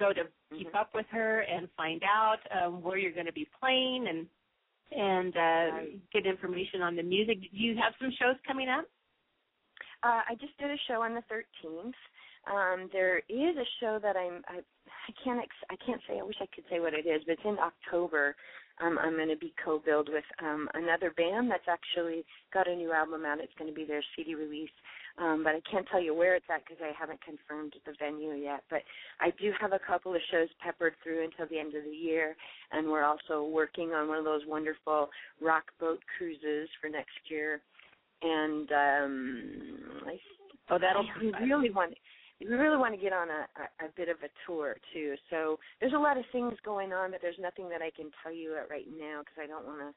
go 0.00 0.12
to 0.12 0.22
mm-hmm. 0.22 0.58
keep 0.58 0.74
up 0.74 0.90
with 0.94 1.06
her 1.10 1.40
and 1.40 1.68
find 1.76 2.02
out 2.02 2.38
um, 2.50 2.82
where 2.82 2.96
you're 2.98 3.12
going 3.12 3.26
to 3.26 3.32
be 3.32 3.48
playing 3.60 4.06
and 4.08 4.26
and 4.96 5.36
uh, 5.36 5.78
get 6.12 6.26
information 6.26 6.82
on 6.82 6.96
the 6.96 7.02
music. 7.02 7.40
Do 7.40 7.48
you 7.52 7.76
have 7.76 7.94
some 8.00 8.10
shows 8.18 8.36
coming 8.46 8.68
up? 8.68 8.84
Uh, 10.02 10.22
I 10.28 10.34
just 10.40 10.56
did 10.58 10.70
a 10.70 10.76
show 10.88 11.02
on 11.02 11.14
the 11.14 11.22
13th. 11.30 11.94
Um, 12.50 12.90
there 12.92 13.18
is 13.28 13.56
a 13.56 13.68
show 13.80 14.00
that 14.02 14.16
I'm 14.16 14.42
I, 14.48 14.58
I 14.58 15.12
can't 15.22 15.38
ex- 15.38 15.68
I 15.70 15.76
can't 15.86 16.00
say 16.08 16.18
I 16.18 16.24
wish 16.24 16.36
I 16.40 16.48
could 16.52 16.64
say 16.68 16.80
what 16.80 16.92
it 16.92 17.06
is, 17.06 17.22
but 17.24 17.34
it's 17.34 17.42
in 17.44 17.56
October. 17.58 18.34
Um, 18.82 18.98
I'm 18.98 19.14
going 19.14 19.28
to 19.28 19.36
be 19.36 19.54
co-billed 19.64 20.08
with 20.10 20.24
um, 20.42 20.68
another 20.74 21.12
band 21.16 21.50
that's 21.50 21.68
actually 21.68 22.24
got 22.52 22.66
a 22.66 22.74
new 22.74 22.90
album 22.90 23.24
out. 23.24 23.38
It's 23.38 23.52
going 23.58 23.70
to 23.70 23.74
be 23.74 23.84
their 23.84 24.02
CD 24.16 24.34
release, 24.34 24.74
um, 25.18 25.42
but 25.44 25.54
I 25.54 25.60
can't 25.70 25.86
tell 25.90 26.00
you 26.00 26.14
where 26.14 26.34
it's 26.34 26.46
at 26.52 26.64
because 26.64 26.82
I 26.82 26.92
haven't 26.98 27.20
confirmed 27.22 27.74
the 27.84 27.92
venue 27.98 28.34
yet. 28.34 28.64
But 28.70 28.82
I 29.20 29.30
do 29.40 29.52
have 29.60 29.72
a 29.72 29.78
couple 29.78 30.14
of 30.14 30.20
shows 30.30 30.48
peppered 30.64 30.94
through 31.02 31.24
until 31.24 31.46
the 31.48 31.58
end 31.58 31.74
of 31.74 31.84
the 31.84 31.96
year, 31.96 32.36
and 32.72 32.88
we're 32.88 33.04
also 33.04 33.44
working 33.44 33.90
on 33.92 34.08
one 34.08 34.18
of 34.18 34.24
those 34.24 34.42
wonderful 34.46 35.10
rock 35.40 35.64
boat 35.78 36.00
cruises 36.16 36.68
for 36.80 36.88
next 36.88 37.18
year. 37.28 37.60
And 38.22 38.70
um, 38.70 39.42
I, 40.06 40.18
oh, 40.70 40.78
that'll 40.78 41.04
I 41.34 41.42
really 41.42 41.70
want 41.70 41.94
we 42.40 42.54
really 42.56 42.76
want 42.76 42.94
to 42.94 43.00
get 43.00 43.12
on 43.12 43.28
a, 43.28 43.46
a, 43.60 43.86
a 43.86 43.88
bit 43.96 44.08
of 44.08 44.16
a 44.24 44.30
tour 44.46 44.76
too. 44.92 45.14
So 45.30 45.58
there's 45.80 45.92
a 45.92 45.98
lot 45.98 46.18
of 46.18 46.24
things 46.32 46.54
going 46.64 46.92
on, 46.92 47.10
but 47.10 47.20
there's 47.22 47.38
nothing 47.40 47.68
that 47.68 47.82
I 47.82 47.90
can 47.94 48.10
tell 48.22 48.32
you 48.32 48.56
at 48.56 48.70
right 48.70 48.86
now 48.98 49.20
because 49.20 49.38
I 49.42 49.46
don't 49.46 49.66
want 49.66 49.80
to 49.80 49.92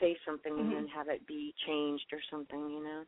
say 0.00 0.16
something 0.26 0.52
mm-hmm. 0.52 0.70
and 0.70 0.72
then 0.72 0.86
have 0.94 1.08
it 1.08 1.26
be 1.26 1.54
changed 1.66 2.06
or 2.12 2.20
something, 2.30 2.70
you 2.70 2.82
know. 2.82 3.02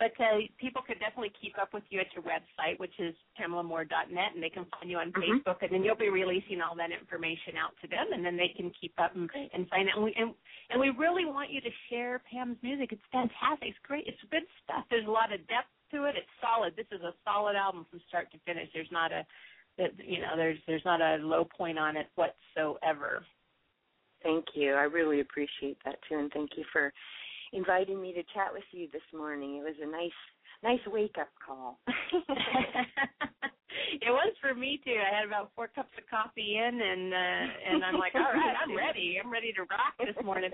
But 0.00 0.16
uh, 0.16 0.48
people 0.56 0.80
could 0.80 0.96
definitely 0.96 1.30
keep 1.36 1.60
up 1.60 1.76
with 1.76 1.84
you 1.92 2.00
at 2.00 2.08
your 2.16 2.24
website, 2.24 2.80
which 2.80 2.96
is 2.98 3.14
PamelaMoore.net, 3.36 4.32
and 4.32 4.42
they 4.42 4.48
can 4.48 4.64
find 4.72 4.88
you 4.88 4.96
on 4.96 5.12
mm-hmm. 5.12 5.44
Facebook, 5.44 5.60
and 5.60 5.68
then 5.68 5.84
you'll 5.84 6.00
be 6.00 6.08
releasing 6.08 6.64
all 6.64 6.74
that 6.80 6.88
information 6.88 7.60
out 7.60 7.76
to 7.84 7.86
them, 7.86 8.08
and 8.16 8.24
then 8.24 8.40
they 8.40 8.48
can 8.56 8.72
keep 8.80 8.96
up 8.96 9.12
and, 9.14 9.28
and 9.52 9.68
find 9.68 9.92
it. 9.92 9.94
And 9.94 10.02
we, 10.02 10.16
and, 10.16 10.32
and 10.72 10.80
we 10.80 10.88
really 10.96 11.28
want 11.28 11.52
you 11.52 11.60
to 11.60 11.68
share 11.92 12.24
Pam's 12.32 12.56
music. 12.64 12.96
It's 12.96 13.08
fantastic. 13.12 13.76
It's 13.76 13.84
great. 13.84 14.08
It's 14.08 14.24
good 14.32 14.48
stuff. 14.64 14.88
There's 14.88 15.06
a 15.06 15.12
lot 15.12 15.36
of 15.36 15.44
depth 15.52 15.68
to 15.92 16.08
it. 16.08 16.16
It's 16.16 16.32
solid. 16.40 16.72
This 16.80 16.88
is 16.88 17.04
a 17.04 17.12
solid 17.20 17.52
album 17.52 17.84
from 17.92 18.00
start 18.08 18.32
to 18.32 18.40
finish. 18.48 18.72
There's 18.72 18.90
not 18.90 19.12
a 19.12 19.28
that 19.76 19.92
you 20.00 20.20
know 20.20 20.32
there's 20.36 20.58
there's 20.66 20.84
not 20.84 21.00
a 21.00 21.16
low 21.20 21.44
point 21.44 21.78
on 21.78 21.96
it 21.96 22.08
whatsoever. 22.16 23.24
Thank 24.22 24.46
you. 24.54 24.74
I 24.74 24.84
really 24.84 25.20
appreciate 25.20 25.78
that 25.84 25.96
too, 26.08 26.18
and 26.18 26.30
thank 26.32 26.50
you 26.56 26.64
for 26.72 26.92
inviting 27.52 28.00
me 28.00 28.12
to 28.12 28.22
chat 28.34 28.52
with 28.52 28.64
you 28.72 28.88
this 28.92 29.02
morning. 29.14 29.56
It 29.56 29.62
was 29.62 29.76
a 29.82 29.86
nice 29.86 30.10
nice 30.62 30.86
wake 30.86 31.16
up 31.20 31.28
call. 31.44 31.80
it 34.02 34.10
was 34.10 34.32
for 34.40 34.54
me 34.54 34.80
too. 34.84 34.96
I 34.96 35.14
had 35.14 35.26
about 35.26 35.50
four 35.54 35.68
cups 35.68 35.92
of 35.98 36.04
coffee 36.10 36.56
in, 36.58 36.74
and 36.80 37.14
uh, 37.14 37.44
and 37.70 37.84
I'm 37.84 37.98
like, 37.98 38.14
all 38.14 38.32
right, 38.32 38.56
I'm 38.58 38.76
ready. 38.76 39.18
I'm 39.22 39.30
ready 39.30 39.52
to 39.52 39.62
rock 39.62 39.94
this 39.98 40.16
morning. 40.24 40.50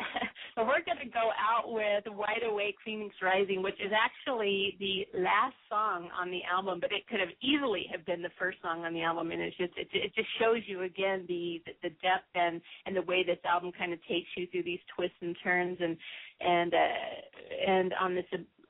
so 0.54 0.64
we're 0.64 0.84
going 0.84 1.00
to 1.02 1.10
go 1.12 1.30
out 1.36 1.72
with 1.72 2.04
"Wide 2.06 2.44
Awake, 2.46 2.76
Phoenix 2.84 3.14
Rising," 3.22 3.62
which 3.62 3.78
is 3.80 3.92
actually 3.92 4.76
the 4.78 5.06
last 5.20 5.56
song 5.68 6.08
on 6.18 6.30
the 6.30 6.40
album, 6.44 6.80
but 6.80 6.92
it 6.92 7.06
could 7.08 7.20
have 7.20 7.32
easily 7.42 7.86
have 7.92 8.04
been 8.06 8.22
the 8.22 8.34
first 8.38 8.58
song 8.62 8.84
on 8.84 8.94
the 8.94 9.02
album. 9.02 9.30
And 9.30 9.40
it's 9.40 9.56
just 9.56 9.72
it, 9.76 9.88
it 9.92 10.14
just 10.14 10.28
shows 10.38 10.62
you 10.66 10.82
again 10.82 11.24
the 11.28 11.62
the 11.82 11.90
depth 12.02 12.30
and 12.34 12.60
and 12.86 12.96
the 12.96 13.02
way 13.02 13.24
this 13.24 13.40
album 13.44 13.72
kind 13.76 13.92
of 13.92 13.98
takes 14.08 14.28
you 14.36 14.46
through 14.48 14.64
these 14.64 14.80
twists 14.94 15.16
and 15.20 15.36
turns 15.42 15.78
and 15.80 15.96
and 16.40 16.74
uh, 16.74 17.70
and 17.70 17.94
on 18.00 18.14
this 18.14 18.26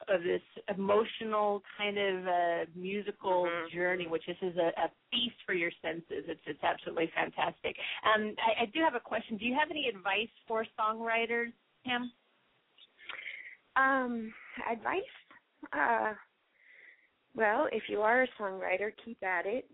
of 0.09 0.23
this 0.23 0.43
emotional 0.75 1.63
kind 1.77 1.99
of 1.99 2.27
uh, 2.27 2.65
musical 2.75 3.45
mm-hmm. 3.45 3.77
journey, 3.77 4.07
which 4.07 4.25
this 4.27 4.37
is 4.43 4.57
a, 4.57 4.69
a 4.81 4.91
feast 5.11 5.37
for 5.45 5.55
your 5.55 5.71
senses. 5.83 6.25
It's 6.29 6.41
it's 6.47 6.63
absolutely 6.63 7.11
fantastic. 7.15 7.77
Um, 8.05 8.35
I, 8.39 8.63
I 8.63 8.67
do 8.67 8.81
have 8.81 8.95
a 8.95 9.01
question. 9.01 9.37
Do 9.37 9.45
you 9.45 9.55
have 9.59 9.71
any 9.71 9.89
advice 9.89 10.29
for 10.47 10.67
songwriters, 10.79 11.53
Pam? 11.85 12.13
Um, 13.77 14.33
advice? 14.71 15.03
Uh, 15.73 16.13
well, 17.35 17.69
if 17.73 17.85
you 17.89 18.01
are 18.01 18.23
a 18.23 18.29
songwriter, 18.41 18.91
keep 19.05 19.23
at 19.23 19.47
it. 19.47 19.69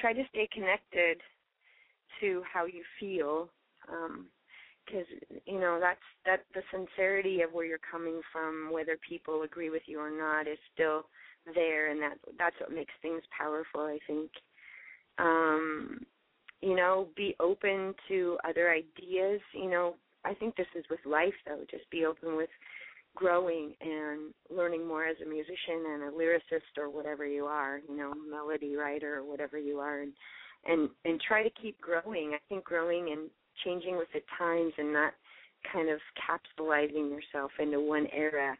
Try 0.00 0.12
to 0.12 0.22
stay 0.30 0.48
connected 0.52 1.20
to 2.20 2.42
how 2.52 2.66
you 2.66 2.82
feel. 2.98 3.48
Um, 3.88 4.26
because 4.84 5.06
you 5.46 5.58
know 5.58 5.78
that's 5.80 5.98
that 6.24 6.44
the 6.54 6.62
sincerity 6.72 7.42
of 7.42 7.52
where 7.52 7.64
you're 7.64 7.78
coming 7.90 8.20
from 8.32 8.70
whether 8.72 8.96
people 9.08 9.42
agree 9.42 9.70
with 9.70 9.82
you 9.86 10.00
or 10.00 10.10
not 10.10 10.46
is 10.46 10.58
still 10.72 11.06
there 11.54 11.90
and 11.90 12.00
that 12.00 12.16
that's 12.38 12.56
what 12.60 12.72
makes 12.72 12.92
things 13.02 13.22
powerful 13.36 13.82
i 13.82 13.98
think. 14.06 14.30
Um 15.18 16.00
you 16.60 16.74
know 16.74 17.08
be 17.16 17.36
open 17.40 17.94
to 18.08 18.38
other 18.48 18.70
ideas. 18.70 19.40
You 19.52 19.70
know 19.70 19.96
i 20.24 20.34
think 20.34 20.56
this 20.56 20.66
is 20.74 20.84
with 20.90 21.00
life 21.04 21.34
though. 21.46 21.64
Just 21.70 21.88
be 21.90 22.04
open 22.04 22.36
with 22.36 22.50
growing 23.14 23.74
and 23.80 24.34
learning 24.50 24.86
more 24.86 25.04
as 25.04 25.16
a 25.24 25.28
musician 25.28 25.84
and 25.92 26.02
a 26.02 26.10
lyricist 26.10 26.76
or 26.76 26.90
whatever 26.90 27.24
you 27.24 27.44
are 27.44 27.80
you 27.88 27.96
know 27.96 28.12
melody 28.28 28.74
writer 28.74 29.18
or 29.18 29.24
whatever 29.24 29.56
you 29.56 29.78
are 29.78 30.00
and 30.00 30.12
and 30.66 30.88
and 31.04 31.20
try 31.20 31.42
to 31.42 31.50
keep 31.60 31.80
growing. 31.80 32.32
I 32.34 32.38
think 32.48 32.64
growing 32.64 33.12
and 33.12 33.30
changing 33.64 33.96
with 33.96 34.08
the 34.12 34.20
times 34.38 34.72
and 34.78 34.92
not 34.92 35.12
kind 35.72 35.88
of 35.88 35.98
capsulizing 36.18 37.10
yourself 37.10 37.50
into 37.58 37.80
one 37.80 38.06
era. 38.12 38.56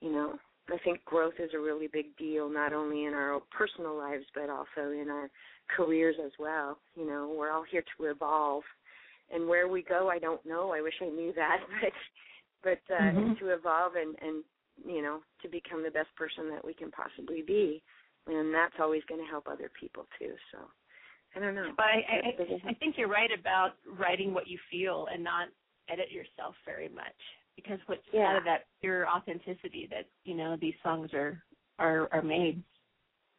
You 0.00 0.12
know, 0.12 0.38
I 0.72 0.78
think 0.84 1.04
growth 1.04 1.34
is 1.38 1.50
a 1.54 1.58
really 1.58 1.88
big 1.92 2.16
deal, 2.16 2.48
not 2.48 2.72
only 2.72 3.04
in 3.04 3.14
our 3.14 3.40
personal 3.56 3.96
lives 3.96 4.24
but 4.34 4.50
also 4.50 4.90
in 4.90 5.08
our 5.10 5.30
careers 5.74 6.16
as 6.24 6.32
well. 6.38 6.78
You 6.94 7.06
know, 7.06 7.34
we're 7.36 7.50
all 7.50 7.64
here 7.70 7.84
to 7.98 8.04
evolve, 8.04 8.64
and 9.32 9.48
where 9.48 9.68
we 9.68 9.82
go, 9.82 10.08
I 10.10 10.18
don't 10.18 10.44
know. 10.46 10.72
I 10.72 10.80
wish 10.80 10.94
I 11.00 11.08
knew 11.08 11.32
that, 11.34 11.58
but 11.82 11.92
but 12.62 12.94
uh, 12.94 13.00
mm-hmm. 13.00 13.34
to 13.34 13.52
evolve 13.52 13.92
and 13.94 14.16
and 14.20 14.44
you 14.84 15.02
know 15.02 15.20
to 15.42 15.48
become 15.48 15.82
the 15.82 15.90
best 15.90 16.14
person 16.16 16.50
that 16.50 16.64
we 16.64 16.74
can 16.74 16.90
possibly 16.90 17.42
be, 17.42 17.82
and 18.26 18.52
that's 18.52 18.74
always 18.80 19.02
going 19.08 19.20
to 19.20 19.30
help 19.30 19.46
other 19.48 19.70
people 19.78 20.06
too. 20.18 20.32
So 20.52 20.58
I 21.36 21.40
don't 21.40 21.54
know. 21.54 21.72
But 21.76 21.84
I, 21.84 22.32
I, 22.66 22.70
I 22.70 22.74
think 22.74 22.96
you're 22.96 23.08
right 23.08 23.30
about 23.38 23.72
writing 23.98 24.32
what 24.32 24.48
you 24.48 24.58
feel 24.70 25.06
and 25.12 25.22
not 25.22 25.48
edit 25.90 26.10
yourself 26.10 26.54
very 26.64 26.88
much 26.88 27.04
because 27.56 27.78
what's 27.86 28.02
yeah. 28.12 28.30
out 28.30 28.36
of 28.36 28.44
that 28.44 28.64
pure 28.80 29.08
authenticity 29.08 29.88
that 29.90 30.06
you 30.24 30.34
know 30.34 30.56
these 30.60 30.74
songs 30.82 31.10
are 31.12 31.42
are 31.78 32.08
are 32.12 32.22
made. 32.22 32.62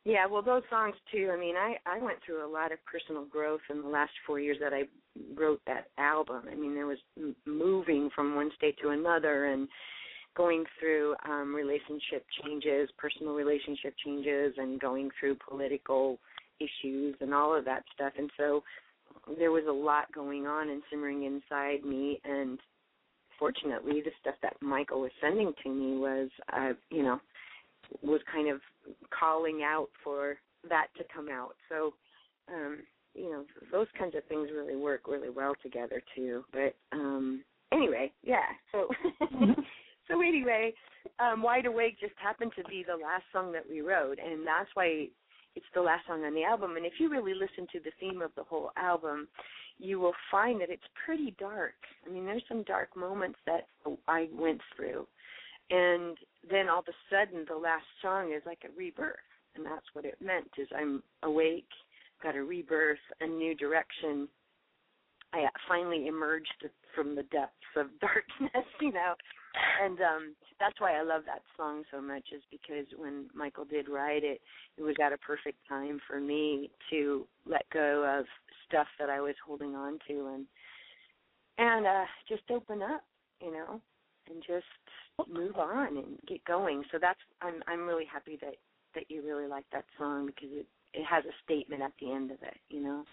Yeah, 0.05 0.25
well, 0.25 0.41
those 0.41 0.63
songs 0.69 0.95
too. 1.11 1.31
I 1.33 1.39
mean, 1.39 1.55
I 1.55 1.75
I 1.85 1.99
went 1.99 2.19
through 2.25 2.45
a 2.45 2.51
lot 2.51 2.71
of 2.71 2.79
personal 2.85 3.25
growth 3.25 3.61
in 3.69 3.81
the 3.81 3.89
last 3.89 4.11
four 4.25 4.39
years 4.39 4.57
that 4.61 4.73
I 4.73 4.83
wrote 5.35 5.61
that 5.67 5.87
album. 5.97 6.43
I 6.51 6.55
mean, 6.55 6.75
there 6.75 6.87
was 6.87 6.99
m- 7.17 7.35
moving 7.45 8.09
from 8.15 8.35
one 8.35 8.51
state 8.55 8.77
to 8.81 8.89
another 8.89 9.45
and 9.45 9.67
going 10.35 10.63
through 10.79 11.15
um 11.27 11.53
relationship 11.53 12.25
changes, 12.43 12.89
personal 12.97 13.33
relationship 13.33 13.95
changes, 14.05 14.53
and 14.57 14.79
going 14.79 15.09
through 15.19 15.35
political 15.47 16.19
issues 16.59 17.15
and 17.21 17.33
all 17.33 17.55
of 17.55 17.65
that 17.65 17.83
stuff. 17.93 18.13
And 18.17 18.29
so 18.37 18.63
there 19.37 19.51
was 19.51 19.63
a 19.67 19.71
lot 19.71 20.11
going 20.13 20.45
on 20.45 20.69
and 20.69 20.81
simmering 20.89 21.23
inside 21.23 21.83
me. 21.85 22.19
And 22.23 22.59
fortunately, 23.39 24.01
the 24.01 24.11
stuff 24.21 24.35
that 24.41 24.55
Michael 24.61 25.01
was 25.01 25.11
sending 25.21 25.53
to 25.63 25.69
me 25.69 25.97
was, 25.97 26.29
uh, 26.53 26.73
you 26.89 27.03
know, 27.03 27.19
was 28.01 28.21
kind 28.31 28.49
of 28.49 28.59
calling 29.17 29.61
out 29.63 29.87
for 30.03 30.37
that 30.69 30.87
to 30.97 31.03
come 31.13 31.29
out. 31.29 31.55
So, 31.69 31.93
um, 32.53 32.79
you 33.17 33.31
know, 33.31 33.43
those 33.71 33.87
kinds 33.97 34.15
of 34.15 34.23
things 34.25 34.49
really 34.53 34.75
work 34.75 35.07
really 35.07 35.29
well 35.29 35.53
together 35.61 36.01
too. 36.15 36.43
But 36.53 36.75
um 36.91 37.43
anyway, 37.73 38.11
yeah. 38.23 38.45
So 38.71 38.87
so 40.07 40.21
anyway, 40.21 40.73
um 41.19 41.41
Wide 41.41 41.65
Awake 41.65 41.99
just 41.99 42.13
happened 42.21 42.51
to 42.55 42.63
be 42.65 42.85
the 42.87 43.01
last 43.01 43.23
song 43.33 43.51
that 43.53 43.67
we 43.67 43.81
wrote 43.81 44.19
and 44.23 44.45
that's 44.45 44.69
why 44.75 45.07
it's 45.57 45.65
the 45.73 45.81
last 45.81 46.05
song 46.07 46.23
on 46.23 46.35
the 46.35 46.43
album. 46.43 46.77
And 46.77 46.85
if 46.85 46.93
you 46.99 47.09
really 47.09 47.33
listen 47.33 47.67
to 47.73 47.79
the 47.79 47.91
theme 47.99 48.21
of 48.21 48.31
the 48.35 48.43
whole 48.43 48.71
album, 48.77 49.27
you 49.79 49.99
will 49.99 50.13
find 50.29 50.61
that 50.61 50.69
it's 50.69 50.83
pretty 51.05 51.35
dark. 51.39 51.73
I 52.05 52.11
mean, 52.11 52.25
there's 52.25 52.43
some 52.47 52.63
dark 52.63 52.95
moments 52.95 53.39
that 53.45 53.67
I 54.07 54.27
went 54.33 54.61
through. 54.75 55.07
And 55.69 56.15
then 56.49 56.69
all 56.69 56.79
of 56.79 56.85
a 56.87 56.97
sudden, 57.09 57.45
the 57.47 57.57
last 57.57 57.85
song 58.01 58.33
is 58.35 58.43
like 58.45 58.63
a 58.65 58.77
rebirth. 58.77 59.15
And 59.55 59.65
that's 59.65 59.85
what 59.93 60.05
it 60.05 60.17
meant 60.23 60.49
is 60.57 60.67
I'm 60.77 61.01
awake, 61.23 61.67
got 62.21 62.35
a 62.35 62.43
rebirth, 62.43 62.99
a 63.19 63.27
new 63.27 63.55
direction. 63.55 64.27
I 65.33 65.47
finally 65.67 66.07
emerged 66.07 66.65
from 66.95 67.15
the 67.15 67.23
depths 67.23 67.53
of 67.75 67.87
darkness, 67.99 68.65
you 68.79 68.93
know, 68.93 69.15
and 69.81 69.99
um 70.01 70.35
that's 70.59 70.79
why 70.79 70.97
I 70.97 71.03
love 71.03 71.23
that 71.25 71.41
song 71.55 71.83
so 71.91 72.01
much 72.01 72.23
is 72.33 72.41
because 72.51 72.85
when 72.97 73.25
Michael 73.33 73.65
did 73.65 73.87
write 73.87 74.23
it, 74.23 74.41
it 74.77 74.81
was 74.81 74.95
at 75.03 75.13
a 75.13 75.17
perfect 75.17 75.57
time 75.69 75.99
for 76.07 76.19
me 76.19 76.71
to 76.89 77.27
let 77.45 77.69
go 77.71 78.19
of 78.19 78.25
stuff 78.67 78.87
that 78.99 79.09
I 79.09 79.21
was 79.21 79.35
holding 79.45 79.75
on 79.75 79.99
to 80.07 80.27
and 80.33 80.45
and 81.57 81.85
uh 81.85 82.05
just 82.27 82.43
open 82.51 82.81
up, 82.81 83.03
you 83.41 83.51
know, 83.51 83.81
and 84.29 84.43
just 84.45 84.65
move 85.31 85.57
on 85.57 85.97
and 85.97 86.19
get 86.27 86.43
going. 86.45 86.83
So 86.91 86.97
that's 86.99 87.19
I'm 87.41 87.63
I'm 87.67 87.87
really 87.87 88.05
happy 88.11 88.37
that 88.41 88.55
that 88.95 89.05
you 89.09 89.21
really 89.25 89.47
like 89.47 89.65
that 89.71 89.85
song 89.97 90.27
because 90.27 90.49
it 90.51 90.67
it 90.93 91.05
has 91.05 91.23
a 91.25 91.35
statement 91.43 91.81
at 91.81 91.91
the 91.99 92.11
end 92.11 92.31
of 92.31 92.37
it, 92.41 92.57
you 92.69 92.81
know. 92.81 93.03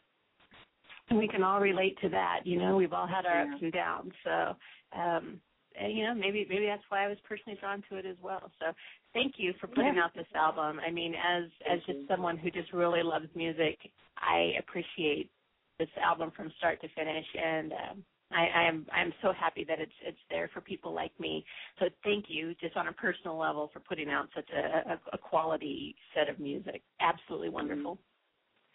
And 1.10 1.18
we 1.18 1.28
can 1.28 1.42
all 1.42 1.60
relate 1.60 1.98
to 2.00 2.08
that, 2.10 2.40
you 2.44 2.58
know. 2.58 2.76
We've 2.76 2.92
all 2.94 3.06
had 3.06 3.26
our 3.26 3.44
yeah. 3.44 3.52
ups 3.52 3.62
and 3.62 3.72
downs, 3.72 4.12
so 4.24 4.56
um 4.98 5.40
you 5.88 6.04
know 6.04 6.14
maybe 6.14 6.46
maybe 6.48 6.66
that's 6.66 6.82
why 6.88 7.04
I 7.04 7.08
was 7.08 7.18
personally 7.28 7.58
drawn 7.60 7.82
to 7.90 7.96
it 7.96 8.06
as 8.06 8.16
well. 8.22 8.50
So 8.60 8.72
thank 9.12 9.34
you 9.36 9.52
for 9.60 9.66
putting 9.66 9.96
yeah. 9.96 10.04
out 10.04 10.14
this 10.14 10.26
album. 10.34 10.80
I 10.86 10.90
mean, 10.90 11.14
as 11.14 11.44
as 11.70 11.80
just 11.86 12.08
someone 12.08 12.36
who 12.36 12.50
just 12.50 12.72
really 12.72 13.02
loves 13.02 13.28
music, 13.34 13.78
I 14.18 14.52
appreciate 14.58 15.30
this 15.78 15.88
album 16.02 16.32
from 16.36 16.52
start 16.58 16.80
to 16.82 16.88
finish, 16.94 17.26
and 17.42 17.72
um, 17.72 18.04
I, 18.32 18.46
I 18.54 18.68
am 18.68 18.86
I'm 18.92 19.12
so 19.22 19.32
happy 19.32 19.64
that 19.68 19.80
it's 19.80 19.92
it's 20.04 20.18
there 20.30 20.48
for 20.52 20.60
people 20.60 20.92
like 20.94 21.12
me. 21.18 21.44
So 21.78 21.86
thank 22.02 22.26
you, 22.28 22.54
just 22.60 22.76
on 22.76 22.88
a 22.88 22.92
personal 22.92 23.38
level, 23.38 23.70
for 23.72 23.80
putting 23.80 24.08
out 24.08 24.28
such 24.34 24.48
a, 24.50 24.92
a, 24.92 25.00
a 25.12 25.18
quality 25.18 25.94
set 26.14 26.28
of 26.28 26.38
music. 26.38 26.82
Absolutely 27.00 27.48
wonderful. 27.48 27.98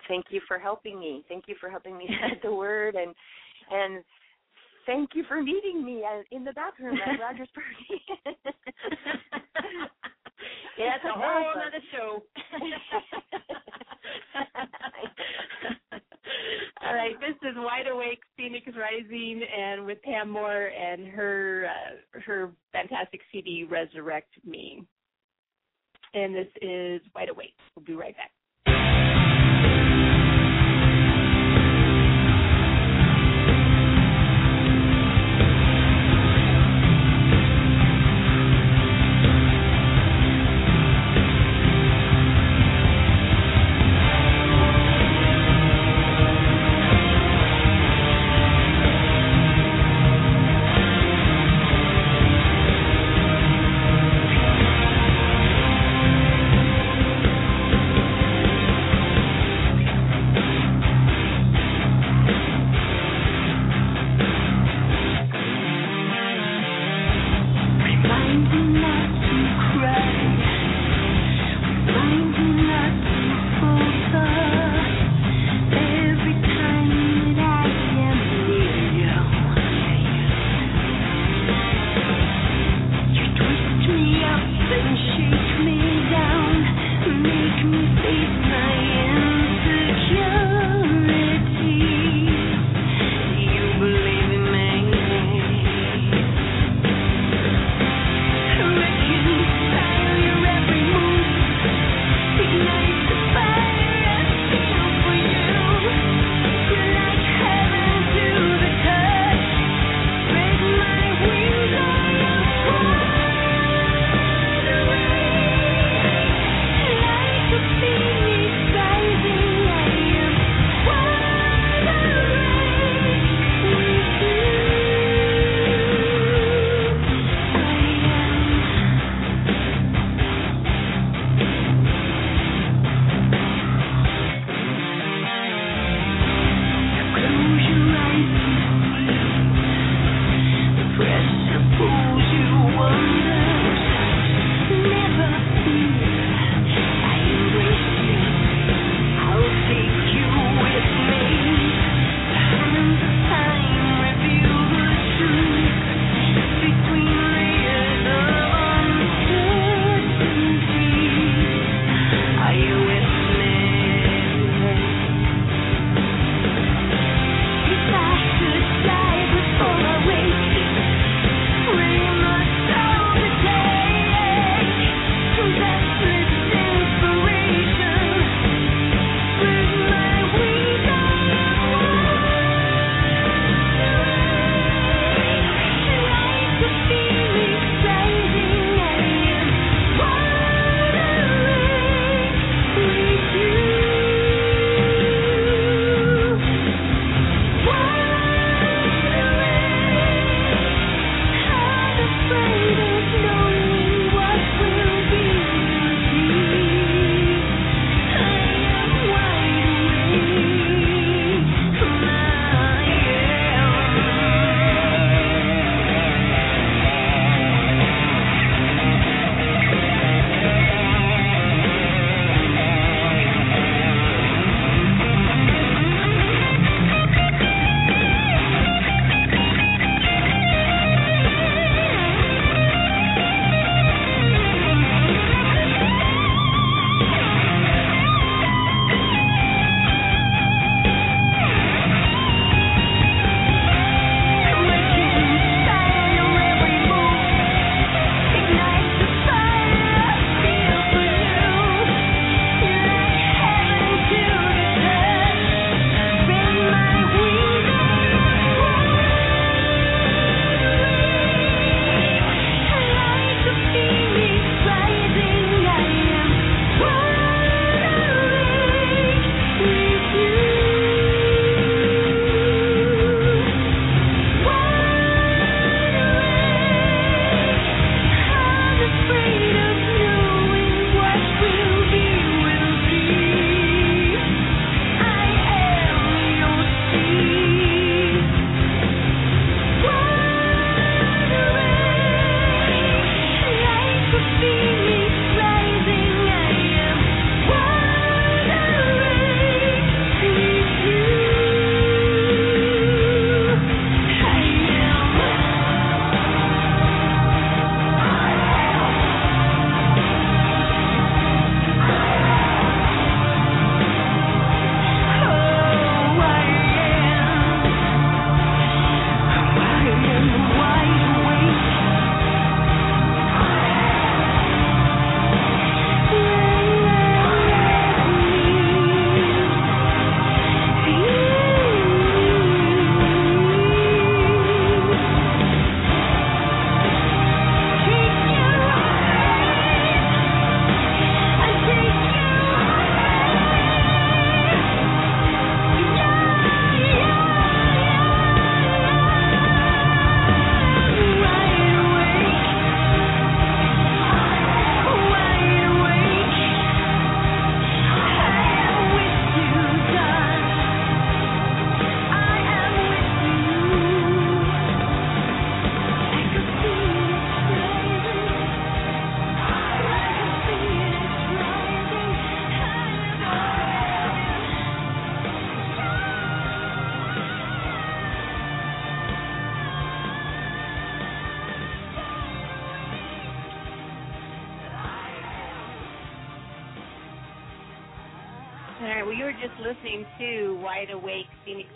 Thank 0.07 0.25
you 0.29 0.41
for 0.47 0.57
helping 0.57 0.99
me. 0.99 1.23
Thank 1.27 1.45
you 1.47 1.55
for 1.59 1.69
helping 1.69 1.97
me 1.97 2.09
spread 2.17 2.39
the 2.43 2.53
word 2.53 2.95
and 2.95 3.13
and 3.71 4.03
thank 4.89 5.11
you 5.13 5.23
for 5.27 5.41
meeting 5.41 5.85
me 5.85 6.03
in 6.31 6.43
the 6.43 6.53
bathroom 6.53 6.97
at 7.05 7.19
Rogers 7.21 7.47
Party. 7.53 8.01
yeah, 10.77 10.95
it's 10.95 11.05
a 11.05 11.11
whole 11.13 11.51
other 11.67 11.83
show. 11.91 12.23
All 16.81 16.95
right, 16.95 17.19
this 17.19 17.35
is 17.47 17.55
Wide 17.57 17.87
Awake 17.91 18.21
Phoenix 18.35 18.65
Rising, 18.75 19.43
and 19.43 19.85
with 19.85 20.01
Pam 20.01 20.31
Moore 20.31 20.67
and 20.67 21.07
her 21.09 21.69
uh, 21.69 22.19
her 22.25 22.51
fantastic 22.71 23.21
CD 23.31 23.67
Resurrect 23.69 24.33
Me. 24.43 24.83
And 26.15 26.33
this 26.33 26.47
is 26.63 27.01
Wide 27.13 27.29
Awake. 27.29 27.53
We'll 27.75 27.85
be 27.85 27.93
right 27.93 28.15
back. 28.17 28.31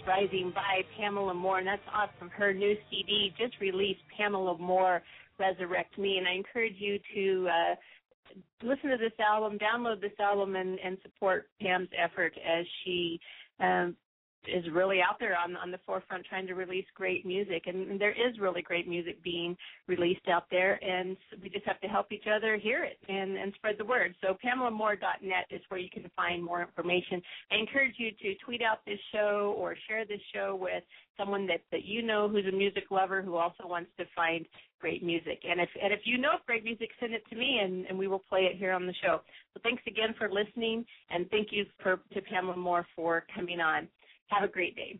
Rising 0.07 0.51
by 0.55 0.81
Pamela 0.97 1.33
Moore, 1.33 1.59
and 1.59 1.67
that's 1.67 1.81
off 1.93 2.09
from 2.17 2.29
her 2.31 2.51
new 2.51 2.75
CD 2.89 3.31
just 3.37 3.59
released, 3.59 4.01
Pamela 4.17 4.57
Moore 4.57 5.03
Resurrect 5.39 5.97
Me. 5.99 6.17
And 6.17 6.27
I 6.27 6.33
encourage 6.33 6.75
you 6.77 6.97
to 7.13 7.49
uh, 7.49 7.75
listen 8.63 8.89
to 8.89 8.97
this 8.97 9.13
album, 9.19 9.59
download 9.59 10.01
this 10.01 10.17
album, 10.19 10.55
and, 10.55 10.79
and 10.83 10.97
support 11.03 11.49
Pam's 11.61 11.89
effort 12.03 12.33
as 12.37 12.65
she 12.83 13.19
um, 13.59 13.95
is 14.47 14.63
really 14.71 14.99
out 15.01 15.19
there 15.19 15.37
on 15.37 15.55
on 15.55 15.71
the 15.71 15.79
forefront 15.85 16.25
trying 16.25 16.47
to 16.47 16.53
release 16.53 16.85
great 16.95 17.25
music. 17.25 17.63
And, 17.67 17.99
there 17.99 18.11
is 18.11 18.39
really 18.39 18.61
great 18.61 18.87
music 18.87 19.21
being 19.23 19.55
released 19.87 20.27
out 20.27 20.45
there 20.49 20.83
and 20.83 21.15
we 21.41 21.49
just 21.49 21.65
have 21.65 21.79
to 21.81 21.87
help 21.87 22.11
each 22.11 22.25
other 22.33 22.57
hear 22.57 22.83
it 22.83 22.97
and 23.07 23.37
and 23.37 23.53
spread 23.55 23.75
the 23.77 23.85
word. 23.85 24.15
So 24.21 24.35
pamelamoore.net 24.43 25.45
is 25.51 25.61
where 25.69 25.79
you 25.79 25.89
can 25.89 26.09
find 26.15 26.43
more 26.43 26.61
information. 26.61 27.21
I 27.51 27.55
encourage 27.57 27.95
you 27.97 28.11
to 28.11 28.35
tweet 28.43 28.61
out 28.61 28.79
this 28.85 28.99
show 29.13 29.55
or 29.57 29.75
share 29.87 30.05
this 30.05 30.21
show 30.33 30.57
with 30.59 30.83
someone 31.17 31.45
that 31.47 31.61
that 31.71 31.85
you 31.85 32.01
know 32.01 32.27
who's 32.27 32.45
a 32.45 32.55
music 32.55 32.85
lover 32.89 33.21
who 33.21 33.35
also 33.35 33.67
wants 33.67 33.91
to 33.97 34.05
find 34.15 34.45
great 34.79 35.03
music. 35.03 35.41
And 35.49 35.61
if 35.61 35.69
and 35.81 35.93
if 35.93 36.01
you 36.03 36.17
know 36.17 36.33
of 36.33 36.45
great 36.45 36.63
music 36.63 36.89
send 36.99 37.13
it 37.13 37.23
to 37.29 37.35
me 37.35 37.59
and 37.63 37.85
and 37.85 37.97
we 37.97 38.07
will 38.07 38.23
play 38.29 38.41
it 38.41 38.57
here 38.57 38.73
on 38.73 38.85
the 38.85 38.93
show. 39.01 39.21
So 39.53 39.59
thanks 39.63 39.83
again 39.87 40.15
for 40.17 40.29
listening 40.29 40.85
and 41.09 41.29
thank 41.29 41.49
you 41.51 41.65
for 41.81 41.99
to 42.13 42.21
pamela 42.21 42.57
moore 42.57 42.85
for 42.95 43.25
coming 43.33 43.59
on 43.59 43.87
have 44.28 44.43
a 44.43 44.51
great 44.51 44.76
day. 44.76 44.99